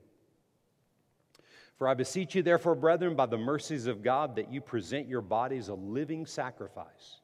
For 1.76 1.86
I 1.86 1.94
beseech 1.94 2.34
you, 2.34 2.42
therefore, 2.42 2.74
brethren, 2.74 3.14
by 3.14 3.26
the 3.26 3.38
mercies 3.38 3.86
of 3.86 4.02
God, 4.02 4.34
that 4.36 4.50
you 4.50 4.60
present 4.60 5.06
your 5.06 5.20
bodies 5.20 5.68
a 5.68 5.74
living 5.74 6.26
sacrifice 6.26 7.20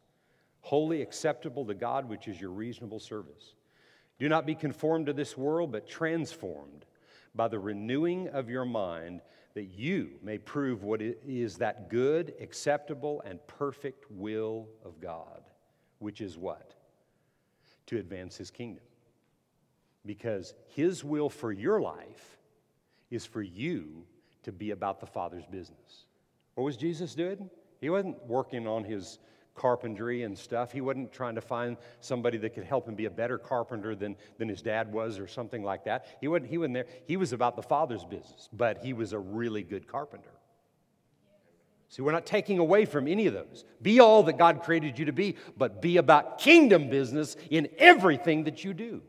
holy, 0.65 1.03
acceptable 1.03 1.67
to 1.67 1.75
God, 1.75 2.09
which 2.09 2.27
is 2.27 2.41
your 2.41 2.51
reasonable 2.51 2.99
service. 2.99 3.55
Do 4.19 4.31
not 4.31 4.47
be 4.47 4.55
conformed 4.55 5.07
to 5.07 5.13
this 5.13 5.37
world, 5.37 5.71
but 5.71 5.87
transformed 5.87 6.87
by 7.35 7.49
the 7.49 7.59
renewing 7.59 8.29
of 8.29 8.49
your 8.49 8.65
mind, 8.65 9.21
that 9.53 9.75
you 9.77 10.13
may 10.23 10.39
prove 10.39 10.83
what 10.83 11.03
is 11.03 11.59
that 11.59 11.91
good, 11.91 12.33
acceptable, 12.41 13.23
and 13.27 13.47
perfect 13.47 14.11
will 14.11 14.67
of 14.83 15.01
God, 15.03 15.43
which 15.99 16.23
is 16.23 16.39
what? 16.39 16.75
To 17.89 17.99
advance 17.99 18.39
his 18.39 18.51
kingdom. 18.51 18.85
Because 20.07 20.55
his 20.69 21.03
will 21.03 21.29
for 21.29 21.53
your 21.53 21.81
life 21.81 22.39
is 23.11 23.25
for 23.25 23.43
you 23.43 24.05
to 24.43 24.53
be 24.53 24.71
about 24.71 25.01
the 25.01 25.07
Father's 25.07 25.47
business. 25.47 26.07
What 26.55 26.65
was 26.65 26.77
Jesus 26.77 27.15
doing? 27.15 27.49
He 27.81 27.91
wasn't 27.91 28.23
working 28.27 28.67
on 28.67 28.85
his 28.85 29.19
carpentry 29.55 30.23
and 30.23 30.37
stuff. 30.37 30.73
He 30.73 30.81
wasn't 30.81 31.13
trying 31.13 31.37
to 31.37 31.41
find 31.41 31.77
somebody 32.01 32.39
that 32.39 32.55
could 32.55 32.65
help 32.65 32.89
him 32.89 32.95
be 32.95 33.07
a 33.07 33.11
better 33.11 33.39
carpenter 33.39 33.95
than, 33.95 34.17
than 34.39 34.49
his 34.49 34.63
dad 34.63 34.93
was 34.93 35.19
or 35.19 35.27
something 35.27 35.63
like 35.63 35.85
that. 35.85 36.07
He 36.21 36.29
wasn't, 36.29 36.51
he 36.51 36.59
wasn't 36.59 36.75
there. 36.75 36.87
He 37.07 37.17
was 37.17 37.33
about 37.33 37.57
the 37.57 37.63
father's 37.63 38.05
business, 38.05 38.49
but 38.53 38.79
he 38.83 38.93
was 38.93 39.13
a 39.13 39.19
really 39.19 39.63
good 39.63 39.87
carpenter. 39.87 40.31
See, 41.89 42.03
we're 42.03 42.13
not 42.13 42.27
taking 42.27 42.59
away 42.59 42.87
from 42.87 43.07
any 43.07 43.27
of 43.27 43.35
those. 43.35 43.65
Be 43.81 44.01
all 44.01 44.25
that 44.25 44.37
God 44.37 44.63
created 44.63 44.99
you 44.99 45.05
to 45.05 45.13
be, 45.13 45.37
but 45.57 45.81
be 45.81 45.97
about 45.99 46.39
kingdom 46.39 46.91
business 46.91 47.37
in 47.51 47.69
everything 47.79 48.45
that 48.45 48.65
you 48.65 48.75
do. 48.75 49.03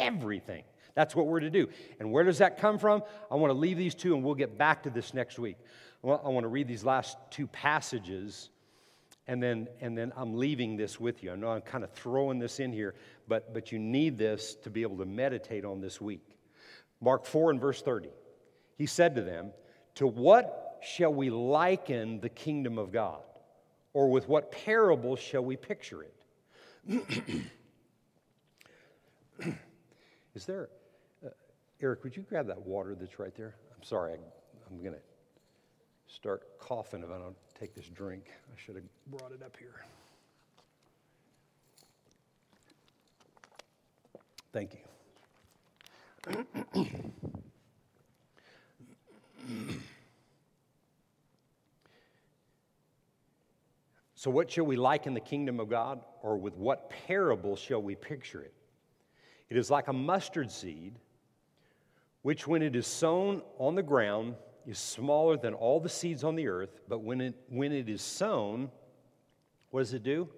Everything. 0.00 0.64
That's 0.94 1.14
what 1.14 1.26
we're 1.26 1.40
to 1.40 1.50
do. 1.50 1.68
And 1.98 2.10
where 2.10 2.24
does 2.24 2.38
that 2.38 2.58
come 2.58 2.78
from? 2.78 3.02
I 3.30 3.36
want 3.36 3.52
to 3.52 3.58
leave 3.58 3.76
these 3.76 3.94
two 3.94 4.14
and 4.14 4.24
we'll 4.24 4.34
get 4.34 4.58
back 4.58 4.82
to 4.84 4.90
this 4.90 5.14
next 5.14 5.38
week. 5.38 5.56
Well, 6.02 6.20
I 6.24 6.28
want 6.28 6.44
to 6.44 6.48
read 6.48 6.66
these 6.66 6.84
last 6.84 7.16
two 7.30 7.46
passages 7.46 8.50
and 9.30 9.40
then 9.42 9.68
and 9.80 9.96
then 9.96 10.12
I'm 10.16 10.34
leaving 10.34 10.76
this 10.76 10.98
with 10.98 11.22
you. 11.22 11.30
I 11.30 11.36
know 11.36 11.48
I'm 11.48 11.60
kind 11.60 11.84
of 11.84 11.92
throwing 11.92 12.40
this 12.40 12.58
in 12.58 12.72
here, 12.72 12.94
but 13.28 13.54
but 13.54 13.70
you 13.70 13.78
need 13.78 14.18
this 14.18 14.56
to 14.64 14.70
be 14.70 14.82
able 14.82 14.98
to 14.98 15.04
meditate 15.04 15.64
on 15.64 15.80
this 15.80 16.00
week. 16.00 16.36
Mark 17.00 17.24
4 17.24 17.52
and 17.52 17.60
verse 17.60 17.80
30. 17.80 18.08
He 18.76 18.86
said 18.86 19.14
to 19.14 19.22
them, 19.22 19.52
"To 19.96 20.06
what 20.08 20.78
shall 20.82 21.14
we 21.14 21.30
liken 21.30 22.20
the 22.20 22.28
kingdom 22.28 22.76
of 22.76 22.90
God? 22.90 23.22
Or 23.92 24.10
with 24.10 24.28
what 24.28 24.50
parable 24.50 25.14
shall 25.14 25.44
we 25.44 25.56
picture 25.56 26.02
it?" 26.02 27.44
Is 30.34 30.46
there 30.46 30.68
uh, 31.24 31.30
Eric, 31.82 32.04
would 32.04 32.16
you 32.16 32.22
grab 32.22 32.46
that 32.46 32.60
water 32.60 32.94
that's 32.94 33.18
right 33.18 33.34
there? 33.34 33.56
I'm 33.74 33.82
sorry, 33.82 34.12
I, 34.12 34.16
I'm 34.70 34.82
going 34.82 34.94
to 34.94 35.00
start 36.06 36.58
coughing 36.58 37.02
if 37.02 37.10
I 37.10 37.18
don't 37.18 37.36
take 37.58 37.74
this 37.74 37.88
drink. 37.88 38.24
I 38.28 38.60
should 38.62 38.76
have 38.76 38.84
brought 39.06 39.32
it 39.32 39.42
up 39.42 39.56
here. 39.56 39.84
Thank 44.52 44.74
you. 44.74 44.80
so, 54.14 54.30
what 54.30 54.50
shall 54.50 54.66
we 54.66 54.76
liken 54.76 55.14
the 55.14 55.20
kingdom 55.20 55.60
of 55.60 55.70
God, 55.70 56.00
or 56.22 56.36
with 56.36 56.56
what 56.56 56.90
parable 57.06 57.56
shall 57.56 57.80
we 57.80 57.94
picture 57.94 58.42
it? 58.42 58.52
It 59.50 59.56
is 59.56 59.70
like 59.70 59.88
a 59.88 59.92
mustard 59.92 60.50
seed, 60.50 60.94
which, 62.22 62.46
when 62.46 62.62
it 62.62 62.76
is 62.76 62.86
sown 62.86 63.42
on 63.58 63.74
the 63.74 63.82
ground, 63.82 64.36
is 64.66 64.78
smaller 64.78 65.36
than 65.36 65.54
all 65.54 65.80
the 65.80 65.88
seeds 65.88 66.22
on 66.22 66.36
the 66.36 66.46
earth, 66.46 66.80
but 66.88 67.00
when 67.00 67.20
it, 67.20 67.34
when 67.48 67.72
it 67.72 67.88
is 67.88 68.00
sown, 68.00 68.70
what 69.70 69.80
does 69.80 69.92
it 69.92 70.04
do? 70.04 70.28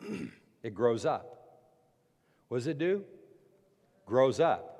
it 0.62 0.74
grows 0.74 1.04
up. 1.04 1.34
What 2.48 2.58
does 2.58 2.66
it 2.68 2.78
do? 2.78 3.04
Grows 4.06 4.38
up 4.38 4.70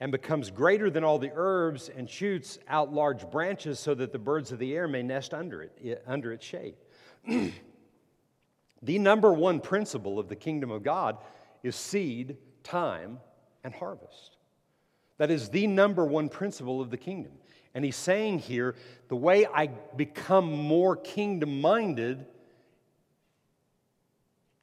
and 0.00 0.12
becomes 0.12 0.50
greater 0.50 0.90
than 0.90 1.04
all 1.04 1.18
the 1.18 1.32
herbs 1.34 1.88
and 1.88 2.10
shoots 2.10 2.58
out 2.68 2.92
large 2.92 3.30
branches 3.30 3.80
so 3.80 3.94
that 3.94 4.12
the 4.12 4.18
birds 4.18 4.52
of 4.52 4.58
the 4.58 4.74
air 4.74 4.86
may 4.86 5.02
nest 5.02 5.32
under 5.32 5.62
it, 5.62 6.02
under 6.06 6.32
its 6.32 6.44
shade. 6.44 6.74
the 8.82 8.98
number 8.98 9.32
one 9.32 9.60
principle 9.60 10.18
of 10.18 10.28
the 10.28 10.36
kingdom 10.36 10.70
of 10.70 10.82
God 10.82 11.16
is 11.62 11.74
seed, 11.74 12.36
time, 12.66 13.20
and 13.64 13.72
harvest. 13.72 14.36
That 15.18 15.30
is 15.30 15.48
the 15.48 15.66
number 15.66 16.04
one 16.04 16.28
principle 16.28 16.80
of 16.80 16.90
the 16.90 16.96
kingdom. 16.96 17.32
And 17.74 17.84
he's 17.84 17.96
saying 17.96 18.40
here 18.40 18.74
the 19.08 19.16
way 19.16 19.46
I 19.46 19.68
become 19.96 20.50
more 20.50 20.96
kingdom 20.96 21.60
minded 21.60 22.26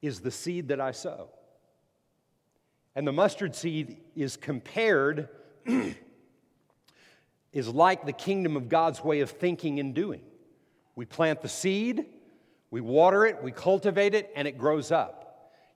is 0.02 0.20
the 0.20 0.30
seed 0.30 0.68
that 0.68 0.80
I 0.80 0.92
sow. 0.92 1.30
And 2.94 3.06
the 3.06 3.12
mustard 3.12 3.54
seed 3.56 3.98
is 4.14 4.36
compared, 4.36 5.28
is 7.52 7.68
like 7.68 8.04
the 8.04 8.12
kingdom 8.12 8.56
of 8.56 8.68
God's 8.68 9.02
way 9.02 9.20
of 9.20 9.30
thinking 9.30 9.80
and 9.80 9.94
doing. 9.94 10.20
We 10.94 11.04
plant 11.04 11.42
the 11.42 11.48
seed, 11.48 12.06
we 12.70 12.80
water 12.80 13.26
it, 13.26 13.42
we 13.42 13.50
cultivate 13.50 14.14
it, 14.14 14.30
and 14.36 14.46
it 14.46 14.58
grows 14.58 14.92
up. 14.92 15.23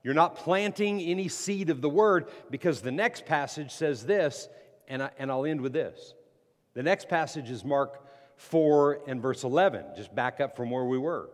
You're 0.03 0.15
not 0.15 0.37
planting 0.37 1.01
any 1.01 1.29
seed 1.29 1.71
of 1.71 1.81
the 1.81 1.89
word 1.89 2.29
because 2.51 2.81
the 2.81 2.93
next 2.93 3.27
passage 3.27 3.73
says 3.73 4.07
this, 4.07 4.49
and, 4.87 5.03
I, 5.03 5.11
and 5.19 5.31
I'll 5.31 5.45
end 5.45 5.61
with 5.61 5.73
this. 5.73 6.15
The 6.75 6.83
next 6.83 7.09
passage 7.09 7.51
is 7.51 7.65
Mark 7.65 8.05
4 8.37 9.01
and 9.09 9.21
verse 9.21 9.43
11, 9.45 9.85
just 9.97 10.15
back 10.15 10.41
up 10.41 10.57
from 10.57 10.71
where 10.71 10.85
we 10.85 10.99
were. 10.99 11.29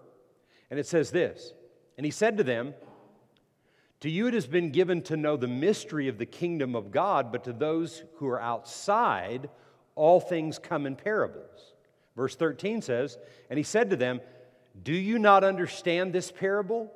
And 0.71 0.81
it 0.81 0.87
says 0.87 1.11
this 1.11 1.53
And 1.97 2.05
he 2.05 2.11
said 2.11 2.39
to 2.39 2.45
them, 2.45 2.75
To 4.01 4.11
you 4.11 4.27
it 4.27 4.35
has 4.35 4.47
been 4.47 4.71
given 4.71 5.03
to 5.03 5.17
know 5.17 5.37
the 5.37 5.47
mystery 5.47 6.09
of 6.09 6.19
the 6.19 6.27
kingdom 6.27 6.75
of 6.75 6.91
God, 6.91 7.31
but 7.31 7.45
to 7.45 7.53
those 7.53 8.03
who 8.17 8.27
are 8.27 8.41
outside, 8.41 9.51
all 9.95 10.19
things 10.19 10.59
come 10.59 10.87
in 10.87 10.97
parables. 10.97 11.75
Verse 12.17 12.37
13 12.37 12.81
says, 12.81 13.19
And 13.51 13.59
he 13.59 13.63
said 13.63 13.91
to 13.91 13.97
them, 13.97 14.21
Do 14.83 14.95
you 14.95 15.19
not 15.19 15.45
understand 15.45 16.13
this 16.13 16.33
parable? 16.33 16.91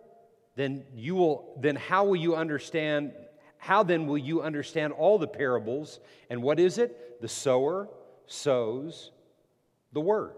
Then 0.59 0.83
you 0.93 1.15
will 1.15 1.57
then 1.61 1.77
how 1.77 2.05
will 2.05 2.17
you 2.17 2.35
understand 2.35 3.13
how 3.59 3.85
then 3.85 4.09
will 4.09 4.19
you 4.19 4.43
understand 4.43 4.93
all 4.93 5.17
the 5.17 5.29
parables? 5.29 6.01
And 6.31 6.43
what 6.43 6.59
is 6.59 6.79
it? 6.79 7.21
The 7.21 7.29
sower 7.29 7.89
sows 8.27 9.13
the 9.93 10.01
word. 10.01 10.33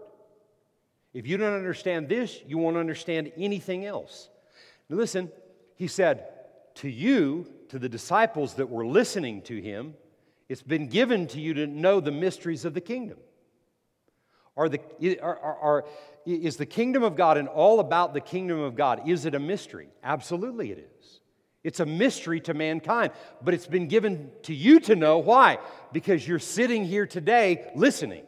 If 1.15 1.25
you 1.25 1.37
don't 1.37 1.55
understand 1.55 2.07
this, 2.07 2.39
you 2.45 2.59
won't 2.59 2.77
understand 2.77 3.31
anything 3.35 3.83
else. 3.83 4.29
Now, 4.89 4.97
listen, 4.97 5.31
he 5.75 5.87
said, 5.87 6.27
To 6.75 6.89
you, 6.89 7.47
to 7.69 7.79
the 7.79 7.89
disciples 7.89 8.53
that 8.55 8.69
were 8.69 8.85
listening 8.85 9.41
to 9.43 9.59
him, 9.59 9.95
it's 10.47 10.61
been 10.61 10.87
given 10.87 11.25
to 11.29 11.41
you 11.41 11.55
to 11.55 11.65
know 11.65 11.99
the 11.99 12.11
mysteries 12.11 12.63
of 12.63 12.75
the 12.75 12.81
kingdom. 12.81 13.17
Are 14.57 14.69
the, 14.69 14.79
are, 15.21 15.37
are, 15.37 15.85
is 16.25 16.57
the 16.57 16.65
kingdom 16.65 17.03
of 17.03 17.15
God 17.15 17.37
and 17.37 17.47
all 17.47 17.79
about 17.79 18.13
the 18.13 18.21
kingdom 18.21 18.59
of 18.59 18.75
God, 18.75 19.07
is 19.07 19.25
it 19.25 19.35
a 19.35 19.39
mystery? 19.39 19.89
Absolutely 20.03 20.71
it 20.71 20.91
is. 20.99 21.19
It's 21.63 21.79
a 21.79 21.85
mystery 21.85 22.39
to 22.41 22.53
mankind, 22.53 23.11
but 23.41 23.53
it's 23.53 23.67
been 23.67 23.87
given 23.87 24.31
to 24.43 24.53
you 24.53 24.79
to 24.81 24.95
know. 24.95 25.19
Why? 25.19 25.59
Because 25.93 26.27
you're 26.27 26.39
sitting 26.39 26.85
here 26.85 27.05
today 27.05 27.71
listening. 27.75 28.23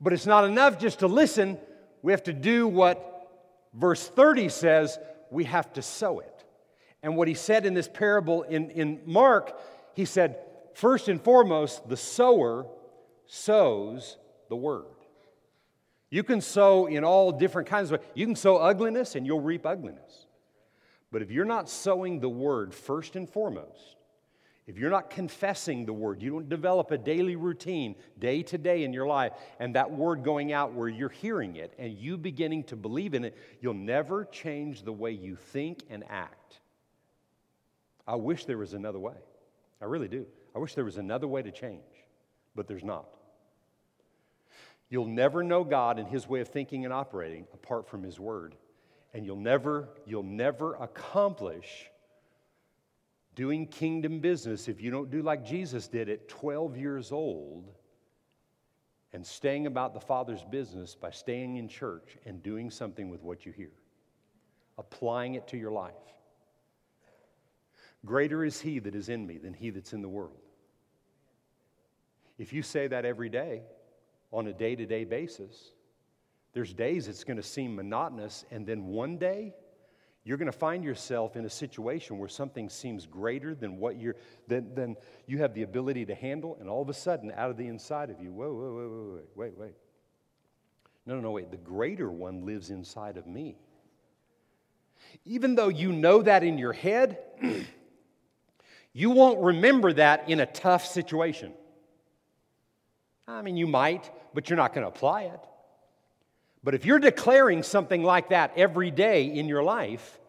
But 0.00 0.12
it's 0.12 0.26
not 0.26 0.44
enough 0.44 0.78
just 0.78 0.98
to 0.98 1.06
listen. 1.06 1.58
We 2.02 2.12
have 2.12 2.24
to 2.24 2.32
do 2.32 2.66
what 2.66 3.12
verse 3.72 4.06
30 4.06 4.48
says 4.48 4.98
we 5.30 5.44
have 5.44 5.72
to 5.74 5.82
sow 5.82 6.18
it. 6.18 6.44
And 7.02 7.16
what 7.16 7.28
he 7.28 7.34
said 7.34 7.64
in 7.64 7.74
this 7.74 7.88
parable 7.88 8.42
in, 8.42 8.70
in 8.70 9.00
Mark, 9.06 9.58
he 9.94 10.04
said, 10.04 10.38
first 10.74 11.08
and 11.08 11.22
foremost, 11.22 11.88
the 11.88 11.96
sower 11.96 12.66
sows 13.26 14.16
the 14.48 14.56
word. 14.56 14.84
You 16.10 16.22
can 16.22 16.40
sow 16.40 16.86
in 16.86 17.04
all 17.04 17.32
different 17.32 17.68
kinds 17.68 17.90
of 17.90 18.00
ways. 18.00 18.10
You 18.14 18.26
can 18.26 18.36
sow 18.36 18.56
ugliness 18.56 19.16
and 19.16 19.26
you'll 19.26 19.40
reap 19.40 19.66
ugliness. 19.66 20.26
But 21.10 21.22
if 21.22 21.30
you're 21.30 21.44
not 21.44 21.68
sowing 21.68 22.20
the 22.20 22.28
word 22.28 22.74
first 22.74 23.16
and 23.16 23.28
foremost, 23.28 23.96
if 24.66 24.78
you're 24.78 24.90
not 24.90 25.10
confessing 25.10 25.86
the 25.86 25.92
word, 25.92 26.20
you 26.22 26.30
don't 26.30 26.48
develop 26.48 26.90
a 26.90 26.98
daily 26.98 27.36
routine 27.36 27.94
day 28.18 28.42
to 28.44 28.58
day 28.58 28.82
in 28.82 28.92
your 28.92 29.06
life, 29.06 29.32
and 29.60 29.76
that 29.76 29.92
word 29.92 30.24
going 30.24 30.52
out 30.52 30.72
where 30.72 30.88
you're 30.88 31.08
hearing 31.08 31.54
it 31.54 31.72
and 31.78 31.92
you 31.92 32.18
beginning 32.18 32.64
to 32.64 32.76
believe 32.76 33.14
in 33.14 33.24
it, 33.24 33.36
you'll 33.60 33.74
never 33.74 34.24
change 34.24 34.82
the 34.82 34.92
way 34.92 35.12
you 35.12 35.36
think 35.36 35.84
and 35.88 36.02
act. 36.08 36.60
I 38.08 38.16
wish 38.16 38.44
there 38.44 38.58
was 38.58 38.74
another 38.74 38.98
way. 38.98 39.14
I 39.80 39.84
really 39.84 40.08
do. 40.08 40.26
I 40.54 40.58
wish 40.58 40.74
there 40.74 40.84
was 40.84 40.96
another 40.96 41.28
way 41.28 41.42
to 41.42 41.52
change, 41.52 41.82
but 42.56 42.66
there's 42.66 42.84
not. 42.84 43.06
You'll 44.88 45.06
never 45.06 45.42
know 45.42 45.64
God 45.64 45.98
and 45.98 46.08
His 46.08 46.28
way 46.28 46.40
of 46.40 46.48
thinking 46.48 46.84
and 46.84 46.92
operating 46.92 47.46
apart 47.52 47.88
from 47.88 48.02
His 48.02 48.20
Word. 48.20 48.54
And 49.12 49.24
you'll 49.24 49.36
never, 49.36 49.88
you'll 50.04 50.22
never 50.22 50.74
accomplish 50.74 51.90
doing 53.34 53.66
kingdom 53.66 54.20
business 54.20 54.68
if 54.68 54.80
you 54.80 54.90
don't 54.90 55.10
do 55.10 55.22
like 55.22 55.44
Jesus 55.44 55.88
did 55.88 56.08
at 56.08 56.28
12 56.28 56.76
years 56.76 57.12
old 57.12 57.68
and 59.12 59.26
staying 59.26 59.66
about 59.66 59.94
the 59.94 60.00
Father's 60.00 60.44
business 60.44 60.94
by 60.94 61.10
staying 61.10 61.56
in 61.56 61.68
church 61.68 62.16
and 62.24 62.42
doing 62.42 62.70
something 62.70 63.08
with 63.08 63.22
what 63.22 63.46
you 63.46 63.52
hear, 63.52 63.72
applying 64.78 65.34
it 65.34 65.46
to 65.48 65.56
your 65.56 65.70
life. 65.70 65.94
Greater 68.04 68.44
is 68.44 68.60
He 68.60 68.78
that 68.78 68.94
is 68.94 69.08
in 69.08 69.26
me 69.26 69.38
than 69.38 69.52
He 69.52 69.70
that's 69.70 69.92
in 69.92 70.02
the 70.02 70.08
world. 70.08 70.40
If 72.38 72.52
you 72.52 72.62
say 72.62 72.86
that 72.88 73.04
every 73.04 73.28
day, 73.28 73.62
on 74.36 74.48
a 74.48 74.52
day 74.52 74.76
to 74.76 74.84
day 74.84 75.04
basis. 75.04 75.72
There's 76.52 76.74
days 76.74 77.08
it's 77.08 77.24
going 77.24 77.38
to 77.38 77.42
seem 77.42 77.74
monotonous, 77.74 78.44
and 78.50 78.66
then 78.66 78.86
one 78.86 79.16
day 79.16 79.54
you're 80.24 80.36
going 80.36 80.52
to 80.52 80.58
find 80.58 80.84
yourself 80.84 81.36
in 81.36 81.46
a 81.46 81.50
situation 81.50 82.18
where 82.18 82.28
something 82.28 82.68
seems 82.68 83.06
greater 83.06 83.54
than 83.54 83.78
what 83.78 83.98
you're 83.98 84.16
than, 84.46 84.74
than 84.74 84.96
you 85.26 85.38
have 85.38 85.54
the 85.54 85.62
ability 85.62 86.04
to 86.04 86.14
handle, 86.14 86.58
and 86.60 86.68
all 86.68 86.82
of 86.82 86.90
a 86.90 86.94
sudden, 86.94 87.32
out 87.34 87.50
of 87.50 87.56
the 87.56 87.66
inside 87.66 88.10
of 88.10 88.20
you, 88.20 88.30
whoa, 88.30 88.52
whoa, 88.52 88.74
whoa, 88.74 88.88
whoa, 88.88 89.14
wait, 89.14 89.28
wait, 89.34 89.58
wait. 89.58 89.74
No, 91.06 91.14
no, 91.14 91.20
no, 91.22 91.30
wait. 91.30 91.50
The 91.50 91.56
greater 91.56 92.10
one 92.10 92.44
lives 92.44 92.68
inside 92.68 93.16
of 93.16 93.26
me. 93.26 93.56
Even 95.24 95.54
though 95.54 95.68
you 95.68 95.92
know 95.92 96.20
that 96.20 96.42
in 96.42 96.58
your 96.58 96.74
head, 96.74 97.18
you 98.92 99.10
won't 99.10 99.40
remember 99.40 99.94
that 99.94 100.28
in 100.28 100.40
a 100.40 100.46
tough 100.46 100.84
situation. 100.84 101.52
I 103.28 103.42
mean, 103.42 103.56
you 103.56 103.66
might, 103.66 104.10
but 104.36 104.50
you're 104.50 104.58
not 104.58 104.74
going 104.74 104.82
to 104.82 104.88
apply 104.88 105.22
it. 105.22 105.40
But 106.62 106.74
if 106.74 106.84
you're 106.84 106.98
declaring 106.98 107.62
something 107.62 108.02
like 108.02 108.28
that 108.28 108.52
every 108.54 108.90
day 108.90 109.24
in 109.24 109.48
your 109.48 109.62
life, 109.62 110.20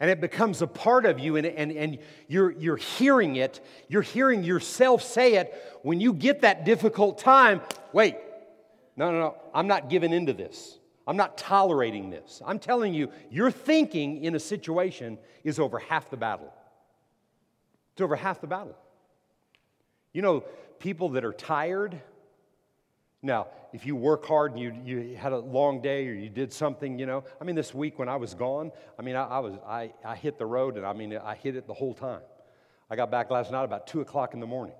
and 0.00 0.10
it 0.10 0.20
becomes 0.20 0.60
a 0.60 0.66
part 0.66 1.06
of 1.06 1.20
you, 1.20 1.36
and, 1.36 1.46
and, 1.46 1.70
and 1.70 1.98
you're, 2.26 2.50
you're 2.50 2.76
hearing 2.76 3.36
it, 3.36 3.60
you're 3.86 4.02
hearing 4.02 4.42
yourself 4.42 5.04
say 5.04 5.34
it, 5.34 5.54
when 5.82 6.00
you 6.00 6.14
get 6.14 6.40
that 6.40 6.64
difficult 6.64 7.18
time, 7.18 7.60
wait, 7.92 8.16
no, 8.96 9.12
no, 9.12 9.20
no, 9.20 9.36
I'm 9.54 9.68
not 9.68 9.88
giving 9.88 10.12
into 10.12 10.32
this. 10.32 10.76
I'm 11.06 11.16
not 11.16 11.38
tolerating 11.38 12.10
this. 12.10 12.42
I'm 12.44 12.58
telling 12.58 12.92
you, 12.92 13.12
your 13.30 13.52
thinking 13.52 14.24
in 14.24 14.34
a 14.34 14.40
situation 14.40 15.16
is 15.44 15.60
over 15.60 15.78
half 15.78 16.10
the 16.10 16.16
battle. 16.16 16.52
It's 17.92 18.00
over 18.00 18.16
half 18.16 18.40
the 18.40 18.48
battle. 18.48 18.76
You 20.12 20.22
know, 20.22 20.40
people 20.80 21.10
that 21.10 21.24
are 21.24 21.32
tired, 21.32 22.00
now, 23.22 23.48
if 23.72 23.84
you 23.84 23.96
work 23.96 24.24
hard 24.24 24.52
and 24.52 24.60
you, 24.60 24.74
you 24.84 25.16
had 25.16 25.32
a 25.32 25.38
long 25.38 25.82
day 25.82 26.08
or 26.08 26.12
you 26.12 26.28
did 26.28 26.52
something, 26.52 26.98
you 26.98 27.06
know, 27.06 27.24
I 27.40 27.44
mean, 27.44 27.56
this 27.56 27.74
week 27.74 27.98
when 27.98 28.08
I 28.08 28.16
was 28.16 28.34
gone, 28.34 28.70
I 28.98 29.02
mean, 29.02 29.16
I, 29.16 29.24
I 29.24 29.38
was, 29.40 29.54
I, 29.66 29.92
I 30.04 30.14
hit 30.14 30.38
the 30.38 30.46
road 30.46 30.76
and 30.76 30.86
I 30.86 30.92
mean, 30.92 31.16
I 31.16 31.34
hit 31.34 31.56
it 31.56 31.66
the 31.66 31.74
whole 31.74 31.94
time. 31.94 32.20
I 32.88 32.96
got 32.96 33.10
back 33.10 33.30
last 33.30 33.50
night 33.50 33.64
about 33.64 33.86
2 33.88 34.00
o'clock 34.00 34.34
in 34.34 34.40
the 34.40 34.46
morning 34.46 34.74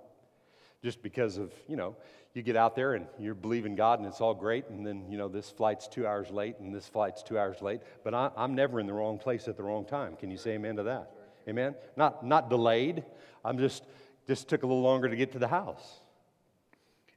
just 0.82 1.02
because 1.02 1.36
of, 1.36 1.52
you 1.66 1.76
know, 1.76 1.96
you 2.32 2.42
get 2.42 2.54
out 2.54 2.76
there 2.76 2.94
and 2.94 3.06
you're 3.18 3.34
believing 3.34 3.74
God 3.74 3.98
and 3.98 4.06
it's 4.06 4.20
all 4.20 4.34
great, 4.34 4.68
and 4.68 4.86
then, 4.86 5.10
you 5.10 5.18
know, 5.18 5.26
this 5.26 5.50
flight's 5.50 5.88
two 5.88 6.06
hours 6.06 6.30
late 6.30 6.56
and 6.60 6.72
this 6.72 6.86
flight's 6.86 7.22
two 7.24 7.36
hours 7.36 7.60
late, 7.60 7.80
but 8.04 8.14
I, 8.14 8.30
I'm 8.36 8.54
never 8.54 8.78
in 8.78 8.86
the 8.86 8.92
wrong 8.92 9.18
place 9.18 9.48
at 9.48 9.56
the 9.56 9.64
wrong 9.64 9.84
time. 9.84 10.14
Can 10.14 10.30
you 10.30 10.36
say 10.36 10.52
amen 10.52 10.76
to 10.76 10.84
that? 10.84 11.10
Amen? 11.48 11.74
Not, 11.96 12.24
not 12.24 12.48
delayed. 12.48 13.04
I'm 13.44 13.58
just, 13.58 13.82
just 14.28 14.48
took 14.48 14.62
a 14.62 14.66
little 14.66 14.82
longer 14.82 15.08
to 15.08 15.16
get 15.16 15.32
to 15.32 15.40
the 15.40 15.48
house. 15.48 16.00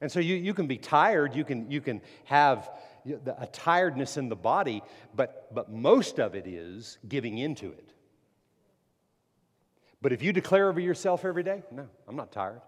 And 0.02 0.12
so 0.12 0.20
you, 0.20 0.36
you 0.36 0.54
can 0.54 0.68
be 0.68 0.78
tired, 0.78 1.36
you 1.36 1.46
can, 1.46 1.70
you 1.70 1.80
can 1.80 2.02
have 2.26 2.70
a 3.38 3.48
tiredness 3.48 4.18
in 4.18 4.30
the 4.30 4.36
body, 4.36 4.82
but, 5.16 5.54
but 5.54 5.72
most 5.72 6.20
of 6.20 6.36
it 6.36 6.48
is 6.48 6.98
giving 7.08 7.38
into 7.38 7.72
it. 7.72 7.94
But 10.02 10.12
if 10.12 10.24
you 10.24 10.34
declare 10.34 10.70
over 10.70 10.80
yourself 10.80 11.24
every 11.24 11.44
day, 11.44 11.62
no, 11.72 11.88
I'm 12.08 12.16
not 12.16 12.32
tired. 12.32 12.62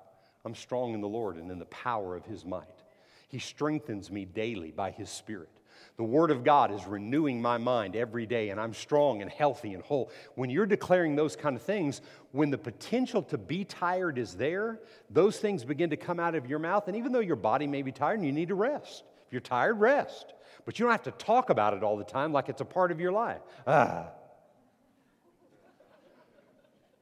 I'm 0.46 0.54
strong 0.54 0.94
in 0.94 1.02
the 1.02 1.08
Lord 1.08 1.38
and 1.38 1.50
in 1.50 1.58
the 1.58 1.66
power 1.66 2.16
of 2.16 2.26
His 2.26 2.46
might. 2.46 2.84
He 3.30 3.40
strengthens 3.40 4.12
me 4.12 4.26
daily 4.26 4.72
by 4.72 4.92
His 4.92 5.10
Spirit. 5.10 5.50
The 5.96 6.04
Word 6.04 6.32
of 6.32 6.44
God 6.44 6.74
is 6.74 6.86
renewing 6.88 7.40
my 7.40 7.58
mind 7.60 7.96
every 7.96 8.26
day, 8.26 8.50
and 8.50 8.60
I'm 8.60 8.74
strong 8.74 9.22
and 9.22 9.30
healthy 9.30 9.76
and 9.76 9.84
whole. 9.84 10.10
When 10.34 10.50
you're 10.50 10.66
declaring 10.66 11.16
those 11.16 11.36
kind 11.36 11.56
of 11.56 11.62
things, 11.62 12.02
when 12.32 12.50
the 12.50 12.58
potential 12.58 13.22
to 13.24 13.38
be 13.38 13.64
tired 13.64 14.18
is 14.18 14.34
there, 14.34 14.80
those 15.12 15.38
things 15.38 15.64
begin 15.64 15.92
to 15.92 15.98
come 15.98 16.20
out 16.20 16.34
of 16.34 16.48
your 16.48 16.58
mouth. 16.58 16.88
And 16.88 16.98
even 16.98 17.12
though 17.12 17.20
your 17.20 17.36
body 17.36 17.68
may 17.68 17.84
be 17.84 17.92
tired 17.92 18.18
and 18.18 18.26
you 18.26 18.32
need 18.32 18.48
to 18.48 18.56
rest, 18.56 19.04
if 19.28 19.32
you're 19.32 19.40
tired, 19.40 19.80
rest. 19.80 20.34
But 20.66 20.80
you 20.80 20.86
don't 20.86 20.92
have 20.92 21.04
to 21.04 21.12
talk 21.12 21.52
about 21.52 21.76
it 21.76 21.84
all 21.84 21.98
the 21.98 22.04
time 22.04 22.34
like 22.34 22.50
it's 22.50 22.62
a 22.62 22.66
part 22.66 22.92
of 22.92 23.00
your 23.00 23.12
life. 23.12 23.42
Ah. 23.68 24.08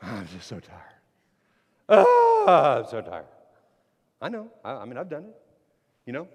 I'm 0.02 0.28
just 0.28 0.48
so 0.48 0.60
tired. 0.60 0.80
Ah, 1.88 2.80
I'm 2.80 2.88
so 2.88 3.02
tired. 3.02 3.26
I 4.22 4.30
know. 4.30 4.50
I, 4.66 4.74
I 4.74 4.86
mean, 4.86 4.98
I've 4.98 5.10
done 5.10 5.26
it. 5.26 5.36
You 6.06 6.14
know, 6.14 6.28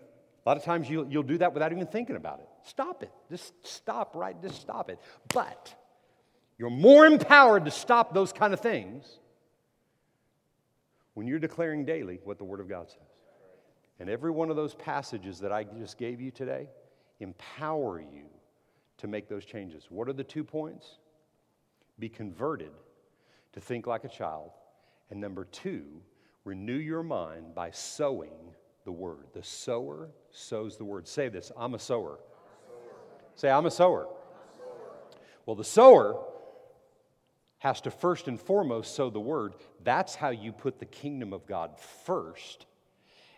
a 0.46 0.48
lot 0.48 0.56
of 0.56 0.62
times 0.62 0.88
you'll, 0.88 1.10
you'll 1.10 1.24
do 1.24 1.38
that 1.38 1.52
without 1.54 1.72
even 1.72 1.88
thinking 1.88 2.14
about 2.14 2.38
it. 2.38 2.48
Stop 2.62 3.02
it. 3.02 3.10
Just 3.28 3.52
stop, 3.66 4.14
right? 4.14 4.40
Just 4.40 4.60
stop 4.60 4.88
it. 4.88 5.00
But 5.34 5.74
you're 6.56 6.70
more 6.70 7.04
empowered 7.04 7.64
to 7.64 7.72
stop 7.72 8.14
those 8.14 8.32
kind 8.32 8.54
of 8.54 8.60
things 8.60 9.18
when 11.14 11.26
you're 11.26 11.40
declaring 11.40 11.84
daily 11.84 12.20
what 12.22 12.38
the 12.38 12.44
Word 12.44 12.60
of 12.60 12.68
God 12.68 12.88
says. 12.88 13.00
And 13.98 14.08
every 14.08 14.30
one 14.30 14.48
of 14.48 14.54
those 14.54 14.74
passages 14.74 15.40
that 15.40 15.50
I 15.50 15.64
just 15.64 15.98
gave 15.98 16.20
you 16.20 16.30
today 16.30 16.68
empower 17.18 17.98
you 17.98 18.26
to 18.98 19.08
make 19.08 19.28
those 19.28 19.44
changes. 19.44 19.86
What 19.88 20.08
are 20.08 20.12
the 20.12 20.22
two 20.22 20.44
points? 20.44 20.86
Be 21.98 22.08
converted 22.08 22.70
to 23.54 23.60
think 23.60 23.88
like 23.88 24.04
a 24.04 24.08
child. 24.08 24.50
And 25.10 25.20
number 25.20 25.44
two, 25.44 25.82
renew 26.44 26.76
your 26.76 27.02
mind 27.02 27.54
by 27.54 27.72
sowing 27.72 28.54
the 28.86 28.92
word. 28.92 29.26
The 29.34 29.42
sower 29.42 30.08
sows 30.30 30.78
the 30.78 30.84
word. 30.84 31.06
Say 31.06 31.28
this 31.28 31.52
I'm 31.58 31.74
a 31.74 31.78
sower. 31.78 32.18
Say, 33.34 33.50
I'm 33.50 33.66
a 33.66 33.70
sower. 33.70 34.08
Well, 35.44 35.56
the 35.56 35.64
sower 35.64 36.18
has 37.58 37.82
to 37.82 37.90
first 37.90 38.28
and 38.28 38.40
foremost 38.40 38.94
sow 38.94 39.10
the 39.10 39.20
word. 39.20 39.54
That's 39.84 40.14
how 40.14 40.30
you 40.30 40.52
put 40.52 40.78
the 40.78 40.86
kingdom 40.86 41.34
of 41.34 41.46
God 41.46 41.78
first 42.06 42.64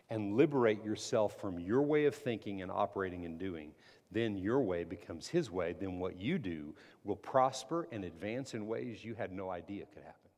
and 0.08 0.34
liberate 0.34 0.84
yourself 0.84 1.40
from 1.40 1.58
your 1.58 1.82
way 1.82 2.04
of 2.04 2.14
thinking 2.14 2.62
and 2.62 2.70
operating 2.70 3.24
and 3.24 3.38
doing. 3.38 3.72
Then 4.12 4.38
your 4.38 4.60
way 4.62 4.84
becomes 4.84 5.26
his 5.26 5.50
way. 5.50 5.74
Then 5.78 5.98
what 5.98 6.18
you 6.18 6.38
do 6.38 6.74
will 7.04 7.16
prosper 7.16 7.88
and 7.90 8.04
advance 8.04 8.54
in 8.54 8.66
ways 8.66 9.04
you 9.04 9.14
had 9.14 9.32
no 9.32 9.50
idea 9.50 9.84
could 9.86 10.04
happen. 10.04 10.30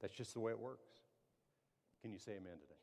That's 0.00 0.14
just 0.14 0.32
the 0.32 0.40
way 0.40 0.52
it 0.52 0.58
works. 0.58 0.88
Can 2.02 2.12
you 2.12 2.18
say 2.18 2.32
amen 2.32 2.58
today? 2.60 2.77